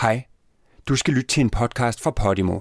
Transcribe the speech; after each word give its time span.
Hej. 0.00 0.24
Du 0.88 0.96
skal 0.96 1.14
lytte 1.14 1.28
til 1.28 1.40
en 1.40 1.50
podcast 1.50 2.02
fra 2.02 2.10
Podimo. 2.10 2.60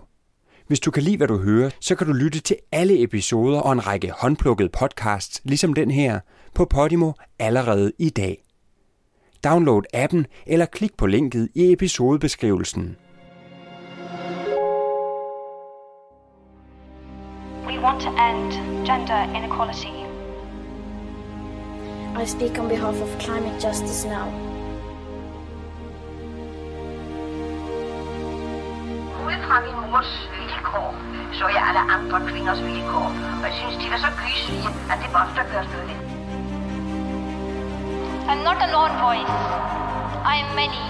Hvis 0.67 0.79
du 0.79 0.91
kan 0.91 1.03
lide, 1.03 1.17
hvad 1.17 1.27
du 1.27 1.37
hører, 1.37 1.69
så 1.79 1.95
kan 1.95 2.07
du 2.07 2.13
lytte 2.13 2.39
til 2.39 2.55
alle 2.71 3.03
episoder 3.03 3.59
og 3.59 3.71
en 3.71 3.87
række 3.87 4.11
håndplukkede 4.11 4.69
podcasts, 4.69 5.41
ligesom 5.43 5.73
den 5.73 5.91
her, 5.91 6.19
på 6.53 6.65
Podimo 6.65 7.11
allerede 7.39 7.91
i 7.99 8.09
dag. 8.09 8.43
Download 9.43 9.81
appen 9.93 10.25
eller 10.47 10.65
klik 10.65 10.97
på 10.97 11.05
linket 11.05 11.49
i 11.55 11.71
episodebeskrivelsen. 11.71 12.95
We 17.67 17.79
want 17.79 18.01
to 18.01 18.09
end 18.09 18.51
gender 18.85 19.35
inequality. 19.37 19.95
I 22.23 22.25
speak 22.25 22.59
on 22.59 22.69
behalf 22.69 23.01
of 23.01 23.21
climate 23.21 23.67
justice 23.67 24.07
now. 24.07 24.54
Fra 29.45 29.55
min 29.65 29.77
mors 29.91 30.11
vilkår, 30.37 30.95
så 31.37 31.43
jeg 31.47 31.61
er 31.63 31.67
alle 31.69 31.83
andre 31.95 32.17
kvinders 32.29 32.61
vilkår. 32.69 33.09
Og 33.41 33.45
jeg 33.49 33.55
synes, 33.59 33.75
de 33.83 33.87
var 33.93 33.99
så 34.05 34.11
gyselige, 34.21 34.69
at 34.91 34.97
det 35.01 35.09
måtte 35.15 35.31
der 35.37 35.45
gøres 35.51 35.69
noget 35.73 35.87
ved. 35.89 35.97
I'm 38.31 38.41
not 38.49 38.57
a 38.65 38.67
lone 38.75 38.95
voice. 39.07 39.33
I 40.33 40.35
am 40.43 40.49
many. 40.61 40.81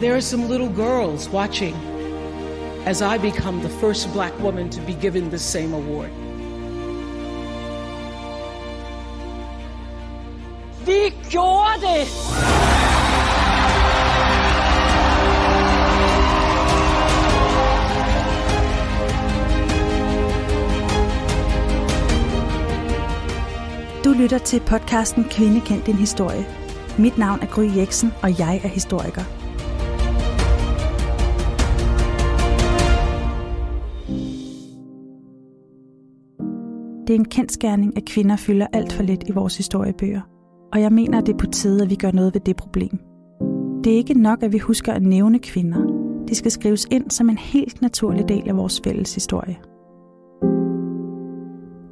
There 0.00 0.14
are 0.14 0.20
some 0.20 0.44
little 0.48 0.72
girls 0.84 1.28
watching 1.30 1.76
as 2.86 3.02
I 3.02 3.18
become 3.18 3.60
the 3.60 3.68
first 3.68 4.12
black 4.12 4.32
woman 4.40 4.70
to 4.70 4.80
be 4.80 4.92
given 4.92 5.30
the 5.30 5.38
same 5.38 5.74
award. 5.74 6.10
Vi 10.86 11.14
gjorde 11.30 11.80
det! 11.80 12.65
Lytter 24.18 24.38
til 24.38 24.60
podcasten 24.60 25.24
Kvinde 25.24 25.60
kendt 25.60 25.86
din 25.86 25.94
historie. 25.94 26.46
Mit 26.98 27.18
navn 27.18 27.38
er 27.42 27.46
Gry 27.46 27.76
Jeksen, 27.76 28.12
og 28.22 28.38
jeg 28.38 28.60
er 28.64 28.68
historiker. 28.68 29.22
Det 37.06 37.14
er 37.14 37.18
en 37.18 37.24
kendskærning, 37.24 37.96
at 37.96 38.04
kvinder 38.04 38.36
fylder 38.36 38.66
alt 38.72 38.92
for 38.92 39.02
lidt 39.02 39.24
i 39.26 39.32
vores 39.32 39.56
historiebøger. 39.56 40.20
Og 40.72 40.80
jeg 40.80 40.92
mener, 40.92 41.18
at 41.18 41.26
det 41.26 41.32
er 41.32 41.38
på 41.38 41.46
tide, 41.46 41.82
at 41.82 41.90
vi 41.90 41.94
gør 41.94 42.10
noget 42.10 42.34
ved 42.34 42.40
det 42.40 42.56
problem. 42.56 42.98
Det 43.84 43.92
er 43.92 43.96
ikke 43.96 44.14
nok, 44.14 44.42
at 44.42 44.52
vi 44.52 44.58
husker 44.58 44.92
at 44.92 45.02
nævne 45.02 45.38
kvinder. 45.38 45.80
De 46.28 46.34
skal 46.34 46.50
skrives 46.50 46.86
ind 46.90 47.10
som 47.10 47.30
en 47.30 47.38
helt 47.38 47.82
naturlig 47.82 48.28
del 48.28 48.48
af 48.48 48.56
vores 48.56 48.80
fælles 48.84 49.14
historie. 49.14 49.56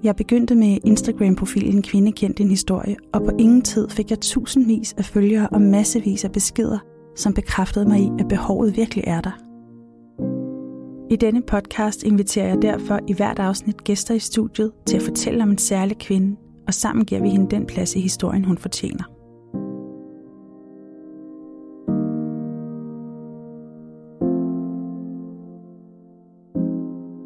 Jeg 0.04 0.16
begyndte 0.16 0.54
med 0.54 0.78
Instagram-profilen 0.84 1.82
Kvinde 1.82 2.12
kendt 2.12 2.38
din 2.38 2.48
historie, 2.48 2.96
og 3.12 3.22
på 3.22 3.30
ingen 3.38 3.62
tid 3.62 3.88
fik 3.88 4.10
jeg 4.10 4.20
tusindvis 4.20 4.92
af 4.92 5.04
følgere 5.04 5.48
og 5.48 5.62
massevis 5.62 6.24
af 6.24 6.32
beskeder, 6.32 6.78
som 7.16 7.34
bekræftede 7.34 7.88
mig 7.88 8.00
i, 8.00 8.10
at 8.18 8.28
behovet 8.28 8.76
virkelig 8.76 9.04
er 9.06 9.20
der. 9.20 9.30
I 11.10 11.16
denne 11.16 11.42
podcast 11.42 12.02
inviterer 12.02 12.46
jeg 12.46 12.62
derfor 12.62 13.00
i 13.08 13.12
hvert 13.12 13.38
afsnit 13.38 13.84
gæster 13.84 14.14
i 14.14 14.18
studiet 14.18 14.72
til 14.86 14.96
at 14.96 15.02
fortælle 15.02 15.42
om 15.42 15.50
en 15.50 15.58
særlig 15.58 15.98
kvinde, 15.98 16.36
og 16.66 16.74
sammen 16.74 17.04
giver 17.04 17.20
vi 17.20 17.28
hende 17.28 17.50
den 17.50 17.66
plads 17.66 17.96
i 17.96 18.00
historien, 18.00 18.44
hun 18.44 18.58
fortjener. 18.58 19.04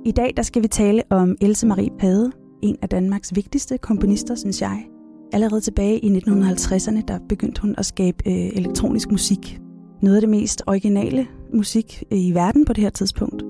I 0.04 0.12
dag 0.12 0.32
der 0.36 0.42
skal 0.42 0.62
vi 0.62 0.68
tale 0.68 1.02
om 1.10 1.36
Else 1.40 1.66
Marie 1.66 1.90
Pade, 1.98 2.32
en 2.62 2.76
af 2.82 2.88
Danmarks 2.88 3.34
vigtigste 3.34 3.78
komponister, 3.78 4.34
synes 4.34 4.60
jeg. 4.62 4.84
Allerede 5.32 5.60
tilbage 5.60 5.98
i 5.98 6.18
1950'erne, 6.18 7.02
der 7.08 7.18
begyndte 7.28 7.62
hun 7.62 7.74
at 7.78 7.86
skabe 7.86 8.16
øh, 8.26 8.34
elektronisk 8.34 9.10
musik. 9.10 9.60
Noget 10.02 10.16
af 10.16 10.20
det 10.20 10.30
mest 10.30 10.62
originale 10.66 11.26
musik 11.54 12.02
øh, 12.12 12.18
i 12.18 12.30
verden 12.34 12.64
på 12.64 12.72
det 12.72 12.82
her 12.82 12.90
tidspunkt. 12.90 13.42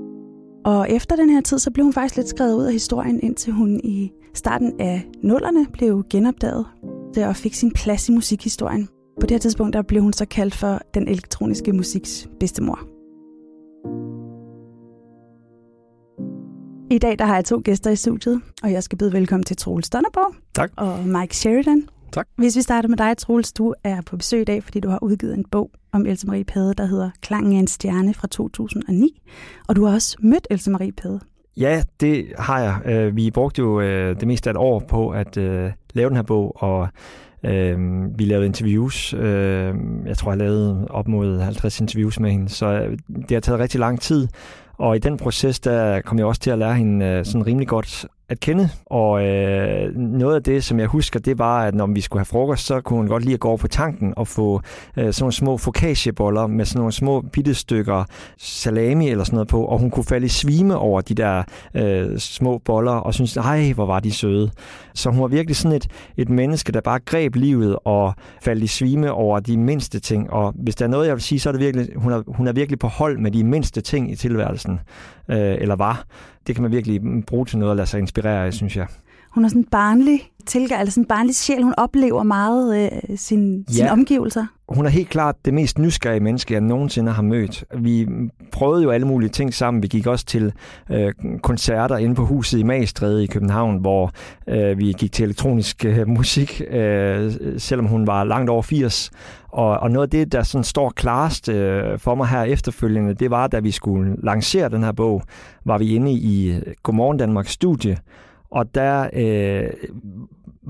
Og 0.65 0.91
efter 0.91 1.17
den 1.17 1.31
her 1.31 1.41
tid, 1.41 1.59
så 1.59 1.71
blev 1.71 1.85
hun 1.85 1.93
faktisk 1.93 2.17
lidt 2.17 2.29
skrevet 2.29 2.55
ud 2.55 2.65
af 2.65 2.73
historien, 2.73 3.21
indtil 3.23 3.53
hun 3.53 3.81
i 3.85 4.11
starten 4.35 4.73
af 4.81 5.07
nullerne 5.23 5.67
blev 5.73 6.05
genopdaget 6.11 6.67
og 7.17 7.37
fik 7.37 7.55
sin 7.55 7.73
plads 7.73 8.09
i 8.09 8.13
musikhistorien. 8.13 8.89
På 9.21 9.27
det 9.27 9.31
her 9.31 9.39
tidspunkt, 9.39 9.73
der 9.73 9.83
blev 9.83 10.03
hun 10.03 10.13
så 10.13 10.27
kaldt 10.27 10.55
for 10.55 10.81
den 10.95 11.09
elektroniske 11.09 11.73
musiks 11.73 12.29
bedstemor. 12.41 12.98
I 16.91 16.99
dag 16.99 17.19
der 17.19 17.25
har 17.25 17.35
jeg 17.35 17.45
to 17.45 17.63
gæster 17.65 17.91
i 17.91 17.97
studiet, 17.97 18.41
og 18.63 18.73
jeg 18.73 18.83
skal 18.83 18.99
byde 18.99 19.13
velkommen 19.13 19.45
til 19.45 19.57
Troels 19.57 19.91
Donnerborg 19.91 20.35
Tak. 20.55 20.71
og 20.77 20.99
Mike 21.05 21.37
Sheridan. 21.37 21.83
Tak. 22.13 22.27
Hvis 22.37 22.57
vi 22.57 22.63
starter 22.63 22.89
med 22.89 22.97
dig, 22.97 23.17
Troels, 23.17 23.53
du 23.53 23.75
er 23.85 24.01
på 24.07 24.17
besøg 24.17 24.41
i 24.41 24.45
dag, 24.45 24.63
fordi 24.65 24.81
du 24.81 24.89
har 24.89 24.99
udgivet 25.03 25.35
en 25.35 25.45
bog 25.51 25.71
om 25.93 26.07
Else 26.07 26.27
Marie 26.27 26.45
Pade, 26.45 26.75
der 26.75 26.87
hedder 26.87 27.11
Klangen 27.23 27.53
af 27.53 27.59
en 27.59 27.67
stjerne 27.67 28.15
fra 28.15 28.29
2009. 28.29 29.23
Og 29.69 29.77
du 29.77 29.85
har 29.85 29.95
også 29.95 30.17
mødt 30.21 30.47
Else 30.51 30.71
Marie 30.71 30.93
Pade. 30.93 31.21
Ja, 31.57 31.83
det 32.01 32.27
har 32.39 32.61
jeg. 32.61 32.81
Øh, 32.87 33.17
Vi 33.17 33.31
brugte 33.31 33.59
jo 33.63 33.81
øh, 33.81 34.21
det 34.21 34.29
meste 34.29 34.51
af 34.51 34.55
et 34.55 34.57
år 34.57 34.79
på 34.89 35.11
at 35.11 35.37
øh, 35.37 35.71
lave 35.93 36.09
den 36.09 36.17
her 36.17 36.23
bog, 36.23 36.63
og 36.63 36.89
vi 38.19 38.25
lavede 38.25 38.47
interviews. 38.47 39.13
Jeg 40.07 40.17
tror, 40.17 40.31
jeg 40.31 40.39
lavede 40.39 40.87
op 40.91 41.09
mod 41.09 41.39
50 41.41 41.81
interviews 41.81 42.21
med 42.21 42.31
hende, 42.31 42.49
så 42.49 42.97
det 43.09 43.31
har 43.31 43.41
taget 43.41 43.61
rigtig 43.61 43.81
lang 43.81 44.01
tid. 44.01 44.29
Og 44.79 44.97
i 44.97 44.99
den 44.99 45.17
proces, 45.17 45.61
der 45.61 46.01
kom 46.01 46.19
jeg 46.19 46.27
også 46.27 46.41
til 46.41 46.51
at 46.51 46.59
lære 46.59 46.75
hende 46.75 47.07
øh, 47.07 47.25
sådan 47.25 47.47
rimelig 47.47 47.69
godt 47.69 48.07
at 48.29 48.41
kende. 48.41 48.69
Og 48.87 49.27
øh, 49.27 49.97
noget 49.97 50.35
af 50.35 50.43
det, 50.43 50.65
som 50.65 50.81
jeg 50.81 50.87
husker, 50.87 51.21
det 51.21 51.39
var, 51.39 51.65
at 51.65 51.75
når 51.75 51.87
vi 51.87 52.01
skulle 52.01 52.21
have 52.21 52.25
frokost, 52.25 52.67
så 52.67 52.81
kunne 52.81 52.97
hun 52.97 53.09
godt 53.09 53.23
lide 53.23 53.35
at 53.35 53.41
gå 53.41 53.49
over 53.49 53.57
på 53.57 53.69
tanken 53.69 54.15
og 54.17 54.29
få 54.29 54.61
øh, 54.97 55.13
sådan 55.13 55.23
nogle 55.23 55.33
små 55.33 55.57
focacciaboller 55.57 56.47
med 56.47 56.65
sådan 56.65 56.79
nogle 56.79 56.93
små 56.93 57.21
bitte 57.21 57.55
stykker 57.55 58.05
salami 58.39 59.11
eller 59.11 59.25
sådan 59.25 59.37
noget 59.37 59.49
på, 59.49 59.65
og 59.65 59.79
hun 59.79 59.91
kunne 59.91 60.05
falde 60.05 60.27
i 60.27 60.29
svime 60.29 60.77
over 60.77 61.01
de 61.01 61.15
der 61.15 61.43
øh, 61.75 62.19
små 62.19 62.59
boller 62.59 62.93
og 62.93 63.15
synes, 63.15 63.37
ej, 63.37 63.73
hvor 63.73 63.87
var 63.87 64.01
de 64.01 64.13
søde. 64.13 64.51
Så 64.95 65.11
hun 65.11 65.21
var 65.21 65.29
virkelig 65.29 65.57
sådan 65.57 65.77
et, 65.77 65.89
et 66.17 66.29
menneske, 66.29 66.73
der 66.73 66.81
bare 66.81 66.99
greb 66.99 67.35
livet 67.35 67.77
og 67.85 68.15
faldt 68.43 68.63
i 68.63 68.67
svime 68.67 69.13
over 69.13 69.41
de 69.41 69.57
mindste 69.57 70.01
ting. 70.01 70.31
Og 70.31 70.55
hvis 70.57 70.75
der 70.75 70.85
er 70.85 70.89
noget, 70.89 71.07
jeg 71.07 71.15
vil 71.15 71.23
sige, 71.23 71.41
så 71.41 71.49
er 71.49 71.53
det 71.53 71.61
virkelig, 71.61 71.89
hun 71.97 72.13
er, 72.13 72.23
hun 72.27 72.49
er 72.49 72.53
virkelig 72.53 72.79
på 72.79 72.89
hold 72.89 73.19
med 73.19 73.31
de 73.31 73.45
mindste 73.45 73.81
ting 73.81 74.13
i 74.13 74.17
tilværelsen, 74.17 74.81
øh, 75.29 75.57
eller 75.61 75.77
var. 75.77 76.05
Det 76.49 76.57
kan 76.57 76.63
man 76.63 76.73
virkelig 76.73 77.01
bruge 77.27 77.47
til 77.47 77.59
noget 77.59 77.71
at 77.71 77.77
lade 77.77 77.87
sig 77.87 78.01
inspirere 78.01 78.47
af, 78.47 78.55
synes 78.55 78.77
jeg. 78.77 78.87
Hun 79.31 79.45
er 79.45 79.49
sådan 79.49 79.65
barnlig 79.65 80.31
tilgang, 80.49 80.81
eller 80.81 80.91
sådan 80.91 81.03
en 81.03 81.09
barnlig 81.09 81.37
sjæl. 81.37 81.63
Hun 81.63 81.75
oplever 81.77 82.23
meget 82.23 82.91
øh, 82.93 83.19
sin, 83.19 83.65
ja. 83.69 83.73
sine 83.73 83.93
omgivelser. 83.93 84.47
Hun 84.69 84.87
er 84.87 84.91
helt 84.91 85.09
klart 85.09 85.37
det 85.45 85.55
mest 85.55 85.79
nysgerrige 85.79 86.21
menneske, 86.21 86.55
jeg 86.55 86.61
nogensinde 86.61 87.13
har 87.13 87.23
mødt. 87.23 87.65
Vi 87.79 88.09
prøvede 88.53 88.83
jo 88.83 88.91
alle 88.91 89.07
mulige 89.07 89.29
ting 89.31 89.55
sammen. 89.55 89.83
Vi 89.83 89.89
gik 89.89 90.07
også 90.07 90.27
til 90.27 90.53
øh, 90.91 91.13
koncerter 91.43 91.97
inde 91.97 92.15
på 92.15 92.25
huset 92.25 92.59
i 92.59 92.63
Magstræde 92.63 93.25
i 93.25 93.27
København, 93.27 93.77
hvor 93.77 94.11
øh, 94.49 94.79
vi 94.79 94.95
gik 94.99 95.13
til 95.13 95.25
elektronisk 95.25 95.85
øh, 95.85 96.09
musik, 96.09 96.63
øh, 96.71 97.33
selvom 97.59 97.87
hun 97.87 98.07
var 98.07 98.25
langt 98.25 98.51
over 98.51 98.63
80. 98.63 99.11
Og, 99.49 99.79
og 99.79 99.91
noget 99.91 100.07
af 100.07 100.11
det, 100.11 100.33
der 100.33 100.43
sådan 100.43 100.65
står 100.65 100.93
klarest 100.97 101.49
øh, 101.49 101.99
for 101.99 102.15
mig 102.15 102.29
her 102.29 102.43
efterfølgende, 102.43 103.15
det 103.15 103.31
var, 103.31 103.47
da 103.47 103.59
vi 103.59 103.71
skulle 103.71 104.17
lancere 104.23 104.69
den 104.69 104.83
her 104.83 104.93
bog, 104.93 105.23
var 105.65 105.79
vi 105.79 105.95
inde 105.95 106.13
i 106.13 106.53
øh, 106.53 106.63
Godmorgen 106.83 107.19
Danmarks 107.19 107.53
studie, 107.53 107.97
og 108.51 108.75
der 108.75 109.09
øh, 109.13 109.71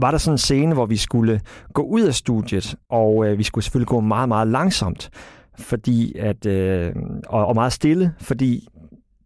var 0.01 0.11
der 0.11 0.19
sådan 0.19 0.35
en 0.35 0.39
scene, 0.39 0.75
hvor 0.75 0.87
vi 0.87 0.97
skulle 0.97 1.41
gå 1.73 1.83
ud 1.83 2.03
af 2.03 2.15
studiet, 2.15 2.75
og 2.91 3.27
øh, 3.27 3.39
vi 3.39 3.43
skulle 3.43 3.65
selvfølgelig 3.65 3.89
gå 3.89 4.01
meget, 4.01 4.29
meget 4.29 4.49
langsomt, 4.49 5.11
fordi 5.59 6.19
at, 6.19 6.47
øh, 6.47 6.93
og, 7.29 7.47
og 7.47 7.55
meget 7.55 7.73
stille, 7.73 8.15
fordi 8.21 8.69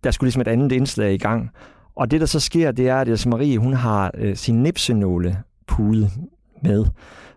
der 0.04 0.10
skulle 0.10 0.26
ligesom 0.26 0.40
et 0.40 0.48
andet 0.48 0.72
indslag 0.72 1.14
i 1.14 1.18
gang. 1.18 1.50
Og 1.96 2.10
det, 2.10 2.20
der 2.20 2.26
så 2.26 2.40
sker, 2.40 2.72
det 2.72 2.88
er, 2.88 2.96
at 2.96 3.08
Else 3.08 3.28
Marie, 3.28 3.58
hun 3.58 3.74
har 3.74 4.10
øh, 4.14 4.36
sin 4.36 4.62
nipsenåle 4.62 5.38
pude 5.66 6.10
med, 6.62 6.84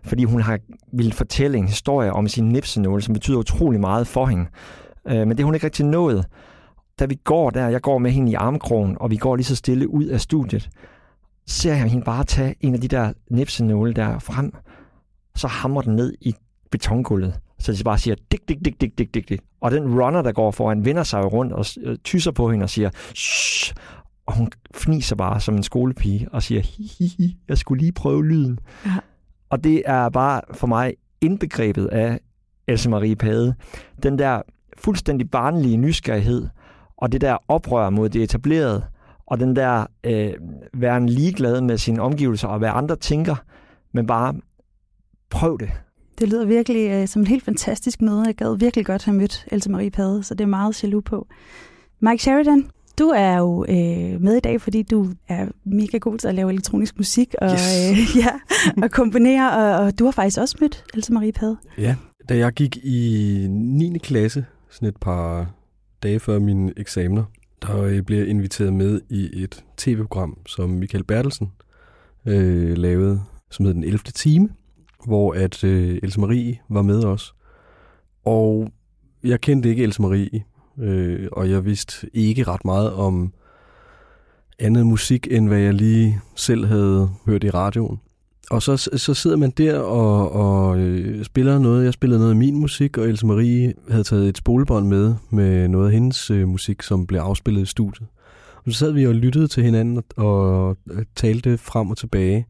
fordi 0.04 0.24
hun 0.24 0.40
har 0.40 0.58
ville 0.92 1.12
fortælle 1.12 1.58
en 1.58 1.68
historie 1.68 2.12
om 2.12 2.28
sin 2.28 2.48
nipsenåle, 2.48 3.02
som 3.02 3.14
betyder 3.14 3.38
utrolig 3.38 3.80
meget 3.80 4.06
for 4.06 4.26
hende. 4.26 4.46
Øh, 5.08 5.26
men 5.26 5.36
det 5.36 5.44
hun 5.44 5.54
ikke 5.54 5.66
rigtig 5.66 5.86
nået. 5.86 6.26
Da 6.98 7.06
vi 7.06 7.14
går 7.24 7.50
der, 7.50 7.68
jeg 7.68 7.80
går 7.80 7.98
med 7.98 8.10
hende 8.10 8.32
i 8.32 8.34
armkrogen, 8.34 8.96
og 9.00 9.10
vi 9.10 9.16
går 9.16 9.36
lige 9.36 9.44
så 9.44 9.56
stille 9.56 9.88
ud 9.88 10.04
af 10.04 10.20
studiet, 10.20 10.68
ser 11.46 11.74
jeg 11.74 11.90
hende 11.90 12.04
bare 12.04 12.24
tage 12.24 12.54
en 12.60 12.74
af 12.74 12.80
de 12.80 12.88
der 12.88 13.12
nipsenåle 13.30 13.94
der 13.94 14.18
frem, 14.18 14.52
så 15.36 15.48
hamrer 15.48 15.82
den 15.82 15.96
ned 15.96 16.14
i 16.20 16.34
betongulvet. 16.70 17.40
Så 17.58 17.72
det 17.72 17.84
bare 17.84 17.98
siger, 17.98 18.14
dik, 18.32 18.48
dik, 18.48 18.58
dik, 18.64 18.80
dik, 18.80 18.98
dik, 18.98 19.14
dik, 19.14 19.28
dik. 19.28 19.40
Og 19.60 19.70
den 19.70 20.00
runner, 20.00 20.22
der 20.22 20.32
går 20.32 20.50
foran, 20.50 20.84
vender 20.84 21.02
sig 21.02 21.32
rundt 21.32 21.52
og 21.52 21.66
øh, 21.82 21.98
tyser 21.98 22.30
på 22.30 22.50
hende 22.50 22.64
og 22.64 22.70
siger, 22.70 22.90
Shh! 23.14 23.74
Og 24.26 24.34
hun 24.34 24.52
fniser 24.74 25.16
bare 25.16 25.40
som 25.40 25.54
en 25.54 25.62
skolepige 25.62 26.28
og 26.32 26.42
siger, 26.42 26.60
hi, 26.60 26.90
hi, 26.98 27.36
jeg 27.48 27.58
skulle 27.58 27.80
lige 27.80 27.92
prøve 27.92 28.26
lyden. 28.26 28.58
Ja. 28.86 28.94
Og 29.50 29.64
det 29.64 29.82
er 29.86 30.08
bare 30.08 30.40
for 30.52 30.66
mig 30.66 30.94
indbegrebet 31.20 31.86
af 31.86 32.20
Else 32.68 32.90
Marie 32.90 33.16
Pade. 33.16 33.54
Den 34.02 34.18
der 34.18 34.42
fuldstændig 34.78 35.30
barnlige 35.30 35.76
nysgerrighed, 35.76 36.48
og 36.96 37.12
det 37.12 37.20
der 37.20 37.36
oprør 37.48 37.90
mod 37.90 38.08
det 38.08 38.22
etablerede, 38.22 38.84
og 39.26 39.40
den 39.40 39.56
der 39.56 39.86
øh, 40.04 40.32
være 40.74 41.06
ligeglad 41.06 41.60
med 41.60 41.78
sine 41.78 42.02
omgivelser 42.02 42.48
og 42.48 42.58
hvad 42.58 42.70
andre 42.72 42.96
tænker, 42.96 43.36
men 43.92 44.06
bare 44.06 44.34
prøv 45.30 45.58
det. 45.60 45.70
Det 46.18 46.28
lyder 46.28 46.44
virkelig 46.46 46.90
øh, 46.90 47.08
som 47.08 47.22
en 47.22 47.26
helt 47.26 47.44
fantastisk 47.44 48.02
møde. 48.02 48.22
Jeg 48.26 48.34
gad 48.34 48.58
virkelig 48.58 48.86
godt 48.86 49.04
have 49.04 49.16
mødt 49.16 49.46
Else 49.52 49.70
Marie 49.70 49.90
Pade, 49.90 50.22
så 50.22 50.34
det 50.34 50.44
er 50.44 50.48
meget 50.48 50.82
jaloux 50.84 51.04
på. 51.04 51.26
Mike 52.00 52.22
Sheridan, 52.22 52.70
du 52.98 53.04
er 53.08 53.38
jo 53.38 53.64
øh, 53.68 54.20
med 54.22 54.36
i 54.36 54.40
dag, 54.40 54.60
fordi 54.60 54.82
du 54.82 55.06
er 55.28 55.46
mega 55.64 55.98
god 55.98 56.18
til 56.18 56.28
at 56.28 56.34
lave 56.34 56.50
elektronisk 56.52 56.96
musik 56.96 57.34
og, 57.40 57.50
Yes. 57.50 57.90
øh, 57.90 58.16
ja, 58.24 58.30
og 58.82 58.90
komponere, 58.90 59.52
og, 59.52 59.84
og 59.84 59.98
du 59.98 60.04
har 60.04 60.12
faktisk 60.12 60.38
også 60.40 60.56
mødt 60.60 60.84
Else 60.94 61.12
Marie 61.12 61.32
Pade. 61.32 61.56
Ja, 61.78 61.96
da 62.28 62.36
jeg 62.36 62.52
gik 62.52 62.76
i 62.76 63.46
9. 63.50 63.98
klasse, 63.98 64.44
sådan 64.70 64.88
et 64.88 64.96
par 64.96 65.50
dage 66.02 66.20
før 66.20 66.38
mine 66.38 66.72
eksamener, 66.76 67.24
der 67.62 67.82
øh, 67.82 67.90
bliver 67.90 68.02
blev 68.02 68.28
inviteret 68.28 68.72
med 68.72 69.00
i 69.08 69.42
et 69.42 69.64
tv-program, 69.76 70.38
som 70.46 70.70
Michael 70.70 71.04
Bertelsen 71.04 71.52
øh, 72.26 72.76
lavede, 72.76 73.22
som 73.50 73.64
hed 73.64 73.74
Den 73.74 73.84
11. 73.84 73.98
time, 73.98 74.48
hvor 75.06 75.32
at 75.32 75.64
øh, 75.64 75.98
Else 76.02 76.20
Marie 76.20 76.58
var 76.68 76.82
med 76.82 77.04
os. 77.04 77.34
Og 78.24 78.68
jeg 79.24 79.40
kendte 79.40 79.68
ikke 79.68 79.82
Else 79.82 80.02
Marie, 80.02 80.44
øh, 80.78 81.28
og 81.32 81.50
jeg 81.50 81.64
vidste 81.64 82.10
ikke 82.14 82.44
ret 82.44 82.64
meget 82.64 82.92
om 82.92 83.32
andet 84.58 84.86
musik, 84.86 85.28
end 85.30 85.48
hvad 85.48 85.58
jeg 85.58 85.74
lige 85.74 86.20
selv 86.34 86.66
havde 86.66 87.10
hørt 87.26 87.44
i 87.44 87.50
radioen. 87.50 88.00
Og 88.50 88.62
så, 88.62 88.76
så 88.76 89.14
sidder 89.14 89.36
man 89.36 89.50
der 89.50 89.78
og, 89.78 90.32
og 90.32 90.78
øh, 90.78 91.24
spiller 91.24 91.58
noget. 91.58 91.84
Jeg 91.84 91.92
spillede 91.92 92.18
noget 92.18 92.32
af 92.32 92.36
min 92.36 92.56
musik, 92.56 92.98
og 92.98 93.08
Else 93.08 93.26
Marie 93.26 93.74
havde 93.90 94.04
taget 94.04 94.28
et 94.28 94.38
spolebånd 94.38 94.86
med, 94.86 95.14
med 95.30 95.68
noget 95.68 95.86
af 95.86 95.92
hendes 95.92 96.30
øh, 96.30 96.48
musik, 96.48 96.82
som 96.82 97.06
blev 97.06 97.20
afspillet 97.20 97.62
i 97.62 97.66
studiet. 97.66 98.08
Og 98.56 98.72
så 98.72 98.78
sad 98.78 98.92
vi 98.92 99.06
og 99.06 99.14
lyttede 99.14 99.48
til 99.48 99.62
hinanden 99.62 99.96
og, 100.16 100.26
og 100.26 100.76
øh, 100.90 101.04
talte 101.16 101.58
frem 101.58 101.90
og 101.90 101.96
tilbage. 101.96 102.46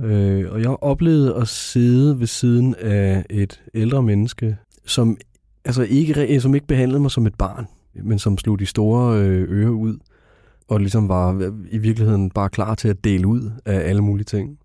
Øh, 0.00 0.44
og 0.50 0.60
jeg 0.60 0.82
oplevede 0.82 1.34
at 1.34 1.48
sidde 1.48 2.20
ved 2.20 2.26
siden 2.26 2.74
af 2.74 3.24
et 3.30 3.60
ældre 3.74 4.02
menneske, 4.02 4.56
som, 4.86 5.16
altså 5.64 5.82
ikke, 5.82 6.40
som 6.40 6.54
ikke 6.54 6.66
behandlede 6.66 7.00
mig 7.00 7.10
som 7.10 7.26
et 7.26 7.34
barn, 7.34 7.66
men 7.94 8.18
som 8.18 8.38
slog 8.38 8.58
de 8.58 8.66
store 8.66 9.18
øh, 9.18 9.46
ører 9.50 9.70
ud, 9.70 9.98
og 10.68 10.78
ligesom 10.80 11.08
var 11.08 11.52
i 11.70 11.78
virkeligheden 11.78 12.30
bare 12.30 12.48
klar 12.48 12.74
til 12.74 12.88
at 12.88 13.04
dele 13.04 13.26
ud 13.26 13.50
af 13.64 13.88
alle 13.88 14.02
mulige 14.02 14.24
ting. 14.24 14.58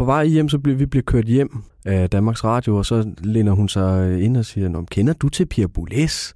På 0.00 0.04
vej 0.04 0.26
hjem, 0.26 0.48
så 0.48 0.58
bliver 0.58 0.76
vi 0.76 0.86
bliver 0.86 1.02
kørt 1.02 1.24
hjem 1.24 1.62
af 1.84 2.10
Danmarks 2.10 2.44
Radio, 2.44 2.76
og 2.76 2.86
så 2.86 3.10
læner 3.18 3.52
hun 3.52 3.68
sig 3.68 4.10
øh, 4.10 4.24
ind 4.24 4.36
og 4.36 4.44
siger, 4.44 4.68
Nå, 4.68 4.84
kender 4.90 5.12
du 5.12 5.28
til 5.28 5.46
Pierre 5.46 5.68
Boulez? 5.68 6.32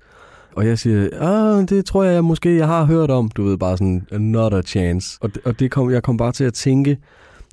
Og 0.52 0.66
jeg 0.66 0.78
siger, 0.78 1.08
ah, 1.20 1.69
det 1.69 1.87
tror 1.87 2.05
jeg, 2.05 2.14
jeg 2.14 2.25
måske 2.25 2.56
jeg 2.56 2.66
har 2.66 2.84
hørt 2.84 3.11
om. 3.11 3.28
Du 3.28 3.43
ved, 3.43 3.58
bare 3.58 3.76
sådan, 3.76 4.06
not 4.20 4.55
a 4.55 4.62
chance. 4.62 5.19
Og 5.20 5.34
det, 5.34 5.46
og 5.46 5.61
det 5.61 5.70
kom, 5.70 5.90
jeg 5.90 6.02
kom 6.02 6.16
bare 6.16 6.32
til 6.32 6.44
at 6.44 6.55
tænke 6.55 6.99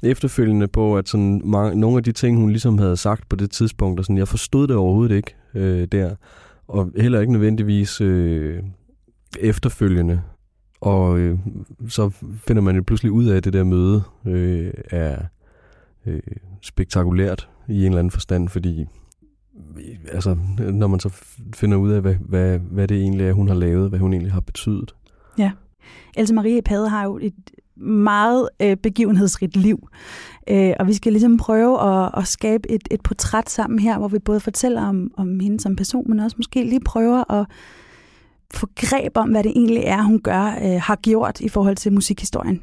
efterfølgende 0.03 0.67
på, 0.67 0.97
at 0.97 1.09
sådan 1.09 1.41
mange, 1.45 1.79
nogle 1.79 1.97
af 1.97 2.03
de 2.03 2.11
ting, 2.11 2.37
hun 2.37 2.49
ligesom 2.49 2.77
havde 2.77 2.97
sagt 2.97 3.29
på 3.29 3.35
det 3.35 3.51
tidspunkt, 3.51 3.99
og 3.99 4.05
sådan, 4.05 4.17
jeg 4.17 4.27
forstod 4.27 4.67
det 4.67 4.75
overhovedet 4.75 5.15
ikke 5.15 5.35
øh, 5.53 5.87
der. 5.91 6.15
Og 6.67 6.91
heller 6.97 7.19
ikke 7.19 7.33
nødvendigvis 7.33 8.01
øh, 8.01 8.63
efterfølgende. 9.39 10.21
Og 10.81 11.19
øh, 11.19 11.39
så 11.89 12.09
finder 12.47 12.61
man 12.61 12.75
jo 12.75 12.83
pludselig 12.87 13.11
ud 13.11 13.25
af, 13.25 13.43
det 13.43 13.53
der 13.53 13.63
møde 13.63 14.03
øh, 14.25 14.73
er 14.89 15.17
øh, 16.05 16.21
spektakulært 16.61 17.49
i 17.69 17.79
en 17.79 17.85
eller 17.85 17.99
anden 17.99 18.11
forstand, 18.11 18.49
fordi 18.49 18.85
altså, 20.11 20.37
når 20.73 20.87
man 20.87 20.99
så 20.99 21.09
finder 21.55 21.77
ud 21.77 21.91
af, 21.91 22.01
hvad, 22.01 22.15
hvad, 22.15 22.59
hvad 22.59 22.87
det 22.87 22.97
egentlig 22.97 23.27
er, 23.27 23.33
hun 23.33 23.47
har 23.47 23.55
lavet, 23.55 23.89
hvad 23.89 23.99
hun 23.99 24.13
egentlig 24.13 24.33
har 24.33 24.41
betydet. 24.41 24.95
Ja. 25.37 25.51
Else 26.17 26.33
Marie 26.33 26.61
Pade 26.61 26.89
har 26.89 27.03
jo 27.03 27.19
et 27.21 27.33
meget 27.85 28.49
øh, 28.61 28.77
begivenhedsrigt 28.77 29.57
liv, 29.57 29.87
øh, 30.49 30.73
og 30.79 30.87
vi 30.87 30.93
skal 30.93 31.11
ligesom 31.11 31.37
prøve 31.37 31.81
at, 31.81 32.11
at 32.17 32.27
skabe 32.27 32.71
et, 32.71 32.87
et 32.91 33.01
portræt 33.01 33.49
sammen 33.49 33.79
her, 33.79 33.97
hvor 33.97 34.07
vi 34.07 34.19
både 34.19 34.39
fortæller 34.39 34.81
om, 34.81 35.11
om 35.17 35.39
hende 35.39 35.59
som 35.59 35.75
person, 35.75 36.09
men 36.09 36.19
også 36.19 36.37
måske 36.37 36.63
lige 36.63 36.81
prøver 36.85 37.31
at 37.31 37.45
få 38.53 38.67
greb 38.75 39.11
om, 39.17 39.29
hvad 39.29 39.43
det 39.43 39.51
egentlig 39.55 39.83
er, 39.85 40.01
hun 40.01 40.19
gør, 40.19 40.45
øh, 40.45 40.81
har 40.81 40.95
gjort 40.95 41.41
i 41.41 41.49
forhold 41.49 41.75
til 41.75 41.93
musikhistorien. 41.93 42.61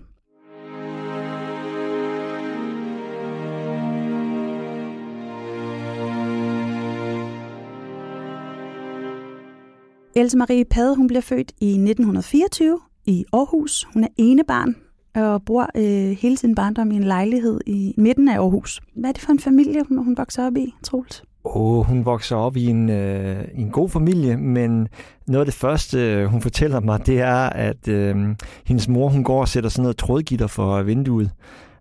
Else 10.19 10.37
Marie 10.37 10.65
Pade, 10.65 10.97
hun 10.97 11.06
bliver 11.06 11.20
født 11.20 11.53
i 11.61 11.67
1924 11.67 12.81
i 13.06 13.25
Aarhus. 13.32 13.87
Hun 13.94 14.05
er 14.05 14.09
enebarn 14.17 14.76
og 15.15 15.43
bor 15.43 15.70
øh, 15.75 16.17
hele 16.17 16.37
sin 16.37 16.55
barndom 16.55 16.91
i 16.91 16.97
en 16.97 17.05
lejlighed 17.05 17.61
i 17.67 17.94
midten 17.97 18.29
af 18.29 18.38
Aarhus. 18.38 18.81
Hvad 18.97 19.11
er 19.11 19.12
det 19.12 19.23
for 19.23 19.32
en 19.32 19.38
familie, 19.38 19.82
hun, 19.88 20.05
hun 20.05 20.17
vokser 20.17 20.47
op 20.47 20.56
i, 20.56 20.75
Troels? 20.82 21.23
Oh, 21.44 21.87
hun 21.87 22.05
vokser 22.05 22.37
op 22.37 22.56
i 22.56 22.67
en, 22.67 22.91
øh, 22.91 23.44
i 23.55 23.61
en 23.61 23.70
god 23.70 23.88
familie, 23.88 24.37
men 24.37 24.88
noget 25.26 25.41
af 25.41 25.47
det 25.47 25.55
første, 25.55 25.99
øh, 25.99 26.26
hun 26.26 26.41
fortæller 26.41 26.81
mig, 26.81 27.06
det 27.06 27.21
er, 27.21 27.50
at 27.50 27.88
øh, 27.88 28.17
hendes 28.67 28.88
mor 28.88 29.09
hun 29.09 29.25
går 29.25 29.41
og 29.41 29.49
sætter 29.49 29.71
sådan 29.71 29.82
noget 29.82 29.97
trådgitter 29.97 30.47
for 30.47 30.82
vinduet. 30.82 31.31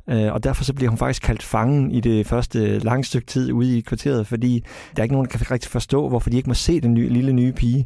Øh, 0.09 0.33
og 0.33 0.43
derfor 0.43 0.63
så 0.63 0.73
bliver 0.73 0.89
hun 0.89 0.97
faktisk 0.97 1.21
kaldt 1.21 1.43
fangen 1.43 1.91
i 1.91 1.99
det 1.99 2.27
første 2.27 2.79
lange 2.79 3.03
stykke 3.03 3.27
tid 3.27 3.51
ude 3.51 3.77
i 3.77 3.81
kvarteret, 3.81 4.27
fordi 4.27 4.63
der 4.95 5.01
er 5.01 5.03
ikke 5.03 5.15
nogen, 5.15 5.27
der 5.31 5.37
kan 5.37 5.51
rigtig 5.51 5.71
forstå, 5.71 6.09
hvorfor 6.09 6.29
de 6.29 6.37
ikke 6.37 6.49
må 6.49 6.53
se 6.53 6.81
den 6.81 6.93
nye, 6.93 7.09
lille 7.09 7.33
nye 7.33 7.51
pige. 7.51 7.85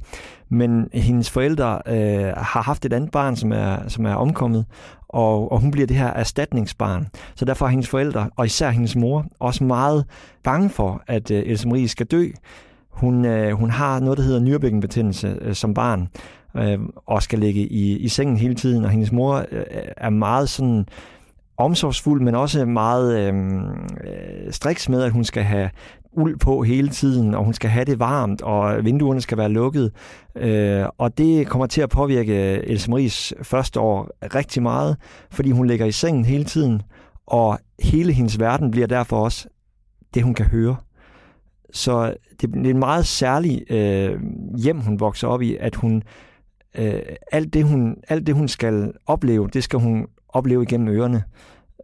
Men 0.50 0.90
hendes 0.94 1.30
forældre 1.30 1.82
øh, 1.88 2.34
har 2.38 2.62
haft 2.62 2.86
et 2.86 2.94
andet 2.94 3.12
barn, 3.12 3.36
som 3.36 3.52
er, 3.52 3.78
som 3.88 4.06
er 4.06 4.16
omkommet, 4.16 4.66
og, 5.10 5.52
og 5.52 5.60
hun 5.60 5.72
bliver 5.72 5.88
det 5.88 5.98
her 5.98 6.08
erstatningsbarn. 6.08 7.08
Så 7.36 7.46
derfor 7.46 7.66
er 7.66 7.70
hendes 7.70 7.90
forældre, 7.90 8.30
og 8.36 8.46
især 8.46 8.70
hendes 8.70 8.96
mor, 8.96 9.26
også 9.40 9.64
meget 9.64 10.06
bange 10.44 10.70
for, 10.70 11.04
at 11.08 11.32
øh, 11.32 11.44
Else 11.46 11.68
Marie 11.68 11.88
skal 11.88 12.06
dø. 12.06 12.28
Hun, 12.90 13.26
øh, 13.26 13.52
hun 13.52 13.70
har 13.70 14.00
noget, 14.00 14.18
der 14.18 14.24
hedder 14.24 14.40
nyrebækkenbetændelse 14.40 15.38
øh, 15.42 15.56
som 15.56 15.74
barn, 15.74 16.08
øh, 16.58 16.80
og 17.06 17.24
skal 17.24 17.40
ligge 17.40 17.62
i, 17.62 17.98
i 17.98 18.08
sengen 18.08 18.38
hele 18.38 18.56
tiden, 18.56 18.86
og 18.86 18.92
hendes 18.92 19.12
mor 19.12 19.46
øh, 19.52 19.64
er 19.98 20.10
meget 20.10 20.50
sådan 20.50 20.86
omsorgsfuld, 21.58 22.22
men 22.22 22.36
også 22.36 22.66
meget 22.66 23.20
øhm, 23.20 23.70
øh, 24.04 24.52
striks 24.52 24.90
med, 24.90 25.04
at 25.04 25.12
hun 25.12 25.24
skal 25.24 25.44
have 25.44 25.70
uld 26.14 26.40
på 26.40 26.64
hele 26.64 26.90
tiden, 26.90 27.36
og 27.36 27.44
hun 27.44 27.54
skal 27.54 27.70
have 27.70 27.86
det 27.86 28.00
varmt, 28.00 28.42
og 28.42 28.86
vinduerne 28.86 29.22
skal 29.22 29.38
være 29.38 29.50
lukket. 29.50 29.92
Øh, 30.36 30.86
og 30.98 31.18
det 31.18 31.48
kommer 31.48 31.66
til 31.68 31.82
at 31.82 31.90
påvirke 31.90 32.56
øh, 32.56 32.64
Else 32.64 32.92
Maries 32.92 33.34
første 33.42 33.80
år 33.80 34.10
rigtig 34.36 34.64
meget, 34.64 34.98
fordi 35.32 35.52
hun 35.52 35.68
ligger 35.68 35.86
i 35.86 35.92
sengen 35.92 36.26
hele 36.26 36.44
tiden, 36.44 36.82
og 37.28 37.60
hele 37.80 38.14
hendes 38.14 38.40
verden 38.40 38.72
bliver 38.72 38.88
derfor 38.88 39.24
også 39.24 39.48
det, 40.14 40.24
hun 40.24 40.34
kan 40.34 40.46
høre. 40.46 40.76
Så 41.74 42.16
det 42.42 42.56
er 42.56 42.70
en 42.70 42.80
meget 42.80 43.08
særlig 43.08 43.72
øh, 43.72 44.22
hjem, 44.58 44.80
hun 44.80 45.00
vokser 45.00 45.28
op 45.28 45.42
i, 45.42 45.58
at 45.60 45.76
hun 45.76 46.04
øh, 46.78 47.02
alt, 47.32 47.54
det, 47.54 47.64
hun, 47.64 47.96
alt 48.08 48.28
det, 48.28 48.36
hun 48.36 48.48
skal 48.48 48.94
opleve, 49.06 49.50
det 49.54 49.64
skal 49.64 49.80
hun 49.80 50.08
opleve 50.34 50.64
igennem 50.64 50.88
ørerne. 50.88 51.24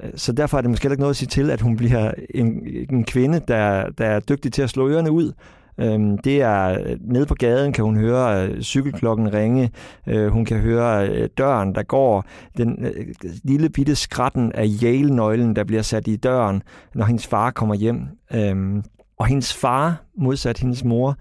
Øh, 0.04 0.10
så 0.16 0.32
derfor 0.32 0.58
er 0.58 0.62
det 0.62 0.70
måske 0.70 0.84
heller 0.84 0.94
ikke 0.94 1.01
noget 1.01 1.13
at 1.13 1.18
sige 1.18 1.27
til, 1.30 1.50
at 1.51 1.62
hun 1.62 1.77
bliver 1.77 2.12
en, 2.36 2.68
en 2.89 3.04
kvinde, 3.04 3.42
der, 3.48 3.89
der 3.89 4.06
er 4.06 4.20
dygtig 4.20 4.54
til 4.54 4.62
at 4.62 4.70
slå 4.70 4.89
ørerne 4.89 5.12
ud. 5.12 5.32
Øhm, 5.80 6.18
Det 6.18 6.42
er 6.42 6.80
øh, 6.80 6.98
nede 7.01 7.25
på 7.25 7.34
gaden, 7.36 7.74
kan 7.74 7.84
hun 7.84 7.98
høre 7.98 8.48
øh, 8.48 8.62
cykelklokken 8.62 9.34
ringe. 9.34 9.72
Øh, 10.08 10.27
Hun 10.27 10.46
kan 10.46 10.58
høre 10.58 11.08
øh, 11.10 11.30
døren, 11.38 11.75
der 11.75 11.84
går. 11.84 12.25
Den 12.58 12.86
øh, 12.86 13.06
lille 13.44 13.70
bitte 13.70 13.96
skratten 13.96 14.51
af 14.51 14.66
Yale-nøglen, 14.84 15.56
der 15.56 15.63
bliver 15.63 15.82
sat 15.82 16.08
i 16.08 16.16
døren, 16.16 16.63
når 16.96 17.06
hendes 17.06 17.27
far 17.27 17.51
kommer 17.51 17.75
hjem. 17.75 18.01
Øhm, 18.34 18.84
Og 19.20 19.25
hendes 19.25 19.54
far, 19.54 20.04
modsat 20.18 20.58
hendes 20.60 20.84
mor, 20.84 21.16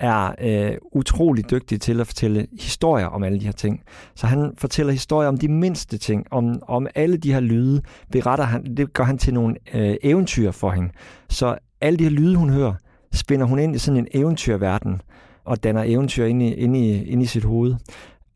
er 0.00 0.34
øh, 0.40 0.76
utrolig 0.92 1.50
dygtig 1.50 1.80
til 1.80 2.00
at 2.00 2.06
fortælle 2.06 2.46
historier 2.60 3.06
om 3.06 3.22
alle 3.22 3.40
de 3.40 3.44
her 3.44 3.52
ting. 3.52 3.82
Så 4.14 4.26
han 4.26 4.52
fortæller 4.58 4.92
historier 4.92 5.28
om 5.28 5.38
de 5.38 5.48
mindste 5.48 5.98
ting, 5.98 6.26
om, 6.30 6.62
om 6.62 6.86
alle 6.94 7.16
de 7.16 7.32
her 7.32 7.40
lyde, 7.40 7.82
beretter 8.12 8.44
han, 8.44 8.76
det 8.76 8.92
gør 8.92 9.04
han 9.04 9.18
til 9.18 9.34
nogle 9.34 9.56
øh, 9.74 9.96
eventyr 10.02 10.50
for 10.50 10.70
hende. 10.70 10.90
Så 11.28 11.58
alle 11.80 11.98
de 11.98 12.04
her 12.04 12.10
lyde, 12.10 12.36
hun 12.36 12.50
hører, 12.50 12.74
spinder 13.12 13.46
hun 13.46 13.58
ind 13.58 13.76
i 13.76 13.78
sådan 13.78 13.98
en 13.98 14.08
eventyrverden, 14.14 15.02
og 15.44 15.62
danner 15.62 15.82
eventyr 15.86 16.24
ind 16.24 16.42
i, 16.42 16.54
ind 16.54 16.76
i, 16.76 17.04
ind 17.04 17.22
i 17.22 17.26
sit 17.26 17.44
hoved. 17.44 17.74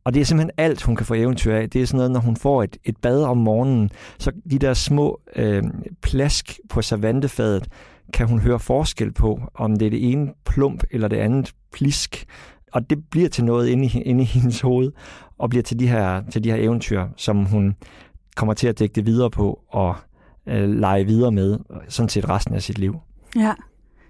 Og 0.04 0.14
det 0.14 0.20
er 0.20 0.24
simpelthen 0.24 0.50
alt, 0.56 0.82
hun 0.82 0.96
kan 0.96 1.06
få 1.06 1.14
eventyr 1.14 1.54
af. 1.54 1.70
Det 1.70 1.82
er 1.82 1.86
sådan 1.86 1.96
noget, 1.96 2.10
når 2.10 2.20
hun 2.20 2.36
får 2.36 2.62
et, 2.62 2.76
et 2.84 2.96
bad 2.96 3.22
om 3.22 3.36
morgenen, 3.36 3.90
så 4.18 4.32
de 4.50 4.58
der 4.58 4.74
små 4.74 5.20
øh, 5.36 5.62
plask 6.02 6.60
på 6.68 6.82
savantefadet, 6.82 7.68
kan 8.14 8.28
hun 8.28 8.38
høre 8.38 8.58
forskel 8.58 9.12
på, 9.12 9.40
om 9.54 9.76
det 9.76 9.86
er 9.86 9.90
det 9.90 10.12
ene 10.12 10.32
plump 10.44 10.84
eller 10.90 11.08
det 11.08 11.16
andet 11.16 11.54
plisk. 11.72 12.24
Og 12.72 12.90
det 12.90 12.98
bliver 13.10 13.28
til 13.28 13.44
noget 13.44 13.68
inde 13.68 13.84
i, 13.84 14.02
inde 14.02 14.22
i 14.22 14.26
hendes 14.26 14.60
hoved, 14.60 14.92
og 15.38 15.50
bliver 15.50 15.62
til 15.62 15.78
de, 15.78 15.88
her, 15.88 16.22
til 16.30 16.44
de 16.44 16.50
her 16.50 16.56
eventyr, 16.56 17.06
som 17.16 17.44
hun 17.44 17.74
kommer 18.36 18.54
til 18.54 18.66
at 18.68 18.78
dække 18.78 18.94
det 18.94 19.06
videre 19.06 19.30
på 19.30 19.60
og 19.68 19.96
øh, 20.46 20.68
lege 20.68 21.04
videre 21.04 21.32
med, 21.32 21.58
sådan 21.88 22.08
set 22.08 22.28
resten 22.28 22.54
af 22.54 22.62
sit 22.62 22.78
liv. 22.78 22.96
Ja, 23.36 23.52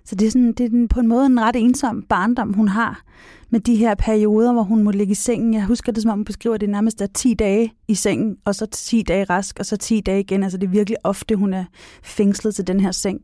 så 0.05 0.15
det 0.15 0.27
er, 0.27 0.31
sådan, 0.31 0.53
det 0.53 0.75
er 0.75 0.87
på 0.91 1.01
en 1.01 1.09
måde 1.09 1.27
en 1.27 1.41
ret 1.41 1.57
ensom 1.57 2.03
barndom, 2.03 2.53
hun 2.53 2.69
har 2.69 3.03
med 3.51 3.61
de 3.61 3.77
her 3.77 3.95
perioder, 3.95 4.53
hvor 4.53 4.63
hun 4.63 4.83
må 4.83 4.91
ligge 4.91 5.11
i 5.11 5.15
sengen. 5.15 5.55
Jeg 5.55 5.65
husker 5.65 5.93
det, 5.93 6.03
som 6.03 6.11
om 6.11 6.19
hun 6.19 6.25
beskriver, 6.25 6.55
at 6.55 6.61
det 6.61 6.69
nærmest 6.69 7.03
er 7.03 7.07
10 7.07 7.35
dage 7.35 7.73
i 7.89 7.95
sengen, 7.95 8.37
og 8.45 8.55
så 8.55 8.67
10 8.67 9.03
dage 9.03 9.25
rask, 9.25 9.59
og 9.59 9.67
så 9.67 9.77
10 9.77 10.01
dage 10.01 10.21
igen. 10.21 10.43
Altså 10.43 10.59
det 10.59 10.67
er 10.67 10.71
virkelig 10.71 10.97
ofte, 11.05 11.37
hun 11.37 11.55
er 11.55 11.65
fængslet 12.03 12.55
til 12.55 12.67
den 12.67 12.81
her 12.81 12.93
seng. 12.93 13.21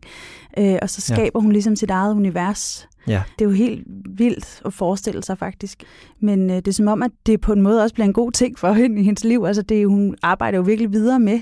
Øh, 0.58 0.78
og 0.82 0.90
så 0.90 1.00
skaber 1.00 1.40
ja. 1.40 1.40
hun 1.40 1.52
ligesom 1.52 1.76
sit 1.76 1.90
eget 1.90 2.14
univers. 2.14 2.88
Ja. 3.06 3.22
Det 3.38 3.44
er 3.44 3.49
jo 3.49 3.54
helt 3.54 3.87
vildt 4.08 4.62
at 4.64 4.72
forestille 4.72 5.22
sig 5.22 5.38
faktisk. 5.38 5.84
Men 6.20 6.50
øh, 6.50 6.56
det 6.56 6.68
er 6.68 6.72
som 6.72 6.88
om, 6.88 7.02
at 7.02 7.10
det 7.26 7.40
på 7.40 7.52
en 7.52 7.62
måde 7.62 7.82
også 7.82 7.94
bliver 7.94 8.06
en 8.06 8.12
god 8.12 8.32
ting 8.32 8.58
for 8.58 8.72
hende 8.72 9.00
i 9.00 9.04
hendes 9.04 9.25
liv. 9.25 9.44
Altså 9.46 9.62
det, 9.62 9.88
hun 9.88 10.16
arbejder 10.22 10.58
jo 10.58 10.64
virkelig 10.64 10.92
videre 10.92 11.20
med 11.20 11.40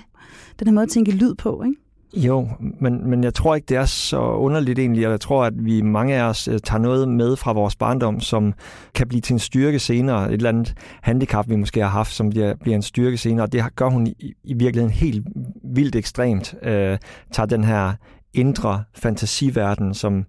den 0.59 0.67
her 0.67 0.73
måde 0.73 0.83
at 0.83 0.91
tænke 0.91 1.11
lyd 1.11 1.35
på, 1.35 1.63
ikke? 1.67 1.77
Jo, 2.15 2.49
men, 2.81 3.11
men 3.11 3.25
jeg 3.25 3.35
tror 3.35 3.55
ikke, 3.55 3.67
det 3.67 3.77
er 3.77 3.85
så 3.85 4.21
underligt 4.21 4.79
egentlig, 4.79 5.07
og 5.07 5.11
jeg 5.11 5.21
tror, 5.21 5.45
at 5.45 5.65
vi 5.65 5.83
mange 5.83 6.15
af 6.15 6.23
os 6.23 6.49
øh, 6.49 6.59
tager 6.65 6.81
noget 6.81 7.09
med 7.09 7.37
fra 7.37 7.53
vores 7.53 7.77
barndom, 7.77 8.21
som 8.21 8.55
kan 8.95 9.09
blive 9.09 9.21
til 9.21 9.33
en 9.33 9.39
styrke 9.39 9.79
senere. 9.79 10.29
Et 10.29 10.33
eller 10.33 10.49
andet 10.49 10.75
handicap, 11.03 11.49
vi 11.49 11.57
måske 11.57 11.81
har 11.81 11.89
haft, 11.89 12.13
som 12.13 12.31
bliver, 12.31 12.55
bliver 12.57 12.77
en 12.77 12.83
styrke 12.83 13.19
senere, 13.19 13.47
og 13.47 13.53
det 13.53 13.77
gør 13.77 13.89
hun 13.89 14.07
i, 14.07 14.35
i 14.45 14.55
virkeligheden 14.55 14.95
helt 14.95 15.27
vildt 15.65 15.97
ekstremt. 15.97 16.55
Øh, 16.63 16.99
tager 17.33 17.47
den 17.47 17.65
her 17.65 17.93
indre 18.35 18.85
fantasiverden, 18.95 19.95
som 19.95 20.25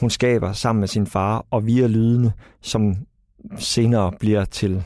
hun 0.00 0.10
skaber 0.10 0.52
sammen 0.52 0.80
med 0.80 0.88
sin 0.88 1.06
far, 1.06 1.46
og 1.50 1.66
via 1.66 1.86
lydene, 1.86 2.32
som 2.62 2.96
senere 3.58 4.12
bliver 4.20 4.44
til 4.44 4.82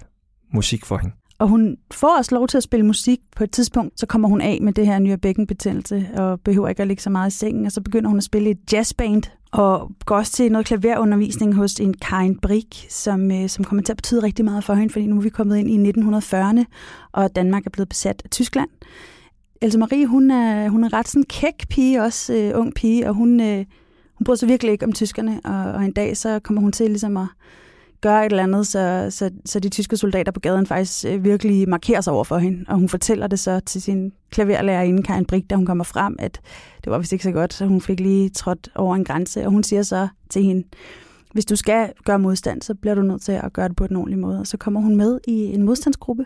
musik 0.52 0.85
for 0.85 0.97
hende. 0.97 1.14
Og 1.38 1.49
hun 1.49 1.76
får 1.90 2.16
også 2.18 2.35
lov 2.35 2.49
til 2.49 2.57
at 2.57 2.62
spille 2.62 2.87
musik. 2.87 3.21
På 3.37 3.45
et 3.45 3.50
tidspunkt, 3.50 4.00
så 4.00 4.07
kommer 4.07 4.28
hun 4.28 4.40
af 4.40 4.59
med 4.62 4.73
det 4.73 4.87
her 4.87 4.99
nye 4.99 5.16
bækkenbetændelse, 5.16 6.09
og 6.16 6.40
behøver 6.40 6.68
ikke 6.68 6.83
at 6.83 6.88
ligge 6.88 7.02
så 7.02 7.11
meget 7.11 7.35
i 7.35 7.38
sengen. 7.38 7.66
Og 7.66 7.73
så 7.73 7.80
begynder 7.80 8.09
hun 8.09 8.18
at 8.18 8.25
spille 8.25 8.49
i 8.49 8.52
et 8.52 8.73
jazzband, 8.73 9.23
og 9.52 9.90
går 10.07 10.16
også 10.16 10.33
til 10.33 10.52
noget 10.52 10.66
klaverundervisning 10.66 11.54
hos 11.54 11.75
en 11.75 11.95
Karin 11.95 12.38
Brik, 12.38 12.87
som, 12.88 13.30
øh, 13.30 13.49
som 13.49 13.64
kommer 13.64 13.83
til 13.83 13.92
at 13.92 13.97
betyde 13.97 14.23
rigtig 14.23 14.45
meget 14.45 14.64
for 14.64 14.75
hende, 14.75 14.92
fordi 14.92 15.07
nu 15.07 15.16
er 15.16 15.21
vi 15.21 15.28
kommet 15.28 15.57
ind 15.57 15.71
i 15.71 15.90
1940'erne, 15.90 16.64
og 17.12 17.37
Danmark 17.37 17.66
er 17.66 17.71
blevet 17.71 17.88
besat 17.88 18.23
af 18.25 18.30
Tyskland. 18.30 18.68
Else 19.62 19.78
Marie, 19.78 20.07
hun 20.07 20.30
er, 20.30 20.68
hun 20.68 20.85
er 20.85 20.92
ret 20.92 21.09
sådan 21.09 21.25
kæk 21.25 21.68
pige, 21.68 22.02
også 22.02 22.35
øh, 22.35 22.61
ung 22.61 22.75
pige, 22.75 23.09
og 23.09 23.14
hun, 23.14 23.40
øh, 23.40 23.64
hun 24.14 24.25
bryder 24.25 24.38
sig 24.38 24.49
virkelig 24.49 24.73
ikke 24.73 24.87
om 24.87 24.92
tyskerne, 24.92 25.40
og, 25.45 25.73
og 25.73 25.85
en 25.85 25.92
dag 25.92 26.16
så 26.16 26.38
kommer 26.38 26.62
hun 26.62 26.73
til 26.73 26.87
ligesom 26.87 27.16
at 27.16 27.26
gør 28.00 28.21
et 28.21 28.25
eller 28.25 28.43
andet, 28.43 28.67
så, 28.67 29.07
så, 29.11 29.31
så 29.45 29.61
de 29.61 29.69
tyske 29.69 29.97
soldater 29.97 30.33
på 30.33 30.40
gaden 30.40 30.67
faktisk 30.67 31.05
øh, 31.05 31.25
virkelig 31.25 31.69
markerer 31.69 32.00
sig 32.00 32.12
over 32.12 32.25
for 32.25 32.38
hende. 32.38 32.64
Og 32.69 32.75
hun 32.75 32.88
fortæller 32.88 33.26
det 33.26 33.38
så 33.38 33.61
til 33.61 33.83
sin 33.83 34.12
klaverlærerinde, 34.31 35.02
Karin 35.02 35.25
Brik, 35.25 35.50
da 35.50 35.55
hun 35.55 35.67
kommer 35.67 35.85
frem, 35.85 36.17
at 36.19 36.40
det 36.85 36.93
var 36.93 36.99
vist 36.99 37.12
ikke 37.12 37.25
så 37.25 37.33
godt, 37.33 37.55
så 37.55 37.67
hun 37.67 37.81
fik 37.81 38.00
lige 38.00 38.28
trådt 38.28 38.69
over 38.75 38.97
en 38.97 39.05
grænse. 39.05 39.45
Og 39.45 39.50
hun 39.50 39.62
siger 39.62 39.83
så 39.83 40.09
til 40.31 40.43
hende, 40.43 40.64
hvis 41.33 41.45
du 41.45 41.57
skal 41.57 41.93
gøre 42.05 42.19
modstand, 42.19 42.62
så 42.62 42.75
bliver 42.75 42.95
du 42.95 43.02
nødt 43.02 43.23
til 43.23 43.33
at 43.33 43.52
gøre 43.52 43.69
det 43.69 43.76
på 43.76 43.85
en 43.85 43.97
ordentlig 43.97 44.19
måde. 44.19 44.40
Og 44.40 44.47
så 44.47 44.57
kommer 44.57 44.81
hun 44.81 44.97
med 44.97 45.21
i 45.26 45.55
en 45.55 45.62
modstandsgruppe. 45.62 46.25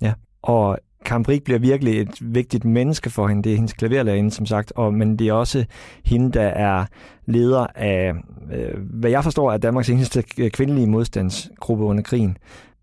Ja, 0.00 0.12
og 0.42 0.78
Kamprik 1.04 1.44
bliver 1.44 1.58
virkelig 1.58 2.00
et 2.00 2.18
vigtigt 2.20 2.64
menneske 2.64 3.10
for 3.10 3.28
hende. 3.28 3.42
Det 3.42 3.52
er 3.52 3.56
hendes 3.56 3.72
klaverlærerinde, 3.72 4.30
som 4.30 4.46
sagt, 4.46 4.72
og, 4.76 4.94
men 4.94 5.18
det 5.18 5.28
er 5.28 5.32
også 5.32 5.64
hende, 6.04 6.32
der 6.32 6.42
er 6.46 6.84
leder 7.26 7.66
af, 7.74 8.12
øh, 8.52 8.74
hvad 8.76 9.10
jeg 9.10 9.24
forstår, 9.24 9.52
er 9.52 9.56
Danmarks 9.56 9.90
eneste 9.90 10.22
kvindelige 10.48 10.86
modstandsgruppe 10.86 11.84
under 11.84 12.02
krigen. 12.02 12.36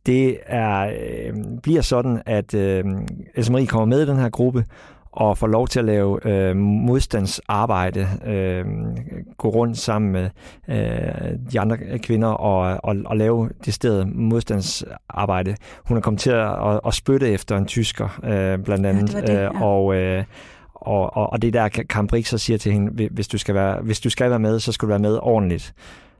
Det 0.06 0.38
er, 0.46 0.80
øh, 0.82 1.34
bliver 1.63 1.82
sådan, 1.82 2.22
at 2.25 2.54
øh, 2.54 2.84
Else 3.36 3.51
Marie 3.51 3.68
kommer 3.68 3.86
med 3.86 4.01
i 4.01 4.06
den 4.06 4.18
her 4.18 4.30
gruppe, 4.30 4.66
og 5.12 5.38
får 5.38 5.48
lov 5.48 5.68
til 5.68 5.80
at 5.80 5.86
lave 5.86 6.27
øh, 6.27 6.56
modstandsarbejde, 6.58 8.08
øh, 8.25 8.65
gå 9.38 9.50
rundt 9.50 9.77
sammen 9.77 10.12
med 10.12 10.30
øh, 10.70 11.38
de 11.51 11.60
andre 11.60 11.77
kvinder 12.03 12.27
og, 12.27 12.80
og, 12.84 12.96
og 13.06 13.18
lave 13.18 13.50
det 13.65 13.74
sted 13.74 14.06
modstandsarbejde. 14.06 15.56
Hun 15.86 15.98
er 15.98 16.01
kommet 16.01 16.22
til 16.22 16.30
at, 16.30 16.70
at, 16.70 16.80
at 16.88 16.94
spytte 16.94 17.30
efter 17.30 17.58
en 17.58 17.65
tysker, 17.65 18.20
øh, 18.24 18.60
blandt 18.63 18.86
andet, 18.86 19.13
ja, 19.13 19.20
det 19.20 19.27
det, 19.27 19.34
ja. 19.34 19.44
øh, 19.44 19.62
og 19.62 19.96
øh, 19.96 20.24
og, 20.82 21.18
og, 21.18 21.34
og 21.34 21.41
det 21.41 21.53
der 21.53 21.70
Kambrik 21.70 22.25
så 22.25 22.38
siger 22.38 22.58
til 22.58 22.72
hende, 22.72 23.10
hvis 23.12 23.27
du, 23.27 23.38
skal 23.38 23.56
være, 23.56 23.82
hvis 23.82 24.00
du 24.00 24.10
skal 24.10 24.30
være 24.30 24.39
med, 24.39 24.60
så 24.60 24.72
skal 24.72 24.86
du 24.86 24.89
være 24.89 25.00
med 25.00 25.20
ordentligt. 25.22 25.74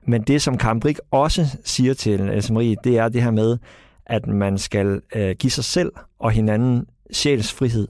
Men 0.06 0.22
det, 0.22 0.42
som 0.42 0.58
Kambrik 0.58 0.98
også 1.12 1.58
siger 1.64 1.94
til 1.94 2.22
Else 2.22 2.54
Marie, 2.54 2.76
det 2.84 2.98
er 2.98 3.10
det 3.10 3.24
her 3.24 3.32
med, 3.32 3.58
at 4.06 4.28
man 4.28 4.58
skal 4.58 5.02
øh, 5.16 5.36
give 5.40 5.52
sig 5.52 5.64
selv 5.64 5.92
og 6.20 6.32
hinanden 6.32 6.86
sjælsfrihed. 7.12 7.88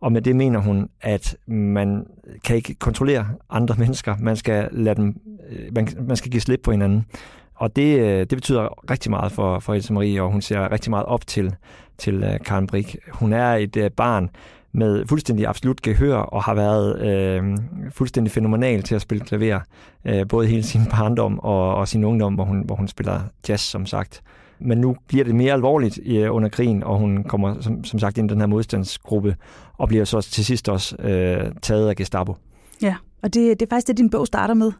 Og 0.00 0.12
med 0.12 0.22
det 0.22 0.36
mener 0.36 0.58
hun, 0.58 0.88
at 1.00 1.36
man 1.46 2.06
kan 2.44 2.56
ikke 2.56 2.74
kontrollere 2.74 3.26
andre 3.50 3.74
mennesker. 3.78 4.16
Man 4.18 4.36
skal, 4.36 4.68
lade 4.72 4.94
dem, 4.94 5.20
øh, 5.50 5.74
man, 5.74 5.88
man 6.08 6.16
skal 6.16 6.30
give 6.30 6.40
slip 6.40 6.60
på 6.62 6.70
hinanden. 6.70 7.06
Og 7.54 7.76
det, 7.76 7.98
øh, 7.98 8.18
det 8.18 8.28
betyder 8.28 8.90
rigtig 8.90 9.10
meget 9.10 9.32
for, 9.32 9.58
for 9.58 9.74
Else 9.74 9.92
Marie, 9.92 10.22
og 10.22 10.30
hun 10.32 10.42
ser 10.42 10.72
rigtig 10.72 10.90
meget 10.90 11.06
op 11.06 11.26
til, 11.26 11.54
til 11.98 12.22
øh, 12.24 12.40
Karen 12.44 12.66
Brik. 12.66 12.96
Hun 13.12 13.32
er 13.32 13.54
et 13.54 13.92
barn 13.96 14.30
med 14.72 15.06
fuldstændig 15.06 15.46
absolut 15.46 15.82
gehør, 15.82 16.16
og 16.16 16.42
har 16.42 16.54
været 16.54 17.02
øh, 17.02 17.58
fuldstændig 17.90 18.30
fænomenal 18.30 18.82
til 18.82 18.94
at 18.94 19.02
spille 19.02 19.24
klaver, 19.24 19.60
øh, 20.04 20.28
både 20.28 20.46
hele 20.46 20.62
sin 20.62 20.86
barndom 20.90 21.38
og, 21.38 21.74
og 21.74 21.88
sin 21.88 22.04
ungdom, 22.04 22.34
hvor 22.34 22.44
hun, 22.44 22.62
hvor 22.66 22.74
hun 22.74 22.88
spiller 22.88 23.20
jazz, 23.48 23.62
som 23.62 23.86
sagt. 23.86 24.22
Men 24.60 24.78
nu 24.78 24.96
bliver 25.08 25.24
det 25.24 25.34
mere 25.34 25.52
alvorligt 25.52 26.00
øh, 26.06 26.34
under 26.34 26.48
krigen, 26.48 26.82
og 26.82 26.98
hun 26.98 27.24
kommer 27.24 27.60
som, 27.60 27.84
som 27.84 27.98
sagt 27.98 28.18
ind 28.18 28.30
i 28.30 28.32
den 28.32 28.40
her 28.40 28.46
modstandsgruppe, 28.46 29.36
og 29.78 29.88
bliver 29.88 30.04
så 30.04 30.20
til 30.20 30.44
sidst 30.44 30.68
også 30.68 30.96
øh, 30.96 31.52
taget 31.62 31.88
af 31.88 31.96
Gestapo. 31.96 32.36
Ja, 32.82 32.94
og 33.22 33.34
det, 33.34 33.60
det 33.60 33.66
er 33.66 33.70
faktisk 33.70 33.86
det, 33.86 33.96
din 33.96 34.10
bog 34.10 34.26
starter 34.26 34.54
med. 34.54 34.72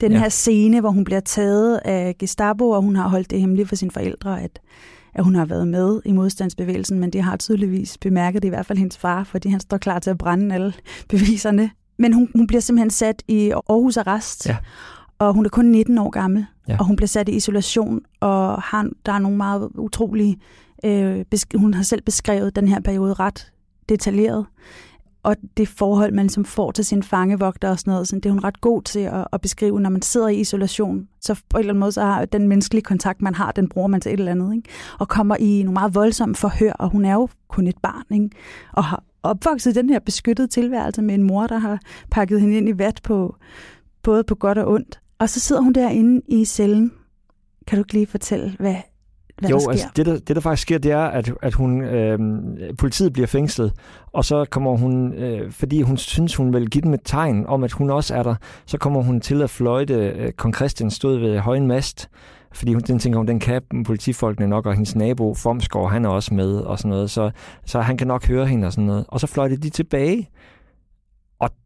Den 0.00 0.12
ja. 0.12 0.18
her 0.18 0.28
scene, 0.28 0.80
hvor 0.80 0.90
hun 0.90 1.04
bliver 1.04 1.20
taget 1.20 1.80
af 1.84 2.18
Gestapo, 2.18 2.70
og 2.70 2.82
hun 2.82 2.96
har 2.96 3.08
holdt 3.08 3.30
det 3.30 3.40
hemmeligt 3.40 3.68
for 3.68 3.76
sine 3.76 3.90
forældre, 3.90 4.42
at, 4.42 4.60
at 5.14 5.24
hun 5.24 5.34
har 5.34 5.44
været 5.44 5.68
med 5.68 6.00
i 6.04 6.12
modstandsbevægelsen, 6.12 6.98
men 6.98 7.10
de 7.10 7.20
har 7.20 7.36
tydeligvis 7.36 7.98
bemærket 7.98 8.42
det, 8.42 8.48
i 8.48 8.50
hvert 8.50 8.66
fald 8.66 8.78
hendes 8.78 8.98
far, 8.98 9.24
fordi 9.24 9.48
han 9.48 9.60
står 9.60 9.76
klar 9.76 9.98
til 9.98 10.10
at 10.10 10.18
brænde 10.18 10.54
alle 10.54 10.72
beviserne. 11.08 11.70
Men 11.98 12.12
hun, 12.12 12.28
hun 12.34 12.46
bliver 12.46 12.60
simpelthen 12.60 12.90
sat 12.90 13.22
i 13.28 13.50
Aarhus 13.50 13.96
Arrest, 13.96 14.48
ja 14.48 14.56
og 15.22 15.34
hun 15.34 15.44
er 15.44 15.48
kun 15.48 15.64
19 15.64 15.98
år 15.98 16.10
gammel, 16.10 16.46
ja. 16.68 16.76
og 16.78 16.86
hun 16.86 16.96
bliver 16.96 17.08
sat 17.08 17.28
i 17.28 17.32
isolation, 17.32 18.00
og 18.20 18.62
har, 18.62 18.88
der 19.06 19.12
er 19.12 19.18
nogle 19.18 19.36
meget 19.36 19.68
utrolige... 19.74 20.38
Øh, 20.84 21.24
hun 21.54 21.74
har 21.74 21.82
selv 21.82 22.02
beskrevet 22.02 22.56
den 22.56 22.68
her 22.68 22.80
periode 22.80 23.14
ret 23.14 23.52
detaljeret, 23.88 24.46
og 25.22 25.36
det 25.56 25.68
forhold, 25.68 26.12
man 26.12 26.24
ligesom 26.24 26.44
får 26.44 26.70
til 26.70 26.84
sin 26.84 27.02
fangevogter 27.02 27.70
og 27.70 27.78
sådan 27.78 27.90
noget, 27.90 28.08
sådan, 28.08 28.20
det 28.20 28.28
er 28.28 28.32
hun 28.32 28.44
ret 28.44 28.60
god 28.60 28.82
til 28.82 29.00
at, 29.00 29.26
at 29.32 29.40
beskrive, 29.40 29.80
når 29.80 29.90
man 29.90 30.02
sidder 30.02 30.28
i 30.28 30.40
isolation. 30.40 31.08
Så 31.20 31.34
på 31.34 31.56
en 31.56 31.58
eller 31.58 31.72
anden 31.72 31.80
måde, 31.80 31.92
så 31.92 32.02
har 32.02 32.24
den 32.24 32.48
menneskelige 32.48 32.82
kontakt, 32.82 33.22
man 33.22 33.34
har, 33.34 33.52
den 33.52 33.68
bruger 33.68 33.88
man 33.88 34.00
til 34.00 34.12
et 34.12 34.18
eller 34.18 34.32
andet. 34.32 34.56
Ikke? 34.56 34.68
Og 34.98 35.08
kommer 35.08 35.36
i 35.36 35.62
nogle 35.62 35.72
meget 35.74 35.94
voldsomme 35.94 36.34
forhør, 36.34 36.72
og 36.72 36.90
hun 36.90 37.04
er 37.04 37.12
jo 37.12 37.28
kun 37.48 37.66
et 37.66 37.78
barn, 37.82 38.14
ikke? 38.14 38.30
og 38.72 38.84
har 38.84 39.02
opvokset 39.22 39.70
i 39.70 39.74
den 39.74 39.90
her 39.90 39.98
beskyttede 39.98 40.48
tilværelse 40.48 41.02
med 41.02 41.14
en 41.14 41.22
mor, 41.22 41.46
der 41.46 41.58
har 41.58 41.78
pakket 42.10 42.40
hende 42.40 42.56
ind 42.56 42.68
i 42.68 42.78
vat 42.78 43.00
på 43.02 43.36
både 44.02 44.24
på 44.24 44.34
godt 44.34 44.58
og 44.58 44.72
ondt. 44.72 45.00
Og 45.22 45.28
så 45.28 45.40
sidder 45.40 45.62
hun 45.62 45.72
derinde 45.72 46.22
i 46.28 46.44
cellen. 46.44 46.92
Kan 47.66 47.78
du 47.78 47.80
ikke 47.80 47.92
lige 47.92 48.06
fortælle, 48.06 48.56
hvad, 48.58 48.76
hvad 49.38 49.50
jo, 49.50 49.56
der 49.56 49.60
sker? 49.60 49.70
altså 49.70 49.88
det 49.96 50.06
der, 50.06 50.18
det 50.18 50.36
der 50.36 50.42
faktisk 50.42 50.62
sker, 50.62 50.78
det 50.78 50.92
er, 50.92 51.04
at, 51.04 51.32
at 51.42 51.54
hun, 51.54 51.82
øh, 51.82 52.18
politiet 52.78 53.12
bliver 53.12 53.26
fængslet, 53.26 53.72
og 54.12 54.24
så 54.24 54.44
kommer 54.50 54.76
hun, 54.76 55.12
øh, 55.12 55.52
fordi 55.52 55.82
hun 55.82 55.96
synes, 55.96 56.34
hun 56.34 56.52
vil 56.52 56.70
give 56.70 56.82
dem 56.82 56.94
et 56.94 57.00
tegn 57.04 57.46
om, 57.46 57.64
at 57.64 57.72
hun 57.72 57.90
også 57.90 58.14
er 58.14 58.22
der, 58.22 58.34
så 58.66 58.78
kommer 58.78 59.02
hun 59.02 59.20
til 59.20 59.42
at 59.42 59.50
fløjte, 59.50 59.94
øh, 59.94 60.32
kong 60.32 60.54
Christian 60.54 60.90
stod 60.90 61.18
ved 61.18 61.38
højen 61.38 61.66
mast, 61.66 62.08
fordi 62.52 62.72
hun, 62.72 62.82
den 62.82 62.98
tænker 62.98 63.18
hun, 63.18 63.28
den 63.28 63.40
kan 63.40 63.62
politifolkene 63.86 64.48
nok, 64.48 64.66
og 64.66 64.74
hendes 64.74 64.96
nabo, 64.96 65.34
Formsgaard, 65.34 65.90
han 65.90 66.04
er 66.04 66.08
også 66.08 66.34
med, 66.34 66.54
og 66.54 66.78
sådan 66.78 66.88
noget, 66.88 67.10
så, 67.10 67.30
så 67.66 67.80
han 67.80 67.96
kan 67.96 68.06
nok 68.06 68.26
høre 68.26 68.46
hende 68.46 68.66
og 68.66 68.72
sådan 68.72 68.86
noget. 68.86 69.04
Og 69.08 69.20
så 69.20 69.26
fløjte 69.26 69.56
de 69.56 69.70
tilbage, 69.70 70.28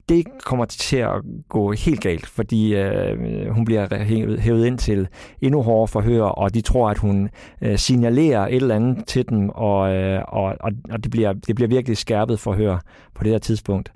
det 0.08 0.26
kommer 0.44 0.64
til 0.64 0.96
at 0.96 1.12
gå 1.48 1.72
helt 1.72 2.00
galt, 2.00 2.26
fordi 2.26 2.74
øh, 2.74 3.50
hun 3.50 3.64
bliver 3.64 4.04
hævet, 4.38 4.66
ind 4.66 4.78
til 4.78 5.08
endnu 5.40 5.62
hårdere 5.62 5.88
forhør, 5.88 6.22
og 6.22 6.54
de 6.54 6.60
tror, 6.60 6.90
at 6.90 6.98
hun 6.98 7.30
øh, 7.62 7.78
signalerer 7.78 8.46
et 8.46 8.54
eller 8.54 8.76
andet 8.76 9.06
til 9.06 9.28
dem, 9.28 9.48
og, 9.48 9.94
øh, 9.94 10.22
og, 10.28 10.54
og 10.90 11.02
det, 11.04 11.10
bliver, 11.10 11.32
det 11.32 11.54
bliver 11.54 11.68
virkelig 11.68 11.96
skærpet 11.96 12.40
forhør 12.40 12.78
på 13.14 13.24
det 13.24 13.32
her 13.32 13.38
tidspunkt. 13.38 13.92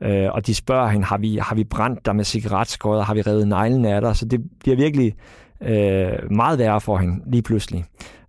Øh, 0.00 0.32
og 0.32 0.46
de 0.46 0.54
spørger 0.54 0.88
hende, 0.88 1.06
har 1.06 1.18
vi, 1.18 1.36
har 1.36 1.54
vi 1.54 1.64
brændt 1.64 2.06
dig 2.06 2.16
med 2.16 2.24
cigaretskodder, 2.24 3.02
har 3.02 3.14
vi 3.14 3.22
revet 3.22 3.48
neglen 3.48 3.84
af 3.84 4.00
dig? 4.00 4.16
Så 4.16 4.24
det 4.24 4.40
bliver 4.60 4.76
virkelig 4.76 5.14
øh, 5.60 6.30
meget 6.30 6.58
værre 6.58 6.80
for 6.80 6.98
hende 6.98 7.30
lige 7.30 7.42
pludselig. 7.42 7.84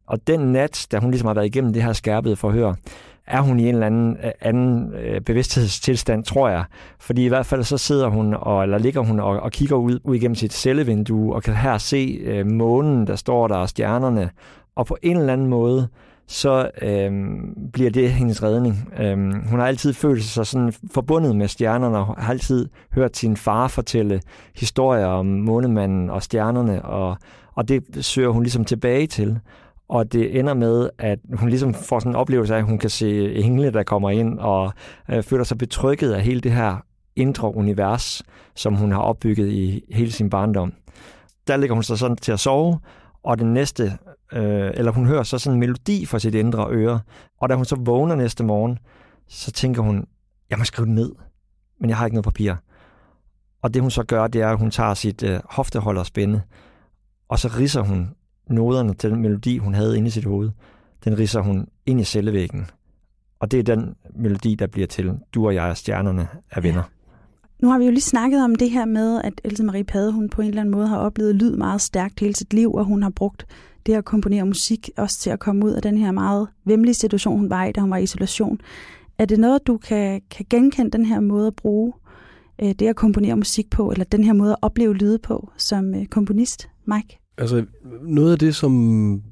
Og 0.07 0.27
den 0.27 0.39
nat, 0.39 0.87
da 0.91 0.99
hun 0.99 1.11
ligesom 1.11 1.27
har 1.27 1.33
været 1.33 1.45
igennem 1.45 1.73
det 1.73 1.83
her 1.83 1.93
skærpede 1.93 2.35
forhør, 2.35 2.73
er 3.27 3.41
hun 3.41 3.59
i 3.59 3.69
en 3.69 3.73
eller 3.73 3.87
anden, 3.87 4.17
øh, 4.23 4.31
anden 4.41 4.93
øh, 4.93 5.21
bevidsthedstilstand, 5.21 6.23
tror 6.23 6.49
jeg. 6.49 6.63
Fordi 6.99 7.25
i 7.25 7.27
hvert 7.27 7.45
fald 7.45 7.63
så 7.63 7.77
sidder 7.77 8.07
hun, 8.07 8.33
og, 8.33 8.63
eller 8.63 8.77
ligger 8.77 9.01
hun 9.01 9.19
og, 9.19 9.39
og 9.39 9.51
kigger 9.51 9.75
ud, 9.75 9.99
ud 10.03 10.15
igennem 10.15 10.35
sit 10.35 10.53
cellevindue, 10.53 11.35
og 11.35 11.43
kan 11.43 11.55
her 11.55 11.77
se 11.77 12.19
øh, 12.23 12.45
månen, 12.45 13.07
der 13.07 13.15
står 13.15 13.47
der, 13.47 13.55
og 13.55 13.69
stjernerne. 13.69 14.29
Og 14.75 14.85
på 14.85 14.97
en 15.01 15.17
eller 15.17 15.33
anden 15.33 15.47
måde, 15.47 15.87
så 16.27 16.69
øh, 16.81 17.11
bliver 17.73 17.89
det 17.89 18.11
hendes 18.11 18.43
redning. 18.43 18.93
Øh, 18.99 19.17
hun 19.49 19.59
har 19.59 19.67
altid 19.67 19.93
følt 19.93 20.23
sig 20.23 20.47
sådan 20.47 20.73
forbundet 20.91 21.35
med 21.35 21.47
stjernerne, 21.47 21.97
og 21.97 22.05
har 22.17 22.31
altid 22.31 22.69
hørt 22.93 23.17
sin 23.17 23.37
far 23.37 23.67
fortælle 23.67 24.21
historier 24.55 25.05
om 25.05 25.25
månemanden 25.25 26.09
og 26.09 26.23
stjernerne, 26.23 26.85
og, 26.85 27.17
og 27.55 27.67
det 27.67 28.05
søger 28.05 28.29
hun 28.29 28.43
ligesom 28.43 28.65
tilbage 28.65 29.07
til. 29.07 29.39
Og 29.87 30.13
det 30.13 30.39
ender 30.39 30.53
med, 30.53 30.89
at 30.97 31.19
hun 31.33 31.49
ligesom 31.49 31.73
får 31.73 31.99
sådan 31.99 32.11
en 32.11 32.15
oplevelse 32.15 32.53
af, 32.53 32.57
at 32.57 32.65
hun 32.65 32.77
kan 32.77 32.89
se 32.89 33.35
engle, 33.35 33.71
der 33.71 33.83
kommer 33.83 34.09
ind, 34.09 34.39
og 34.39 34.73
øh, 35.09 35.23
føler 35.23 35.43
sig 35.43 35.57
betrykket 35.57 36.11
af 36.11 36.21
hele 36.21 36.41
det 36.41 36.51
her 36.51 36.77
indre 37.15 37.55
univers, 37.55 38.23
som 38.55 38.75
hun 38.75 38.91
har 38.91 38.99
opbygget 38.99 39.51
i 39.51 39.83
hele 39.91 40.11
sin 40.11 40.29
barndom. 40.29 40.73
Der 41.47 41.57
ligger 41.57 41.73
hun 41.73 41.83
sig 41.83 41.97
sådan 41.97 42.17
til 42.17 42.31
at 42.31 42.39
sove, 42.39 42.79
og 43.23 43.39
den 43.39 43.53
næste, 43.53 43.83
øh, 44.33 44.71
eller 44.73 44.91
hun 44.91 45.05
hører 45.05 45.23
så 45.23 45.37
sådan 45.37 45.55
en 45.55 45.59
melodi 45.59 46.05
fra 46.05 46.19
sit 46.19 46.35
indre 46.35 46.67
øre, 46.71 46.99
og 47.41 47.49
da 47.49 47.55
hun 47.55 47.65
så 47.65 47.75
vågner 47.79 48.15
næste 48.15 48.43
morgen, 48.43 48.79
så 49.27 49.51
tænker 49.51 49.81
hun, 49.81 50.05
jeg 50.49 50.57
må 50.57 50.63
skrive 50.63 50.85
det 50.85 50.95
ned, 50.95 51.11
men 51.79 51.89
jeg 51.89 51.97
har 51.97 52.05
ikke 52.05 52.15
noget 52.15 52.25
papir. 52.25 52.53
Og 53.61 53.73
det 53.73 53.81
hun 53.81 53.91
så 53.91 54.03
gør, 54.03 54.27
det 54.27 54.41
er, 54.41 54.49
at 54.49 54.57
hun 54.57 54.71
tager 54.71 54.93
sit 54.93 55.23
øh, 55.23 55.39
hofteholderspænde, 55.49 56.41
og 57.29 57.39
så 57.39 57.47
risser 57.47 57.81
hun 57.81 58.09
noderne 58.49 58.93
til 58.93 59.09
den 59.09 59.21
melodi, 59.21 59.57
hun 59.57 59.73
havde 59.73 59.97
inde 59.97 60.07
i 60.07 60.11
sit 60.11 60.25
hoved. 60.25 60.49
Den 61.05 61.17
risser 61.17 61.41
hun 61.41 61.67
ind 61.85 62.01
i 62.01 62.03
cellevæggen. 62.03 62.65
Og 63.39 63.51
det 63.51 63.59
er 63.59 63.75
den 63.75 63.95
melodi, 64.15 64.55
der 64.55 64.67
bliver 64.67 64.87
til 64.87 65.11
Du 65.33 65.45
og 65.45 65.55
jeg 65.55 65.63
og 65.63 65.77
stjernerne 65.77 66.27
er 66.51 66.61
venner. 66.61 66.79
Ja. 66.79 66.95
Nu 67.59 67.69
har 67.69 67.79
vi 67.79 67.85
jo 67.85 67.91
lige 67.91 68.01
snakket 68.01 68.43
om 68.43 68.55
det 68.55 68.69
her 68.69 68.85
med, 68.85 69.21
at 69.23 69.41
Else 69.43 69.63
Marie 69.63 69.83
Pade, 69.83 70.11
hun 70.11 70.29
på 70.29 70.41
en 70.41 70.47
eller 70.47 70.61
anden 70.61 70.71
måde 70.71 70.87
har 70.87 70.97
oplevet 70.97 71.35
lyd 71.35 71.55
meget 71.55 71.81
stærkt 71.81 72.19
hele 72.19 72.35
sit 72.35 72.53
liv, 72.53 72.73
og 72.73 72.85
hun 72.85 73.03
har 73.03 73.09
brugt 73.09 73.45
det 73.85 73.93
at 73.93 74.05
komponere 74.05 74.45
musik 74.45 74.89
også 74.97 75.19
til 75.19 75.29
at 75.29 75.39
komme 75.39 75.65
ud 75.65 75.71
af 75.71 75.81
den 75.81 75.97
her 75.97 76.11
meget 76.11 76.47
vemmelige 76.65 76.93
situation, 76.93 77.37
hun 77.37 77.49
var 77.49 77.65
i, 77.65 77.71
da 77.71 77.81
hun 77.81 77.91
var 77.91 77.97
i 77.97 78.03
isolation. 78.03 78.59
Er 79.17 79.25
det 79.25 79.39
noget, 79.39 79.67
du 79.67 79.77
kan, 79.77 80.21
kan 80.31 80.45
genkende 80.49 80.91
den 80.91 81.05
her 81.05 81.19
måde 81.19 81.47
at 81.47 81.55
bruge 81.55 81.93
øh, 82.61 82.69
det 82.69 82.87
at 82.87 82.95
komponere 82.95 83.35
musik 83.35 83.69
på, 83.69 83.91
eller 83.91 84.05
den 84.05 84.23
her 84.23 84.33
måde 84.33 84.51
at 84.51 84.57
opleve 84.61 84.93
lyde 84.93 85.19
på 85.19 85.49
som 85.57 85.95
øh, 85.95 86.05
komponist, 86.05 86.69
Mike? 86.85 87.24
Altså, 87.37 87.65
noget 88.01 88.31
af 88.31 88.39
det, 88.39 88.55
som 88.55 89.23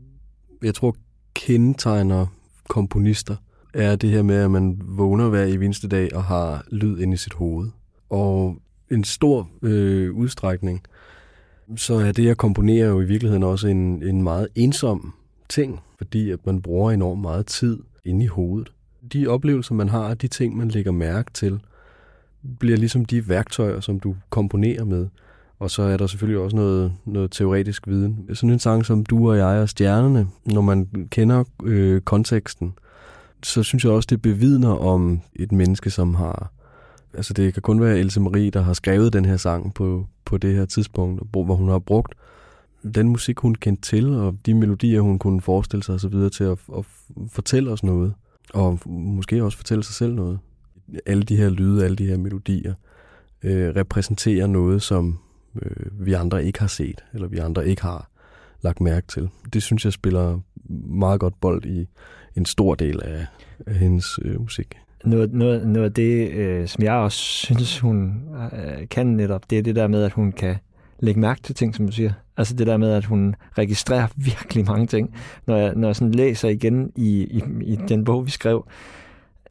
jeg 0.64 0.76
tror 0.76 0.96
kendetegner 1.34 2.26
komponister, 2.70 3.36
er 3.74 3.96
det 3.96 4.10
her 4.10 4.22
med, 4.22 4.36
at 4.36 4.52
man 4.52 4.82
vågner 4.86 5.30
hver 5.30 5.44
i 5.44 5.54
eneste 5.54 5.88
dag 5.88 6.16
og 6.16 6.24
har 6.24 6.66
lyd 6.72 7.00
ind 7.00 7.14
i 7.14 7.18
sit 7.18 7.34
hoved. 7.34 7.70
Og 8.10 8.58
en 8.92 9.04
stor 9.04 9.50
øh, 9.62 10.14
udstrækning, 10.14 10.82
så 11.76 11.94
er 11.94 12.12
det 12.12 12.30
at 12.30 12.38
komponere 12.38 12.88
jo 12.88 13.02
i 13.02 13.06
virkeligheden 13.06 13.44
også 13.44 13.68
en, 13.68 14.04
en 14.04 14.24
meget 14.24 14.48
ensom 14.56 15.14
ting, 15.50 15.80
fordi 15.98 16.32
at 16.32 16.46
man 16.46 16.62
bruger 16.62 16.92
enormt 16.92 17.22
meget 17.22 17.46
tid 17.46 17.80
inde 18.06 18.26
i 18.26 18.28
hovedet. 18.28 18.74
De 19.14 19.28
oplevelser, 19.28 19.76
man 19.76 19.90
har, 19.90 20.14
de 20.14 20.28
ting, 20.28 20.58
man 20.58 20.68
lægger 20.68 20.92
mærke 20.92 21.32
til, 21.34 21.60
bliver 22.60 22.78
ligesom 22.78 23.06
de 23.06 23.30
værktøjer, 23.30 23.80
som 23.80 24.00
du 24.00 24.16
komponerer 24.30 24.84
med. 24.84 25.08
Og 25.60 25.72
så 25.72 25.82
er 25.82 25.98
der 25.98 26.08
selvfølgelig 26.08 26.42
også 26.42 26.56
noget, 26.56 26.94
noget 27.06 27.32
teoretisk 27.32 27.88
viden. 27.88 28.30
Sådan 28.34 28.50
en 28.50 28.60
sang 28.60 28.86
som 28.86 29.06
Du 29.06 29.30
og 29.30 29.38
jeg 29.38 29.62
og 29.62 29.70
stjernerne, 29.70 30.28
når 30.46 30.62
man 30.62 31.08
kender 31.12 31.44
øh, 31.64 32.02
konteksten, 32.02 32.74
så 33.44 33.64
synes 33.64 33.84
jeg 33.84 33.92
også, 33.92 34.08
det 34.10 34.22
bevidner 34.22 34.70
om 34.70 35.22
et 35.36 35.52
menneske, 35.52 35.90
som 35.90 36.16
har... 36.16 36.52
Altså 37.14 37.34
det 37.34 37.54
kan 37.54 37.62
kun 37.62 37.82
være 37.82 38.00
Else 38.00 38.20
Marie, 38.20 38.50
der 38.50 38.62
har 38.62 38.74
skrevet 38.74 39.14
den 39.14 39.26
her 39.26 39.38
sang 39.38 39.74
på, 39.74 40.08
på 40.26 40.38
det 40.38 40.56
her 40.56 40.66
tidspunkt, 40.66 41.24
hvor 41.32 41.56
hun 41.56 41.70
har 41.70 41.80
brugt 41.80 42.16
den 42.96 43.10
musik, 43.10 43.40
hun 43.40 43.56
kendte 43.56 43.82
til, 43.82 44.14
og 44.14 44.36
de 44.46 44.54
melodier, 44.54 45.02
hun 45.02 45.20
kunne 45.20 45.42
forestille 45.42 45.84
sig 45.84 45.96
osv. 45.96 46.30
til 46.30 46.44
at, 46.44 46.58
at 46.78 46.86
fortælle 47.30 47.72
os 47.72 47.84
noget. 47.84 48.14
Og 48.54 48.80
måske 48.86 49.44
også 49.44 49.58
fortælle 49.58 49.84
sig 49.84 49.96
selv 49.96 50.14
noget. 50.14 50.40
Alle 51.06 51.24
de 51.24 51.36
her 51.36 51.50
lyde, 51.50 51.86
alle 51.86 51.96
de 51.96 52.06
her 52.06 52.18
melodier, 52.18 52.74
øh, 53.44 53.76
repræsenterer 53.76 54.48
noget, 54.48 54.82
som 54.82 55.20
øh, 55.62 56.06
vi 56.06 56.14
andre 56.14 56.46
ikke 56.46 56.60
har 56.60 56.68
set, 56.68 57.04
eller 57.14 57.28
vi 57.28 57.38
andre 57.38 57.68
ikke 57.68 57.82
har 57.82 58.10
lagt 58.62 58.82
mærke 58.82 59.08
til. 59.08 59.30
Det 59.54 59.64
synes 59.64 59.86
jeg 59.86 59.94
spiller 59.94 60.40
meget 60.88 61.20
godt 61.20 61.42
bold 61.42 61.66
i 61.66 61.88
en 62.36 62.46
stor 62.46 62.76
del 62.76 63.04
af, 63.04 63.26
af 63.68 63.76
hendes 63.76 64.20
øh, 64.22 64.42
musik. 64.42 64.78
Noget, 65.06 65.34
noget, 65.34 65.68
noget 65.68 65.86
af 65.86 65.94
det, 65.94 66.32
øh, 66.32 66.68
som 66.68 66.84
jeg 66.84 66.94
også 66.94 67.18
synes, 67.18 67.80
hun 67.80 68.22
øh, 68.54 68.88
kan 68.90 69.08
netop, 69.08 69.50
det 69.50 69.58
er 69.58 69.64
det 69.64 69.76
der 69.76 69.88
med, 69.88 70.04
at 70.04 70.12
hun 70.12 70.32
kan 70.32 70.56
lægge 71.00 71.20
mærke 71.20 71.42
til 71.42 71.56
ting, 71.56 71.76
som 71.76 71.86
du 71.86 71.92
siger. 71.92 72.12
Altså 72.38 72.56
det 72.56 72.68
der 72.68 72.78
med, 72.78 72.92
at 72.92 73.06
hun 73.06 73.36
registrerer 73.58 74.08
virkelig 74.30 74.66
mange 74.66 74.88
ting. 74.88 75.16
Når 75.48 75.58
jeg, 75.58 75.74
når 75.76 75.88
jeg 75.88 75.96
sådan 75.96 76.12
læser 76.12 76.50
igen 76.50 76.92
i, 76.96 77.24
i, 77.24 77.44
i 77.62 77.76
den 77.76 78.04
bog, 78.04 78.26
vi 78.26 78.32
skrev, 78.32 78.66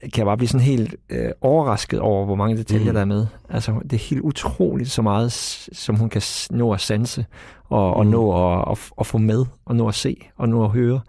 kan 0.03 0.17
jeg 0.17 0.27
bare 0.27 0.37
blive 0.37 0.49
sådan 0.49 0.67
helt 0.67 0.95
øh, 1.11 1.31
overrasket 1.41 2.01
over, 2.01 2.25
hvor 2.25 2.35
mange 2.35 2.57
detaljer 2.57 2.87
mm. 2.87 2.95
der 2.95 3.01
er 3.01 3.05
med. 3.05 3.27
Altså, 3.49 3.81
det 3.83 3.93
er 3.93 4.09
helt 4.11 4.21
utroligt 4.21 4.91
så 4.91 5.03
meget, 5.03 5.33
som 5.73 5.97
hun 5.97 6.09
kan 6.09 6.23
nå 6.51 6.73
at 6.73 6.81
sanse, 6.81 7.25
og, 7.69 7.95
og 7.95 8.05
mm. 8.05 8.11
nå 8.11 8.53
at, 8.53 8.65
at, 8.71 8.79
at 9.01 9.07
få 9.07 9.19
med, 9.19 9.45
og 9.65 9.77
nå 9.77 9.89
at 9.89 9.95
se, 9.95 10.17
og 10.37 10.49
nå 10.49 10.65
at 10.65 10.71
høre. 10.71 11.01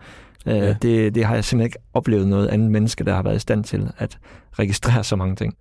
Øh, 0.45 0.55
ja. 0.55 0.73
det, 0.81 1.15
det 1.15 1.25
har 1.25 1.35
jeg 1.35 1.43
simpelthen 1.43 1.65
ikke 1.65 1.77
oplevet 1.93 2.27
noget 2.27 2.47
andet 2.47 2.71
menneske, 2.71 3.03
der 3.03 3.15
har 3.15 3.23
været 3.23 3.35
i 3.35 3.39
stand 3.39 3.63
til 3.63 3.91
at 3.97 4.17
registrere 4.59 5.03
så 5.03 5.15
mange 5.15 5.35
ting. 5.35 5.53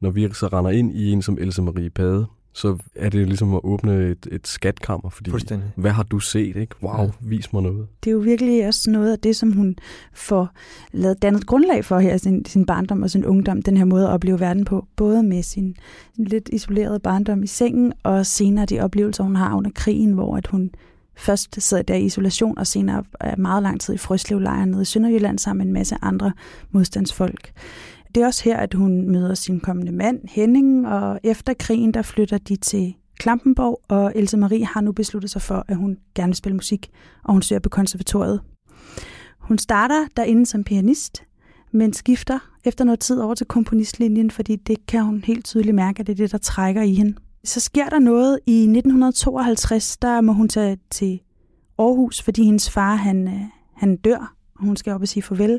Når 0.00 0.10
vi 0.10 0.28
så 0.32 0.46
render 0.46 0.70
ind 0.70 0.92
i 0.92 1.12
en 1.12 1.22
som 1.22 1.38
Else 1.40 1.62
Marie 1.62 1.90
Pade, 1.90 2.26
så 2.52 2.78
er 2.94 3.08
det 3.08 3.26
ligesom 3.26 3.54
at 3.54 3.60
åbne 3.64 4.10
et, 4.10 4.28
et 4.32 4.48
skatkammer, 4.48 5.10
fordi 5.10 5.30
hvad 5.76 5.90
har 5.90 6.02
du 6.02 6.18
set, 6.18 6.56
ikke? 6.56 6.74
Wow, 6.82 7.02
ja. 7.02 7.10
vis 7.20 7.52
mig 7.52 7.62
noget. 7.62 7.86
Det 8.04 8.10
er 8.10 8.12
jo 8.12 8.18
virkelig 8.18 8.66
også 8.66 8.90
noget 8.90 9.12
af 9.12 9.18
det, 9.18 9.36
som 9.36 9.52
hun 9.52 9.76
får 10.12 10.48
lavet 10.92 11.22
dannet 11.22 11.46
grundlag 11.46 11.84
for 11.84 11.98
her, 11.98 12.16
sin, 12.16 12.44
sin 12.44 12.66
barndom 12.66 13.02
og 13.02 13.10
sin 13.10 13.24
ungdom, 13.24 13.62
den 13.62 13.76
her 13.76 13.84
måde 13.84 14.06
at 14.06 14.10
opleve 14.10 14.40
verden 14.40 14.64
på, 14.64 14.86
både 14.96 15.22
med 15.22 15.42
sin 15.42 15.76
lidt 16.16 16.48
isolerede 16.52 17.00
barndom 17.00 17.42
i 17.42 17.46
sengen, 17.46 17.92
og 18.02 18.26
senere 18.26 18.66
de 18.66 18.80
oplevelser, 18.80 19.24
hun 19.24 19.36
har 19.36 19.56
under 19.56 19.70
krigen, 19.74 20.12
hvor 20.12 20.36
at 20.36 20.46
hun 20.46 20.70
først 21.16 21.62
sidder 21.62 21.82
der 21.82 21.94
i 21.94 22.04
isolation, 22.04 22.58
og 22.58 22.66
senere 22.66 23.04
er 23.20 23.36
meget 23.36 23.62
lang 23.62 23.80
tid 23.80 23.94
i 23.94 23.98
Frøslevlejren 23.98 24.68
nede 24.68 24.82
i 24.82 24.84
Sønderjylland 24.84 25.38
sammen 25.38 25.58
med 25.58 25.66
en 25.66 25.72
masse 25.72 25.96
andre 26.02 26.32
modstandsfolk. 26.70 27.52
Det 28.14 28.22
er 28.22 28.26
også 28.26 28.44
her, 28.44 28.56
at 28.56 28.74
hun 28.74 29.10
møder 29.10 29.34
sin 29.34 29.60
kommende 29.60 29.92
mand, 29.92 30.20
Henning, 30.28 30.88
og 30.88 31.20
efter 31.22 31.54
krigen, 31.54 31.94
der 31.94 32.02
flytter 32.02 32.38
de 32.38 32.56
til 32.56 32.94
Klampenborg, 33.18 33.80
og 33.88 34.12
Else 34.14 34.36
Marie 34.36 34.64
har 34.64 34.80
nu 34.80 34.92
besluttet 34.92 35.30
sig 35.30 35.42
for, 35.42 35.64
at 35.68 35.76
hun 35.76 35.96
gerne 36.14 36.28
vil 36.28 36.36
spille 36.36 36.56
musik, 36.56 36.90
og 37.24 37.32
hun 37.32 37.42
søger 37.42 37.60
på 37.60 37.68
konservatoriet. 37.68 38.40
Hun 39.38 39.58
starter 39.58 40.06
derinde 40.16 40.46
som 40.46 40.64
pianist, 40.64 41.22
men 41.72 41.92
skifter 41.92 42.38
efter 42.64 42.84
noget 42.84 43.00
tid 43.00 43.20
over 43.20 43.34
til 43.34 43.46
komponistlinjen, 43.46 44.30
fordi 44.30 44.56
det 44.56 44.86
kan 44.86 45.04
hun 45.04 45.22
helt 45.26 45.44
tydeligt 45.44 45.74
mærke, 45.74 46.00
at 46.00 46.06
det 46.06 46.12
er 46.12 46.16
det, 46.16 46.32
der 46.32 46.38
trækker 46.38 46.82
i 46.82 46.94
hende. 46.94 47.14
Så 47.44 47.60
sker 47.60 47.88
der 47.88 47.98
noget 47.98 48.38
i 48.46 48.60
1952, 48.62 49.96
der 49.96 50.20
må 50.20 50.32
hun 50.32 50.48
tage 50.48 50.78
til 50.90 51.20
Aarhus, 51.78 52.22
fordi 52.22 52.44
hendes 52.44 52.70
far 52.70 52.94
han, 52.94 53.28
øh, 53.28 53.40
han 53.76 53.96
dør 53.96 54.39
og 54.60 54.66
hun 54.66 54.76
skal 54.76 54.92
op 54.92 55.02
og 55.02 55.08
sige 55.08 55.22
farvel. 55.22 55.58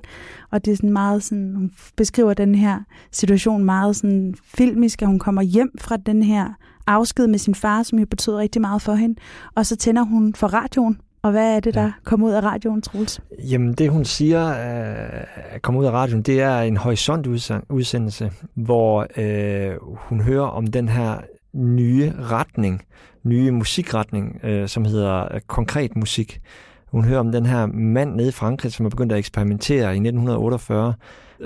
Og 0.52 0.66
det 0.66 0.72
er 0.72 0.76
sådan 0.76 0.94
meget 0.94 1.24
sådan, 1.24 1.56
hun 1.56 1.72
beskriver 1.98 2.34
den 2.34 2.56
her 2.56 2.80
situation 3.12 3.64
meget 3.64 3.96
sådan 3.96 4.36
filmisk, 4.44 5.02
at 5.02 5.08
hun 5.08 5.20
kommer 5.20 5.42
hjem 5.42 5.72
fra 5.80 5.98
den 5.98 6.24
her 6.24 6.54
afsked 6.88 7.28
med 7.28 7.40
sin 7.40 7.56
far, 7.56 7.84
som 7.84 8.00
jo 8.00 8.06
betød 8.06 8.36
rigtig 8.36 8.62
meget 8.62 8.82
for 8.82 8.94
hende. 8.94 9.16
Og 9.56 9.66
så 9.66 9.76
tænder 9.76 10.02
hun 10.04 10.34
for 10.36 10.48
radioen. 10.48 10.98
Og 11.24 11.32
hvad 11.32 11.56
er 11.56 11.60
det, 11.60 11.74
der 11.74 11.82
ja. 11.82 11.92
kommer 12.04 12.28
ud 12.28 12.32
af 12.32 12.44
radioen, 12.44 12.82
Troels? 12.82 13.22
Jamen, 13.52 13.74
det 13.74 13.90
hun 13.90 14.06
siger, 14.06 14.48
øh, 14.50 15.60
kommer 15.62 15.82
ud 15.82 15.86
af 15.86 15.92
radioen, 15.92 16.22
det 16.22 16.42
er 16.42 16.62
en 16.62 16.78
horisontudsendelse, 16.78 18.32
hvor 18.54 19.08
øh, 19.18 19.76
hun 19.96 20.22
hører 20.22 20.48
om 20.48 20.68
den 20.68 20.90
her 20.90 21.18
nye 21.54 22.14
retning, 22.20 22.82
nye 23.24 23.52
musikretning, 23.52 24.40
øh, 24.44 24.68
som 24.68 24.86
hedder 24.86 25.34
øh, 25.36 25.42
konkret 25.48 25.96
musik, 25.96 26.42
hun 26.92 27.04
hører 27.04 27.20
om 27.20 27.32
den 27.32 27.46
her 27.46 27.66
mand 27.66 28.16
nede 28.16 28.28
i 28.28 28.32
Frankrig, 28.32 28.72
som 28.72 28.86
er 28.86 28.90
begyndt 28.90 29.12
at 29.12 29.18
eksperimentere 29.18 29.86
i 29.86 30.00
1948 30.00 30.94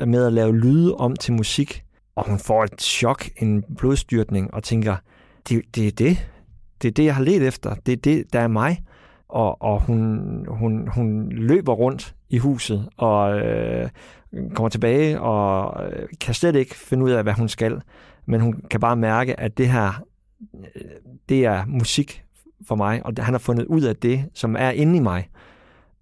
med 0.06 0.26
at 0.26 0.34
lave 0.34 0.58
lyde 0.58 0.96
om 0.96 1.16
til 1.16 1.34
musik. 1.34 1.84
Og 2.16 2.30
hun 2.30 2.40
får 2.40 2.64
et 2.64 2.82
chok, 2.82 3.30
en 3.38 3.64
blodstyrtning, 3.78 4.54
og 4.54 4.64
tænker, 4.64 4.96
det, 5.50 5.62
det 5.76 5.88
er 5.88 5.92
det. 5.92 6.30
Det 6.82 6.88
er 6.88 6.92
det, 6.92 7.06
jeg 7.06 7.16
har 7.16 7.24
let 7.24 7.48
efter. 7.48 7.76
Det 7.76 7.92
er 7.92 7.98
det, 7.98 8.34
der 8.34 8.40
er 8.40 8.48
mig. 8.48 8.84
Og, 9.30 9.62
og 9.62 9.82
hun, 9.82 10.20
hun, 10.50 10.88
hun 10.88 11.30
løber 11.30 11.74
rundt 11.74 12.16
i 12.30 12.38
huset 12.38 12.90
og 12.98 13.40
øh, 13.40 13.90
kommer 14.54 14.70
tilbage 14.70 15.22
og 15.22 15.84
øh, 15.86 16.08
kan 16.22 16.34
slet 16.34 16.56
ikke 16.56 16.76
finde 16.76 17.06
ud 17.06 17.12
af, 17.12 17.24
hvad 17.24 17.34
hun 17.34 17.50
skal. 17.50 17.82
Men 18.26 18.42
hun 18.42 18.62
kan 18.70 18.80
bare 18.80 18.96
mærke, 18.96 19.40
at 19.40 19.58
det 19.58 19.70
her, 19.70 20.04
øh, 20.54 20.82
det 21.30 21.46
er 21.46 21.66
musik 21.66 22.25
for 22.68 22.76
mig, 22.76 23.06
og 23.06 23.14
han 23.20 23.34
har 23.34 23.40
fundet 23.40 23.66
ud 23.66 23.82
af 23.82 23.96
det, 23.96 24.30
som 24.34 24.56
er 24.60 24.70
inde 24.70 24.98
i 24.98 25.00
mig. 25.00 25.30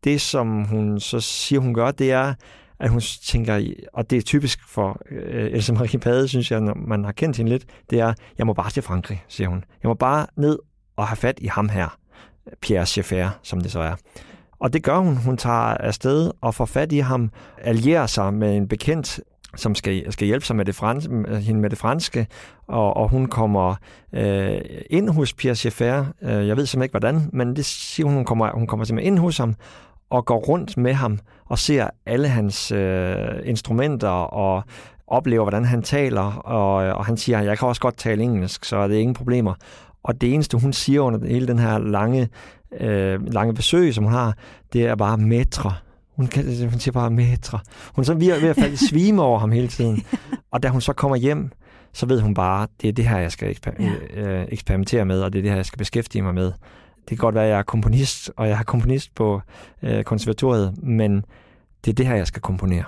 Det, 0.04 0.21
som 0.21 0.63
hun 0.63 0.99
så 0.99 1.19
siger, 1.19 1.60
hun 1.60 1.73
gør, 1.73 1.91
det 1.91 2.12
er, 2.12 2.34
at 2.80 2.89
hun 2.89 3.02
tænker, 3.26 3.73
og 3.93 4.10
det 4.10 4.17
er 4.17 4.21
typisk 4.21 4.60
for 4.67 5.02
øh, 5.12 5.52
Else 5.52 5.73
Marie 5.73 5.99
Pade, 5.99 6.28
synes 6.28 6.52
jeg, 6.52 6.62
når 6.62 6.73
man 6.88 7.04
har 7.04 7.12
kendt 7.12 7.38
hende 7.38 7.52
lidt, 7.52 7.65
det 7.89 7.99
er, 7.99 8.13
jeg 8.38 8.45
må 8.45 8.54
bare 8.54 8.69
til 8.69 8.84
Frankrig, 8.84 9.23
siger 9.28 9.47
hun. 9.47 9.63
Jeg 9.84 9.89
må 9.89 9.93
bare 9.93 10.28
ned 10.36 10.60
og 10.95 11.08
have 11.08 11.17
fat 11.17 11.39
i 11.41 11.47
ham 11.47 11.69
her, 11.69 11.97
Pierre 12.62 12.86
Schaeffer, 12.86 13.30
som 13.43 13.62
det 13.62 13.71
så 13.71 13.80
er. 13.80 13.95
Og 14.60 14.73
det 14.73 14.84
gør 14.84 14.97
hun. 14.97 15.17
Hun 15.17 15.38
tager 15.38 15.78
afsted 15.78 16.32
og 16.41 16.56
får 16.56 16.65
fat 16.65 16.91
i 16.91 16.97
ham, 16.97 17.32
allierer 17.58 18.06
sig 18.06 18.34
med 18.34 18.58
en 18.58 18.67
bekendt, 18.67 19.19
som 19.56 19.76
skal, 19.76 20.12
skal 20.12 20.28
hjælpe 20.28 20.46
sig 20.46 20.56
med 20.56 20.66
det 20.66 20.76
franske, 20.76 21.10
hende 21.42 21.62
med 21.62 21.70
det 21.70 21.78
franske, 21.78 22.28
og, 22.68 22.98
og 22.98 23.10
hun 23.10 23.26
kommer 23.26 23.76
øh, 24.13 24.62
ind 24.89 25.10
hos 25.10 25.34
Pierre 25.34 25.56
Schaeffer. 25.56 26.06
Øh, 26.22 26.48
jeg 26.48 26.58
ved 26.58 26.66
simpelthen 26.66 26.84
ikke, 26.84 26.92
hvordan, 26.92 27.30
men 27.34 27.56
det 27.56 27.66
siger 27.66 28.08
hun, 28.08 28.16
hun 28.16 28.26
kommer, 28.26 28.52
hun 28.52 28.68
kommer 28.68 28.86
simpelthen 28.86 29.13
ind 29.13 29.20
hos 29.20 29.38
ham, 29.38 29.56
og 30.10 30.26
går 30.26 30.38
rundt 30.38 30.78
med 30.78 30.94
ham 30.94 31.20
og 31.46 31.60
ser 31.60 31.89
alle 32.06 32.28
hans 32.28 32.72
øh, 32.72 33.16
instrumenter 33.44 34.10
og 34.10 34.63
oplever, 35.08 35.44
hvordan 35.44 35.66
han 35.66 35.82
taler, 35.82 36.34
og, 36.34 36.86
øh, 36.86 36.96
og 36.96 37.06
han 37.06 37.18
siger, 37.18 37.42
jeg 37.42 37.58
kan 37.58 37.68
også 37.68 37.82
godt 37.82 37.98
tale 37.98 38.24
engelsk, 38.24 38.66
så 38.66 38.88
det 38.88 38.96
er 38.96 39.00
ingen 39.00 39.16
problemer. 39.16 39.54
Og 40.04 40.22
det 40.22 40.34
eneste, 40.34 40.58
hun 40.58 40.74
siger 40.74 41.02
under 41.02 41.28
hele 41.28 41.48
den 41.48 41.60
her 41.60 41.78
lange, 41.78 42.30
øh, 42.80 43.34
lange 43.34 43.54
besøg, 43.54 43.94
som 43.94 44.04
hun 44.04 44.13
har, 44.13 44.34
det 44.74 44.86
er 44.86 44.96
bare 44.96 45.18
metre. 45.18 45.74
Hun, 46.15 46.28
kan, 46.28 46.69
hun 46.69 46.80
siger 46.80 46.91
bare 46.91 47.12
metre. 47.12 47.60
Hun 47.95 48.02
er 48.02 48.06
så 48.06 48.13
ved, 48.13 48.39
ved 48.39 48.49
at 48.49 48.56
falde 48.56 48.73
i 48.73 48.78
svime 48.78 49.21
over 49.21 49.39
ham 49.39 49.52
hele 49.52 49.67
tiden. 49.67 50.06
Og 50.54 50.63
da 50.63 50.69
hun 50.69 50.82
så 50.82 50.93
kommer 50.93 51.15
hjem, 51.15 51.52
så 51.93 52.06
ved 52.06 52.21
hun 52.21 52.34
bare, 52.34 52.67
det 52.82 52.88
er 52.88 52.93
det 52.93 53.08
her, 53.08 53.17
jeg 53.17 53.32
skal 53.32 53.56
eksper- 53.56 53.84
ja. 53.84 54.21
øh, 54.21 54.47
eksperimentere 54.52 55.06
med, 55.06 55.21
og 55.21 55.34
det 55.34 55.39
er 55.39 55.41
det 55.41 55.52
her, 55.52 55.56
jeg 55.56 55.65
skal 55.65 55.78
beskæftige 55.78 56.21
mig 56.21 56.34
med. 56.34 56.45
Det 56.45 57.10
kan 57.10 57.17
godt 57.17 57.36
være, 57.36 57.43
at 57.43 57.49
jeg 57.49 57.60
er 57.60 57.63
komponist, 57.63 58.32
og 58.38 58.47
jeg 58.47 58.58
har 58.58 58.63
komponist 58.63 59.15
på 59.15 59.41
øh, 59.84 60.04
konservatoriet, 60.04 60.84
men 60.84 61.23
det 61.86 61.91
er 61.91 61.95
det 61.95 62.08
her, 62.08 62.15
jeg 62.15 62.28
skal 62.28 62.41
komponere. 62.41 62.84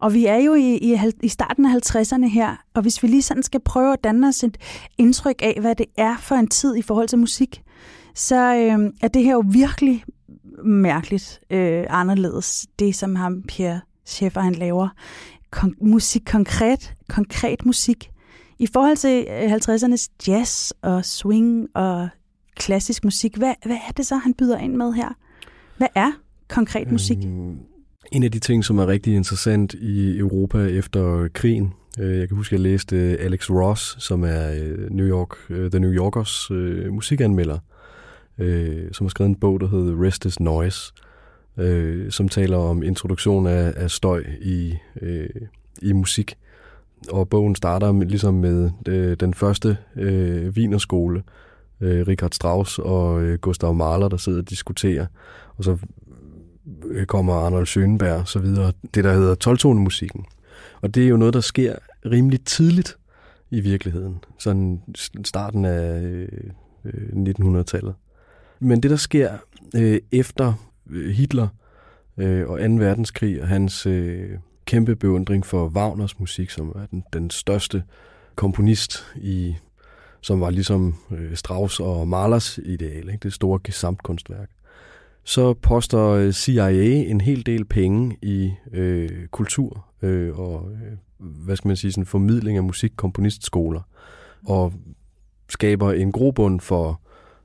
Og 0.00 0.14
vi 0.14 0.26
er 0.26 0.36
jo 0.36 0.54
i, 0.54 0.78
i, 0.82 0.98
i 1.22 1.28
starten 1.28 1.66
af 1.66 1.70
50'erne 1.70 2.26
her, 2.26 2.56
og 2.74 2.82
hvis 2.82 3.02
vi 3.02 3.08
lige 3.08 3.22
sådan 3.22 3.42
skal 3.42 3.60
prøve 3.60 3.92
at 3.92 4.04
danne 4.04 4.28
os 4.28 4.42
et 4.42 4.58
indtryk 4.98 5.42
af, 5.42 5.58
hvad 5.60 5.74
det 5.74 5.86
er 5.98 6.16
for 6.20 6.34
en 6.34 6.48
tid 6.48 6.76
i 6.76 6.82
forhold 6.82 7.08
til 7.08 7.18
musik, 7.18 7.62
så 8.14 8.54
øh, 8.54 8.92
er 9.02 9.08
det 9.08 9.24
her 9.24 9.32
jo 9.32 9.44
virkelig 9.46 10.04
mærkeligt 10.64 11.40
øh, 11.50 11.84
anderledes, 11.88 12.66
det 12.78 12.94
som 12.94 13.16
ham 13.16 13.42
Pierre 13.42 13.80
Schaeffer 14.04 14.40
han 14.40 14.54
laver. 14.54 14.88
Kon- 15.56 15.86
musik, 15.86 16.22
konkret, 16.26 16.94
konkret 17.08 17.66
musik. 17.66 18.10
I 18.58 18.66
forhold 18.72 18.96
til 18.96 19.26
øh, 19.30 19.52
50'ernes 19.52 20.08
jazz 20.28 20.72
og 20.82 21.04
swing 21.04 21.68
og 21.74 22.08
klassisk 22.56 23.04
musik, 23.04 23.36
hvad, 23.36 23.54
hvad 23.66 23.76
er 23.88 23.92
det 23.92 24.06
så, 24.06 24.16
han 24.16 24.34
byder 24.34 24.58
ind 24.58 24.74
med 24.74 24.92
her? 24.92 25.08
Hvad 25.76 25.88
er 25.94 26.12
konkret 26.48 26.92
musik? 26.92 27.18
Øhm, 27.24 27.58
en 28.12 28.22
af 28.22 28.32
de 28.32 28.38
ting, 28.38 28.64
som 28.64 28.78
er 28.78 28.86
rigtig 28.86 29.14
interessant 29.14 29.74
i 29.74 30.18
Europa 30.18 30.58
efter 30.58 31.28
krigen, 31.34 31.72
øh, 31.98 32.18
jeg 32.18 32.28
kan 32.28 32.36
huske, 32.36 32.54
at 32.54 32.58
jeg 32.58 32.60
læste 32.60 32.96
øh, 32.96 33.16
Alex 33.20 33.50
Ross, 33.50 33.96
som 34.04 34.24
er 34.24 34.52
øh, 34.52 34.90
New 34.90 35.06
York, 35.06 35.36
øh, 35.50 35.70
The 35.70 35.80
New 35.80 35.92
Yorkers 35.92 36.50
musikanmelder, 36.90 37.58
øh, 38.38 38.92
som 38.92 39.06
har 39.06 39.08
skrevet 39.08 39.28
en 39.28 39.34
bog, 39.36 39.60
der 39.60 39.68
hedder 39.68 40.02
Restless 40.02 40.40
Noise, 40.40 40.92
øh, 41.56 42.10
som 42.10 42.28
taler 42.28 42.56
om 42.56 42.82
introduktion 42.82 43.46
af, 43.46 43.72
af 43.76 43.90
støj 43.90 44.24
i, 44.40 44.74
øh, 45.02 45.28
i 45.82 45.92
musik. 45.92 46.38
Og 47.10 47.28
bogen 47.28 47.54
starter 47.54 47.92
med, 47.92 48.06
ligesom 48.06 48.34
med 48.34 48.70
øh, 48.88 49.16
den 49.20 49.34
første 49.34 49.76
øh, 49.96 50.48
Wienerskole, 50.48 51.22
øh, 51.80 52.06
Richard 52.06 52.32
Strauss 52.32 52.78
og 52.78 53.22
øh, 53.22 53.38
Gustav 53.38 53.74
Mahler, 53.74 54.08
der 54.08 54.16
sidder 54.16 54.38
og 54.38 54.50
diskuterer. 54.50 55.06
Og 55.56 55.64
så 55.64 55.76
øh, 56.86 57.06
kommer 57.06 57.34
Arnold 57.34 57.66
Schönberg 57.66 58.20
og 58.20 58.28
så 58.28 58.38
videre. 58.38 58.72
Det, 58.94 59.04
der 59.04 59.12
hedder 59.12 59.34
12 59.34 59.66
musikken 59.66 60.26
Og 60.80 60.94
det 60.94 61.04
er 61.04 61.08
jo 61.08 61.16
noget, 61.16 61.34
der 61.34 61.40
sker 61.40 61.74
rimelig 62.06 62.44
tidligt 62.44 62.96
i 63.50 63.60
virkeligheden. 63.60 64.24
Sådan 64.38 64.80
starten 65.24 65.64
af 65.64 66.00
øh, 66.02 66.28
1900-tallet. 66.84 67.94
Men 68.64 68.82
det, 68.82 68.90
der 68.90 68.96
sker 68.96 69.32
øh, 69.76 70.00
efter 70.12 70.52
øh, 70.90 71.10
Hitler 71.10 71.48
øh, 72.16 72.48
og 72.48 72.58
2. 72.58 72.64
verdenskrig 72.64 73.42
og 73.42 73.48
hans 73.48 73.86
øh, 73.86 74.30
kæmpe 74.64 74.96
beundring 74.96 75.46
for 75.46 75.68
Wagners 75.68 76.20
musik, 76.20 76.50
som 76.50 76.68
er 76.68 76.86
den, 76.90 77.04
den 77.12 77.30
største 77.30 77.82
komponist 78.36 79.04
i 79.16 79.56
som 80.24 80.40
var 80.40 80.50
ligesom 80.50 80.94
øh, 81.10 81.36
Strauss 81.36 81.80
og 81.80 82.08
Mahlers 82.08 82.58
ideal, 82.58 83.08
ikke? 83.08 83.22
det 83.22 83.32
store 83.32 83.60
gesamtkunstværk. 83.64 84.48
Så 85.24 85.54
poster 85.54 86.08
øh, 86.08 86.32
CIA 86.32 87.10
en 87.10 87.20
hel 87.20 87.46
del 87.46 87.64
penge 87.64 88.16
i 88.22 88.52
øh, 88.72 89.26
kultur 89.26 89.86
øh, 90.02 90.38
og 90.38 90.70
øh, 90.72 90.92
hvad 91.18 91.56
skal 91.56 91.68
man 91.68 91.76
sige, 91.76 91.92
sådan 91.92 92.06
formidling 92.06 92.56
af 92.56 92.64
musikkomponistskoler 92.64 93.80
og 94.46 94.72
skaber 95.48 95.92
en 95.92 96.12
grobund 96.12 96.60
for 96.60 97.00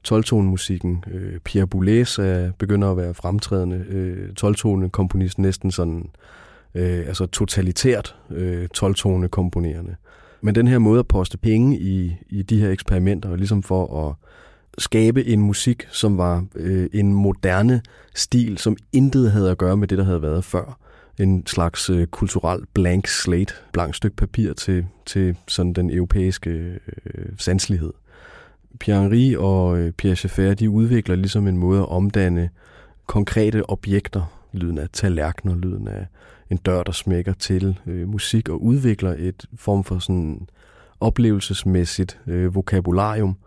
12-tone-musikken. 0.07 1.03
Øh, 1.11 1.39
Pierre 1.39 1.67
Boulez 1.67 2.19
er, 2.19 2.51
begynder 2.51 2.91
at 2.91 2.97
være 2.97 3.13
fremtrædende 3.13 3.85
øh, 3.89 4.29
12-tone-komponist, 4.43 5.39
næsten 5.39 5.71
sådan 5.71 6.09
øh, 6.75 7.07
altså 7.07 7.25
totalitært 7.25 8.15
øh, 8.29 8.67
12-tone-komponerende. 8.77 9.95
Men 10.41 10.55
den 10.55 10.67
her 10.67 10.79
måde 10.79 10.99
at 10.99 11.07
poste 11.07 11.37
penge 11.37 11.79
i, 11.79 12.15
i 12.29 12.41
de 12.41 12.59
her 12.59 12.69
eksperimenter, 12.69 13.35
ligesom 13.35 13.63
for 13.63 14.07
at 14.07 14.15
skabe 14.77 15.25
en 15.25 15.41
musik, 15.41 15.87
som 15.91 16.17
var 16.17 16.45
øh, 16.55 16.89
en 16.93 17.13
moderne 17.13 17.81
stil, 18.15 18.57
som 18.57 18.77
intet 18.93 19.31
havde 19.31 19.51
at 19.51 19.57
gøre 19.57 19.77
med 19.77 19.87
det, 19.87 19.97
der 19.97 20.03
havde 20.03 20.21
været 20.21 20.43
før. 20.43 20.79
En 21.19 21.47
slags 21.47 21.89
øh, 21.89 22.07
kulturel 22.07 22.61
blank 22.73 23.07
slate, 23.07 23.53
blank 23.73 23.95
stykke 23.95 24.15
papir 24.15 24.53
til, 24.53 24.85
til 25.05 25.35
sådan 25.47 25.73
den 25.73 25.91
europæiske 25.91 26.49
øh, 26.49 27.25
sanselighed. 27.37 27.93
Pierre-Henri 28.79 29.35
og 29.37 29.77
øh, 29.77 29.91
Pierre 29.91 30.15
Schaeffer, 30.15 30.53
de 30.53 30.69
udvikler 30.69 31.15
ligesom 31.15 31.47
en 31.47 31.57
måde 31.57 31.79
at 31.79 31.89
omdanne 31.89 32.49
konkrete 33.05 33.69
objekter, 33.69 34.39
lyden 34.53 34.77
af 34.77 34.89
tallerkener, 34.93 35.55
lyden 35.55 35.87
af 35.87 36.07
en 36.49 36.57
dør, 36.57 36.83
der 36.83 36.91
smækker 36.91 37.33
til 37.33 37.79
øh, 37.87 38.07
musik 38.07 38.49
og 38.49 38.63
udvikler 38.63 39.15
et 39.17 39.45
form 39.55 39.83
for 39.83 39.99
sådan 39.99 40.47
oplevelsesmæssigt 40.99 42.19
øh, 42.27 42.55
vokabularium, 42.55 43.37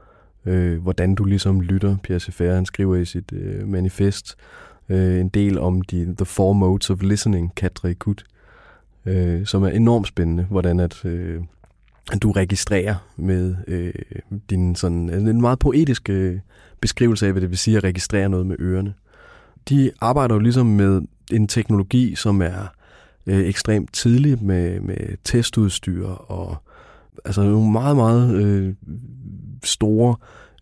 øh, 0.46 0.82
hvordan 0.82 1.14
du 1.14 1.24
ligesom 1.24 1.60
lytter. 1.60 1.96
Pierre 2.02 2.20
Schaeffer, 2.20 2.54
han 2.54 2.66
skriver 2.66 2.96
i 2.96 3.04
sit 3.04 3.32
øh, 3.32 3.68
manifest 3.68 4.36
øh, 4.88 5.20
en 5.20 5.28
del 5.28 5.58
om 5.58 5.82
de 5.82 6.04
The 6.16 6.24
Four 6.24 6.52
Modes 6.52 6.90
of 6.90 7.02
Listening, 7.02 7.52
Quatre 7.56 7.94
Kut, 7.94 8.24
øh, 9.06 9.46
som 9.46 9.62
er 9.62 9.68
enormt 9.68 10.08
spændende, 10.08 10.44
hvordan 10.50 10.80
at, 10.80 11.04
øh, 11.04 11.40
du 12.22 12.32
registrerer 12.32 12.94
med 13.16 13.56
øh, 13.68 13.94
din 14.50 14.74
sådan, 14.74 15.08
en 15.10 15.40
meget 15.40 15.58
poetisk 15.58 16.10
øh, 16.10 16.38
beskrivelse 16.80 17.26
af, 17.26 17.32
hvad 17.32 17.42
det 17.42 17.50
vil 17.50 17.58
sige 17.58 17.76
at 17.76 17.84
registrere 17.84 18.28
noget 18.28 18.46
med 18.46 18.56
ørerne. 18.60 18.94
De 19.68 19.90
arbejder 20.00 20.34
jo 20.34 20.38
ligesom 20.38 20.66
med 20.66 21.00
en 21.32 21.48
teknologi, 21.48 22.14
som 22.14 22.42
er 22.42 22.66
øh, 23.26 23.48
ekstremt 23.48 23.92
tidlig 23.92 24.44
med, 24.44 24.80
med 24.80 25.16
testudstyr 25.24 26.06
og 26.06 26.56
altså 27.24 27.42
nogle 27.42 27.72
meget, 27.72 27.96
meget 27.96 28.34
øh, 28.34 28.74
store 29.64 30.16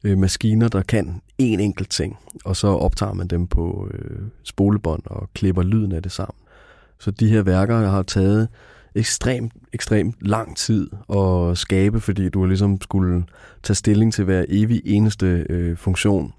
øh, 0.04 0.18
maskiner, 0.18 0.68
der 0.68 0.82
kan 0.82 1.20
én 1.42 1.60
enkelt 1.60 1.90
ting, 1.90 2.18
og 2.44 2.56
så 2.56 2.66
optager 2.66 3.12
man 3.12 3.26
dem 3.26 3.46
på 3.46 3.88
øh, 3.94 4.20
spolebånd 4.42 5.02
og 5.06 5.30
klipper 5.34 5.62
lyden 5.62 5.92
af 5.92 6.02
det 6.02 6.12
sammen. 6.12 6.36
Så 6.98 7.10
de 7.10 7.28
her 7.28 7.42
værker 7.42 7.76
har 7.76 8.02
taget 8.02 8.48
ekstremt, 8.94 9.52
ekstremt 9.72 10.16
lang 10.20 10.56
tid 10.56 10.90
at 11.16 11.58
skabe, 11.58 12.00
fordi 12.00 12.28
du 12.28 12.44
ligesom 12.44 12.80
skulle 12.80 13.24
tage 13.62 13.74
stilling 13.74 14.12
til 14.12 14.24
hver 14.24 14.44
evig 14.48 14.82
eneste 14.84 15.46
øh, 15.50 15.76
funktion 15.76 16.32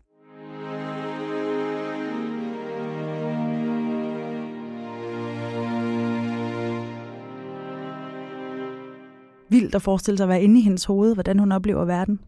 vildt 9.51 9.75
at 9.75 9.81
forestille 9.81 10.17
sig 10.17 10.23
at 10.23 10.29
være 10.29 10.41
inde 10.41 10.59
i 10.59 10.63
hendes 10.63 10.85
hoved, 10.85 11.13
hvordan 11.13 11.39
hun 11.39 11.51
oplever 11.51 11.85
verden. 11.85 12.19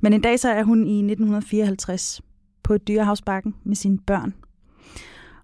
Men 0.00 0.12
en 0.12 0.20
dag 0.20 0.40
så 0.40 0.48
er 0.48 0.62
hun 0.62 0.86
i 0.86 0.98
1954 0.98 2.20
på 2.62 2.78
Dyrehavsbakken 2.78 3.54
med 3.64 3.76
sine 3.76 3.98
børn. 3.98 4.34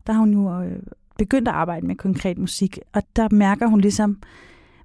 Der 0.07 0.13
har 0.13 0.21
hun 0.21 0.33
jo 0.33 0.63
øh, 0.63 0.83
begyndt 1.19 1.49
at 1.49 1.55
arbejde 1.55 1.87
med 1.87 1.97
konkret 1.97 2.39
musik, 2.39 2.79
og 2.93 3.03
der 3.17 3.29
mærker 3.31 3.67
hun 3.67 3.81
ligesom, 3.81 4.19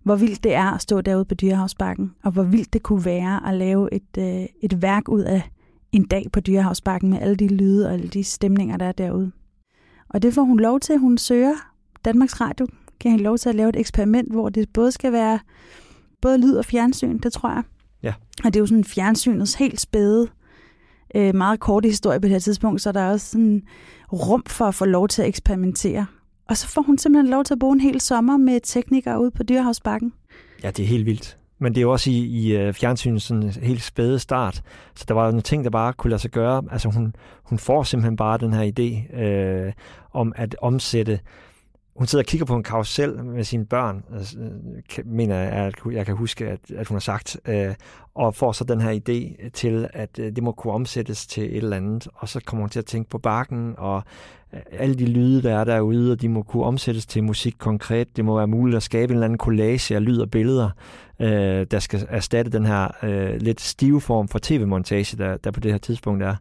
hvor 0.03 0.15
vildt 0.15 0.43
det 0.43 0.53
er 0.53 0.71
at 0.71 0.81
stå 0.81 1.01
derude 1.01 1.25
på 1.25 1.35
Dyrehavsbakken, 1.35 2.15
og 2.23 2.31
hvor 2.31 2.43
vildt 2.43 2.73
det 2.73 2.83
kunne 2.83 3.05
være 3.05 3.47
at 3.47 3.53
lave 3.53 3.93
et, 3.93 4.17
øh, 4.17 4.45
et 4.61 4.81
værk 4.81 5.09
ud 5.09 5.21
af 5.21 5.49
en 5.91 6.05
dag 6.05 6.25
på 6.33 6.39
Dyrehavsbakken 6.39 7.09
med 7.09 7.19
alle 7.19 7.35
de 7.35 7.47
lyde 7.47 7.88
og 7.88 7.93
alle 7.93 8.07
de 8.07 8.23
stemninger, 8.23 8.77
der 8.77 8.85
er 8.85 8.91
derude. 8.91 9.31
Og 10.09 10.21
det 10.21 10.33
får 10.33 10.43
hun 10.43 10.59
lov 10.59 10.79
til. 10.79 10.97
Hun 10.97 11.17
søger 11.17 11.53
Danmarks 12.05 12.41
Radio, 12.41 12.67
giver 12.99 13.11
hende 13.11 13.23
lov 13.23 13.38
til 13.38 13.49
at 13.49 13.55
lave 13.55 13.69
et 13.69 13.75
eksperiment, 13.75 14.31
hvor 14.31 14.49
det 14.49 14.69
både 14.73 14.91
skal 14.91 15.11
være 15.11 15.39
både 16.21 16.38
lyd 16.38 16.55
og 16.55 16.65
fjernsyn, 16.65 17.17
det 17.17 17.33
tror 17.33 17.49
jeg. 17.49 17.63
Ja. 18.03 18.13
Og 18.43 18.53
det 18.53 18.55
er 18.55 18.59
jo 18.59 18.65
sådan 18.65 18.83
fjernsynets 18.83 19.53
helt 19.53 19.81
spæde, 19.81 20.27
øh, 21.15 21.35
meget 21.35 21.59
korte 21.59 21.89
historie 21.89 22.19
på 22.19 22.23
det 22.23 22.31
her 22.31 22.39
tidspunkt, 22.39 22.81
så 22.81 22.91
der 22.91 22.99
er 22.99 23.11
også 23.11 23.31
sådan 23.31 23.63
rum 24.13 24.43
for 24.47 24.65
at 24.65 24.75
få 24.75 24.85
lov 24.85 25.07
til 25.07 25.21
at 25.21 25.27
eksperimentere. 25.27 26.05
Og 26.49 26.58
så 26.58 26.67
får 26.67 26.81
hun 26.81 26.97
simpelthen 26.97 27.31
lov 27.31 27.43
til 27.43 27.53
at 27.53 27.60
bo 27.60 27.71
en 27.71 27.79
hel 27.79 28.01
sommer 28.01 28.38
med 28.38 28.60
teknikere 28.63 29.21
ude 29.21 29.31
på 29.31 29.43
Dyrehavsbakken. 29.43 30.13
Ja, 30.63 30.71
det 30.71 30.84
er 30.84 30.88
helt 30.88 31.05
vildt. 31.05 31.38
men 31.60 31.71
det 31.75 31.77
er 31.77 31.81
jo 31.81 31.91
også 31.91 32.10
i, 32.10 32.13
i 32.13 32.55
øh, 32.58 32.73
fjernsynets 32.73 33.31
helt 33.62 33.84
spæde 33.84 34.19
start. 34.19 34.62
Så 34.95 35.05
der 35.08 35.13
var 35.13 35.25
jo 35.25 35.31
nogle 35.31 35.41
ting, 35.41 35.63
der 35.63 35.69
bare 35.69 35.93
kunne 35.93 36.10
lade 36.10 36.21
sig 36.21 36.31
gøre. 36.31 36.63
Altså 36.71 36.89
hun, 36.89 37.15
hun 37.43 37.60
får 37.60 37.84
simpelthen 37.84 38.15
bare 38.15 38.38
den 38.38 38.53
her 38.53 38.71
idé 38.79 39.17
øh, 39.19 39.73
om 40.13 40.34
at 40.36 40.55
omsætte 40.62 41.19
hun 41.95 42.08
sidder 42.08 42.23
og 42.23 42.27
kigger 42.27 42.45
på 42.45 42.55
en 42.55 42.63
karusel 42.63 43.23
med 43.23 43.43
sine 43.43 43.65
børn, 43.65 44.03
altså, 44.13 44.39
øh, 44.39 45.05
mener 45.05 45.36
jeg, 45.36 45.51
at 45.51 45.75
jeg 45.91 46.05
kan 46.05 46.15
huske, 46.15 46.47
at, 46.47 46.60
at 46.75 46.88
hun 46.88 46.95
har 46.95 46.99
sagt, 46.99 47.38
øh, 47.47 47.73
og 48.15 48.36
får 48.36 48.51
så 48.51 48.63
den 48.63 48.81
her 48.81 48.91
idé 48.91 49.49
til, 49.49 49.88
at 49.93 50.19
øh, 50.19 50.36
det 50.36 50.43
må 50.43 50.51
kunne 50.51 50.73
omsættes 50.73 51.27
til 51.27 51.43
et 51.43 51.58
eller 51.58 51.77
andet, 51.77 52.08
og 52.15 52.29
så 52.29 52.39
kommer 52.45 52.63
hun 52.63 52.69
til 52.69 52.79
at 52.79 52.86
tænke 52.86 53.10
på 53.10 53.17
bakken, 53.17 53.73
og 53.77 54.03
øh, 54.53 54.60
alle 54.71 54.95
de 54.95 55.05
lyde, 55.05 55.43
der 55.43 55.55
er 55.55 55.63
derude, 55.63 56.12
og 56.12 56.21
de 56.21 56.29
må 56.29 56.43
kunne 56.43 56.63
omsættes 56.63 57.05
til 57.05 57.23
musik 57.23 57.55
konkret. 57.58 58.17
Det 58.17 58.25
må 58.25 58.38
være 58.38 58.47
muligt 58.47 58.77
at 58.77 58.84
skabe 58.84 59.12
en 59.12 59.15
eller 59.15 59.25
anden 59.25 59.39
collage 59.39 59.95
af 59.95 60.05
lyd 60.05 60.19
og 60.19 60.31
billeder, 60.31 60.69
øh, 61.19 61.67
der 61.71 61.79
skal 61.79 62.05
erstatte 62.10 62.51
den 62.51 62.65
her 62.65 62.88
øh, 63.03 63.41
lidt 63.41 63.62
stive 63.62 64.01
form 64.01 64.27
for 64.27 64.39
tv-montage, 64.41 65.17
der, 65.17 65.38
der 65.38 65.51
på 65.51 65.60
det 65.60 65.71
her 65.71 65.79
tidspunkt 65.79 66.23
er, 66.23 66.36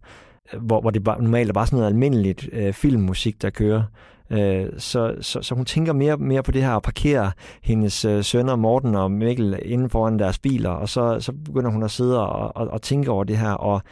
hvor, 0.60 0.80
hvor 0.80 0.90
det 0.90 1.04
bare, 1.04 1.22
normalt 1.22 1.48
er 1.48 1.52
bare 1.52 1.66
sådan 1.66 1.76
noget 1.76 1.90
almindeligt 1.90 2.48
øh, 2.52 2.72
filmmusik, 2.72 3.42
der 3.42 3.50
kører. 3.50 3.82
Øh, 4.30 4.66
så, 4.78 5.14
så, 5.20 5.42
så 5.42 5.54
hun 5.54 5.64
tænker 5.64 5.92
mere, 5.92 6.16
mere 6.16 6.42
på 6.42 6.50
det 6.50 6.62
her 6.62 6.76
at 6.76 6.82
parkere 6.82 7.32
hendes 7.62 8.04
øh, 8.04 8.24
sønner 8.24 8.56
Morten 8.56 8.94
og 8.94 9.10
Mikkel 9.10 9.58
inden 9.62 9.90
foran 9.90 10.18
deres 10.18 10.38
biler, 10.38 10.70
og 10.70 10.88
så, 10.88 11.20
så 11.20 11.32
begynder 11.32 11.70
hun 11.70 11.82
at 11.82 11.90
sidde 11.90 12.26
og, 12.28 12.56
og, 12.56 12.68
og 12.68 12.82
tænke 12.82 13.10
over 13.10 13.24
det 13.24 13.38
her, 13.38 13.52
og 13.52 13.82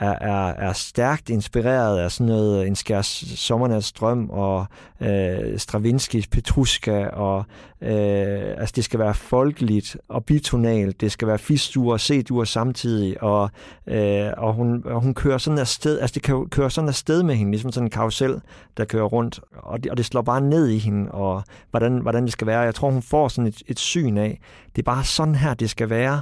er, 0.00 0.18
er, 0.20 0.48
er 0.48 0.72
stærkt 0.72 1.30
inspireret 1.30 1.98
af 1.98 2.12
sådan 2.12 2.26
noget 2.26 2.60
øh, 2.60 2.66
en 2.66 2.76
skærs 2.76 3.06
sommernats 3.36 3.92
drøm 3.92 4.30
og 4.30 4.66
øh, 5.00 5.58
Stravinskis 5.58 6.26
Petruska 6.26 7.06
og 7.06 7.44
øh, 7.80 8.54
altså 8.58 8.72
det 8.76 8.84
skal 8.84 9.00
være 9.00 9.14
folkeligt 9.14 9.96
og 10.08 10.24
bitonalt, 10.24 11.00
det 11.00 11.12
skal 11.12 11.28
være 11.28 11.38
fistur 11.38 11.92
og 11.92 12.00
C-dur 12.00 12.44
samtidig 12.44 13.22
og, 13.22 13.50
øh, 13.86 14.30
og, 14.36 14.54
hun, 14.54 14.82
og 14.84 15.00
hun 15.00 15.14
kører 15.14 15.38
sådan 15.38 15.58
afsted, 15.58 16.00
altså 16.00 16.14
det 16.14 16.22
kan 16.22 16.46
køre 16.50 16.70
sådan 16.70 16.88
afsted 16.88 17.22
med 17.22 17.34
hende, 17.34 17.52
ligesom 17.52 17.72
sådan 17.72 17.86
en 17.86 17.90
karusel, 17.90 18.40
der 18.76 18.84
kører 18.84 19.04
rundt 19.04 19.40
og 19.52 19.84
det, 19.84 19.90
og 19.90 19.96
det 19.96 20.04
slår 20.04 20.22
bare 20.22 20.40
ned 20.40 20.68
i 20.68 20.78
hende 20.78 21.10
og 21.10 21.42
hvordan, 21.70 21.98
hvordan 21.98 22.24
det 22.24 22.32
skal 22.32 22.46
være. 22.46 22.60
Jeg 22.60 22.74
tror 22.74 22.90
hun 22.90 23.02
får 23.02 23.28
sådan 23.28 23.46
et, 23.46 23.62
et 23.66 23.78
syn 23.78 24.16
af, 24.16 24.40
det 24.76 24.82
er 24.82 24.84
bare 24.84 25.04
sådan 25.04 25.34
her 25.34 25.54
det 25.54 25.70
skal 25.70 25.90
være 25.90 26.20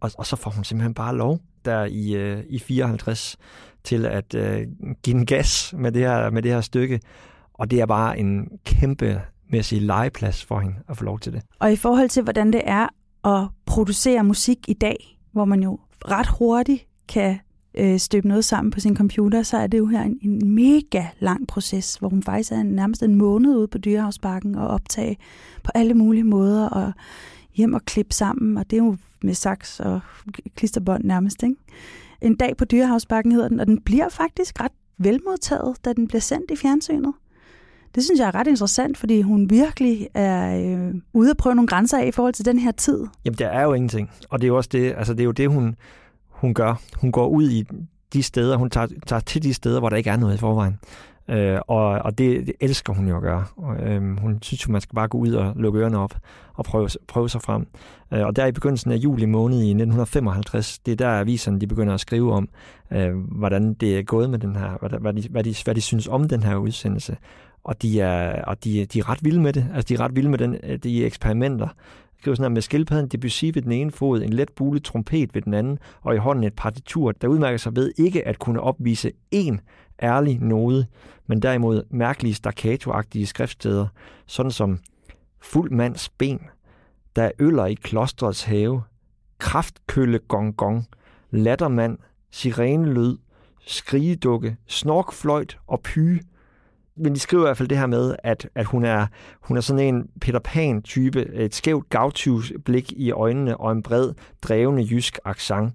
og, 0.00 0.10
og 0.18 0.26
så 0.26 0.36
får 0.36 0.50
hun 0.50 0.64
simpelthen 0.64 0.94
bare 0.94 1.16
lov 1.16 1.40
der 1.64 1.84
i, 1.84 2.14
øh, 2.14 2.44
i 2.48 2.58
54 2.58 3.36
til 3.84 4.06
at 4.06 4.34
øh, 4.34 4.66
give 5.02 5.16
en 5.16 5.26
gas 5.26 5.74
med 5.76 5.92
det, 5.92 6.02
her, 6.02 6.30
med 6.30 6.42
det 6.42 6.50
her 6.50 6.60
stykke. 6.60 7.00
Og 7.54 7.70
det 7.70 7.80
er 7.80 7.86
bare 7.86 8.18
en 8.18 8.48
kæmpe 8.64 9.20
mæssig 9.48 9.82
legeplads 9.82 10.44
for 10.44 10.60
hende 10.60 10.76
at 10.88 10.96
få 10.96 11.04
lov 11.04 11.20
til 11.20 11.32
det. 11.32 11.42
Og 11.58 11.72
i 11.72 11.76
forhold 11.76 12.08
til, 12.08 12.22
hvordan 12.22 12.52
det 12.52 12.62
er 12.64 12.88
at 13.24 13.48
producere 13.66 14.24
musik 14.24 14.58
i 14.68 14.72
dag, 14.72 15.18
hvor 15.32 15.44
man 15.44 15.62
jo 15.62 15.78
ret 16.08 16.26
hurtigt 16.38 16.86
kan 17.08 17.38
øh, 17.74 17.98
støbe 17.98 18.28
noget 18.28 18.44
sammen 18.44 18.70
på 18.70 18.80
sin 18.80 18.96
computer, 18.96 19.42
så 19.42 19.56
er 19.56 19.66
det 19.66 19.78
jo 19.78 19.86
her 19.86 20.02
en, 20.02 20.18
en 20.22 20.54
mega 20.54 21.04
lang 21.18 21.48
proces, 21.48 21.96
hvor 21.96 22.08
hun 22.08 22.22
faktisk 22.22 22.52
er 22.52 22.62
nærmest 22.62 23.02
en 23.02 23.14
måned 23.14 23.56
ude 23.56 23.68
på 23.68 23.78
Dyrehavsbakken 23.78 24.54
og 24.54 24.68
optage 24.68 25.16
på 25.62 25.70
alle 25.74 25.94
mulige 25.94 26.24
måder 26.24 26.68
og 26.68 26.92
hjem 27.54 27.74
og 27.74 27.84
klippe 27.84 28.14
sammen, 28.14 28.58
og 28.58 28.70
det 28.70 28.78
er 28.78 28.84
jo 28.84 28.96
med 29.22 29.34
saks 29.34 29.80
og 29.80 30.00
klisterbånd 30.56 31.04
nærmest. 31.04 31.42
Ikke? 31.42 31.56
En 32.20 32.36
dag 32.36 32.56
på 32.56 32.64
Dyrehavsbakken 32.64 33.32
hedder 33.32 33.48
den, 33.48 33.60
og 33.60 33.66
den 33.66 33.80
bliver 33.80 34.08
faktisk 34.08 34.60
ret 34.60 34.72
velmodtaget, 34.98 35.84
da 35.84 35.92
den 35.92 36.08
bliver 36.08 36.20
sendt 36.20 36.50
i 36.50 36.56
fjernsynet. 36.56 37.12
Det 37.94 38.04
synes 38.04 38.20
jeg 38.20 38.26
er 38.26 38.34
ret 38.34 38.46
interessant, 38.46 38.98
fordi 38.98 39.22
hun 39.22 39.50
virkelig 39.50 40.08
er 40.14 40.58
øh, 40.58 40.94
ude 41.12 41.30
at 41.30 41.36
prøve 41.36 41.54
nogle 41.54 41.68
grænser 41.68 41.98
af 41.98 42.06
i 42.06 42.10
forhold 42.10 42.34
til 42.34 42.44
den 42.44 42.58
her 42.58 42.72
tid. 42.72 43.06
Jamen, 43.24 43.38
der 43.38 43.48
er 43.48 43.62
jo 43.62 43.72
ingenting. 43.72 44.10
Og 44.30 44.40
det 44.40 44.46
er 44.46 44.48
jo 44.48 44.56
også 44.56 44.70
det, 44.72 44.94
altså 44.96 45.12
det, 45.12 45.20
er 45.20 45.24
jo 45.24 45.30
det 45.30 45.48
hun, 45.48 45.76
hun 46.28 46.54
gør. 46.54 46.74
Hun 46.96 47.12
går 47.12 47.28
ud 47.28 47.50
i 47.50 47.64
de 48.12 48.22
steder, 48.22 48.56
hun 48.56 48.70
tager, 48.70 48.86
tager 49.06 49.20
til 49.20 49.42
de 49.42 49.54
steder, 49.54 49.78
hvor 49.78 49.88
der 49.88 49.96
ikke 49.96 50.10
er 50.10 50.16
noget 50.16 50.34
i 50.34 50.38
forvejen. 50.38 50.78
Øh, 51.28 51.58
og 51.66 51.84
og 51.84 52.18
det, 52.18 52.46
det 52.46 52.54
elsker 52.60 52.92
hun 52.92 53.08
jo 53.08 53.16
at 53.16 53.22
gøre. 53.22 53.44
Og, 53.56 53.76
øh, 53.76 54.18
hun 54.20 54.38
synes 54.42 54.66
jo, 54.66 54.72
man 54.72 54.80
skal 54.80 54.94
bare 54.94 55.08
gå 55.08 55.18
ud 55.18 55.32
og 55.32 55.52
lukke 55.56 55.80
ørerne 55.80 55.98
op 55.98 56.14
og 56.54 56.64
prøve, 56.64 56.88
prøve 57.08 57.28
sig 57.28 57.42
frem. 57.42 57.66
Øh, 58.12 58.26
og 58.26 58.36
der 58.36 58.46
i 58.46 58.52
begyndelsen 58.52 58.92
af 58.92 58.96
juli 58.96 59.26
måned 59.26 59.56
i 59.56 59.70
1955, 59.70 60.78
det 60.78 60.92
er 60.92 60.96
der 60.96 61.08
aviserne 61.08 61.60
de 61.60 61.66
begynder 61.66 61.94
at 61.94 62.00
skrive 62.00 62.32
om, 62.32 62.48
øh, 62.92 63.16
hvordan 63.16 63.74
det 63.74 63.98
er 63.98 64.02
gået 64.02 64.30
med 64.30 64.38
den 64.38 64.56
her, 64.56 64.76
hvad, 64.80 65.00
hvad, 65.00 65.12
de, 65.12 65.28
hvad, 65.30 65.44
de, 65.44 65.54
hvad 65.64 65.74
de 65.74 65.80
synes 65.80 66.08
om 66.08 66.28
den 66.28 66.42
her 66.42 66.56
udsendelse. 66.56 67.16
Og 67.64 67.82
de 67.82 68.00
er, 68.00 68.44
og 68.44 68.64
de, 68.64 68.84
de 68.84 68.98
er 68.98 69.10
ret 69.10 69.24
vilde 69.24 69.40
med 69.40 69.52
det. 69.52 69.66
Altså, 69.74 69.88
de 69.88 69.94
er 69.94 70.00
ret 70.00 70.16
vilde 70.16 70.30
med 70.30 70.38
den, 70.38 70.56
øh, 70.62 70.78
de 70.78 71.04
eksperimenter, 71.04 71.68
skriver 72.18 72.34
sådan 72.34 72.50
her, 72.50 72.54
med 72.54 72.62
skildpadden 72.62 73.08
Debussy 73.08 73.44
ved 73.44 73.62
den 73.62 73.72
ene 73.72 73.90
fod, 73.90 74.22
en 74.22 74.32
let 74.32 74.50
bulet 74.56 74.84
trompet 74.84 75.34
ved 75.34 75.42
den 75.42 75.54
anden, 75.54 75.78
og 76.02 76.14
i 76.14 76.18
hånden 76.18 76.44
et 76.44 76.54
partitur, 76.54 77.12
der 77.12 77.28
udmærker 77.28 77.58
sig 77.58 77.76
ved 77.76 77.92
ikke 77.98 78.28
at 78.28 78.38
kunne 78.38 78.60
opvise 78.60 79.12
én 79.34 79.58
ærlig 80.02 80.38
node, 80.40 80.86
men 81.26 81.42
derimod 81.42 81.82
mærkelige 81.90 82.34
staccato-agtige 82.34 83.26
skriftsteder, 83.26 83.86
sådan 84.26 84.52
som 84.52 84.78
fuld 85.40 85.70
mands 85.70 86.08
ben, 86.08 86.40
der 87.16 87.30
øller 87.38 87.66
i 87.66 87.74
klostrets 87.74 88.42
have, 88.42 88.82
kraftkølle 89.38 90.18
gong 90.18 90.56
gong, 90.56 90.86
lattermand, 91.30 91.98
sirenelød, 92.30 93.18
skrigedukke, 93.66 94.56
snorkfløjt 94.66 95.58
og 95.66 95.80
pyge. 95.80 96.22
Men 96.96 97.14
de 97.14 97.18
skriver 97.18 97.42
i 97.42 97.46
hvert 97.46 97.56
fald 97.56 97.68
det 97.68 97.78
her 97.78 97.86
med, 97.86 98.16
at, 98.22 98.48
at 98.54 98.66
hun, 98.66 98.84
er, 98.84 99.06
hun 99.40 99.56
er 99.56 99.60
sådan 99.60 99.94
en 99.94 100.08
Peter 100.20 100.38
Pan-type, 100.38 101.34
et 101.34 101.54
skævt 101.54 101.88
gavtivs 101.88 102.52
blik 102.64 102.92
i 102.92 103.10
øjnene 103.10 103.56
og 103.56 103.72
en 103.72 103.82
bred, 103.82 104.12
drevende 104.42 104.86
jysk 104.90 105.18
accent 105.24 105.74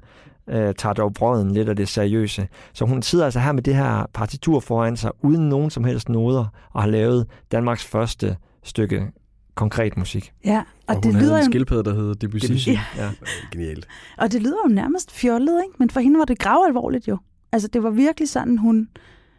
øh, 0.50 0.74
tager 0.78 0.94
dog 0.94 1.14
brøden 1.14 1.52
lidt 1.52 1.70
af 1.70 1.76
det 1.76 1.88
seriøse. 1.90 2.48
Så 2.74 2.86
hun 2.86 3.02
sidder 3.02 3.26
altså 3.26 3.40
her 3.40 3.52
med 3.52 3.64
det 3.64 3.76
her 3.76 4.06
partitur 4.14 4.60
foran 4.60 4.98
sig, 4.98 5.12
uden 5.24 5.50
nogen 5.50 5.70
som 5.70 5.84
helst 5.84 6.10
noder, 6.10 6.46
og 6.74 6.82
har 6.82 6.90
lavet 6.90 7.28
Danmarks 7.52 7.86
første 7.86 8.38
stykke 8.64 9.08
konkret 9.56 9.98
musik. 9.98 10.34
Ja, 10.46 10.64
og, 10.88 10.96
og 10.96 11.04
det 11.04 11.14
lyder 11.14 11.38
en 11.38 11.46
skildpadde, 11.46 11.84
der 11.84 11.96
hedder 11.96 12.14
Debussy. 12.14 12.46
Debussy. 12.48 12.70
Ja. 12.70 12.82
Ja. 12.98 13.10
Genialt. 13.52 13.88
og 14.18 14.32
det 14.32 14.42
lyder 14.42 14.58
jo 14.68 14.74
nærmest 14.74 15.12
fjollet, 15.12 15.62
ikke? 15.68 15.76
men 15.80 15.90
for 15.90 16.00
hende 16.00 16.20
var 16.20 16.26
det 16.26 16.40
gravalvorligt 16.40 17.08
jo. 17.08 17.18
Altså 17.52 17.68
det 17.68 17.84
var 17.84 17.90
virkelig 17.90 18.30
sådan, 18.30 18.58
hun 18.58 18.90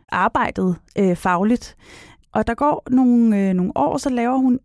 arbejdede 0.08 0.74
øh, 0.98 1.16
fagligt. 1.16 1.76
Og 2.32 2.46
der 2.46 2.54
går 2.54 2.82
nogle, 2.90 3.48
øh, 3.48 3.54
nogle 3.54 3.72
år, 3.76 3.96
så 3.96 4.10
laver 4.10 4.36
hun 4.38 4.58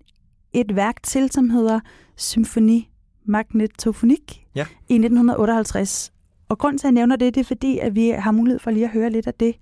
et 0.54 0.76
værk 0.76 1.04
til, 1.04 1.32
som 1.32 1.50
hedder 1.50 1.80
Symfoni 2.16 2.90
Magnetofonik 3.26 4.46
Ja. 4.56 4.66
i 4.90 4.94
1958. 4.94 6.12
Og 6.50 6.58
grund 6.58 6.80
til, 6.80 6.88
at 6.88 6.92
jeg 6.92 6.94
nævner 6.94 7.16
det, 7.16 7.36
det 7.36 7.42
er 7.42 7.46
fordi, 7.46 7.80
at 7.80 7.96
vi 7.96 8.10
har 8.10 8.32
mulighed 8.32 8.60
for 8.60 8.72
lige 8.72 8.86
at 8.86 8.92
høre 8.92 9.10
lidt 9.10 9.28
af 9.28 9.34
det. 9.34 9.56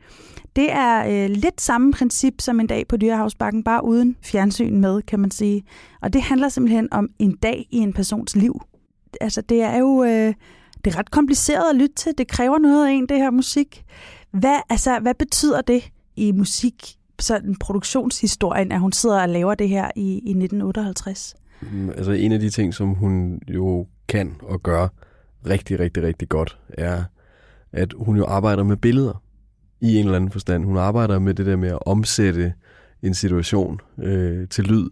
Det 0.55 0.71
er 0.71 1.25
øh, 1.25 1.29
lidt 1.29 1.61
samme 1.61 1.91
princip 1.91 2.41
som 2.41 2.59
en 2.59 2.67
dag 2.67 2.87
på 2.87 2.97
Dyrehavsbakken, 2.97 3.63
bare 3.63 3.85
uden 3.85 4.15
fjernsyn 4.21 4.81
med, 4.81 5.01
kan 5.01 5.19
man 5.19 5.31
sige. 5.31 5.63
Og 6.01 6.13
det 6.13 6.21
handler 6.21 6.49
simpelthen 6.49 6.93
om 6.93 7.09
en 7.19 7.35
dag 7.35 7.67
i 7.71 7.77
en 7.77 7.93
persons 7.93 8.35
liv. 8.35 8.61
Altså, 9.21 9.41
det 9.41 9.61
er 9.61 9.77
jo 9.77 10.03
øh, 10.03 10.33
det 10.85 10.93
er 10.93 10.99
ret 10.99 11.11
kompliceret 11.11 11.69
at 11.69 11.75
lytte 11.75 11.95
til. 11.95 12.11
Det 12.17 12.27
kræver 12.27 12.57
noget 12.57 12.87
af 12.87 12.91
en, 12.91 13.05
det 13.09 13.17
her 13.17 13.31
musik. 13.31 13.83
Hvad, 14.31 14.59
altså, 14.69 14.99
hvad 14.99 15.13
betyder 15.13 15.61
det 15.61 15.91
i 16.15 16.31
musik, 16.31 16.95
sådan 17.19 17.55
produktionshistorien, 17.55 18.71
at 18.71 18.79
hun 18.79 18.91
sidder 18.91 19.21
og 19.21 19.29
laver 19.29 19.55
det 19.55 19.69
her 19.69 19.91
i, 19.95 20.01
i 20.01 20.29
1958? 20.29 21.35
Mm, 21.61 21.89
altså 21.89 22.11
en 22.11 22.31
af 22.31 22.39
de 22.39 22.49
ting, 22.49 22.73
som 22.73 22.89
hun 22.89 23.39
jo 23.47 23.87
kan 24.07 24.35
og 24.41 24.63
gør 24.63 24.87
rigtig, 25.49 25.79
rigtig, 25.79 26.03
rigtig 26.03 26.29
godt, 26.29 26.57
er, 26.69 27.03
at 27.71 27.93
hun 27.97 28.17
jo 28.17 28.25
arbejder 28.25 28.63
med 28.63 28.77
billeder 28.77 29.23
i 29.81 29.95
en 29.95 30.05
eller 30.05 30.15
anden 30.15 30.31
forstand. 30.31 30.65
Hun 30.65 30.77
arbejder 30.77 31.19
med 31.19 31.33
det 31.33 31.45
der 31.45 31.55
med 31.55 31.69
at 31.69 31.79
omsætte 31.85 32.53
en 33.01 33.13
situation 33.13 33.79
øh, 34.03 34.47
til 34.47 34.63
lyd. 34.63 34.89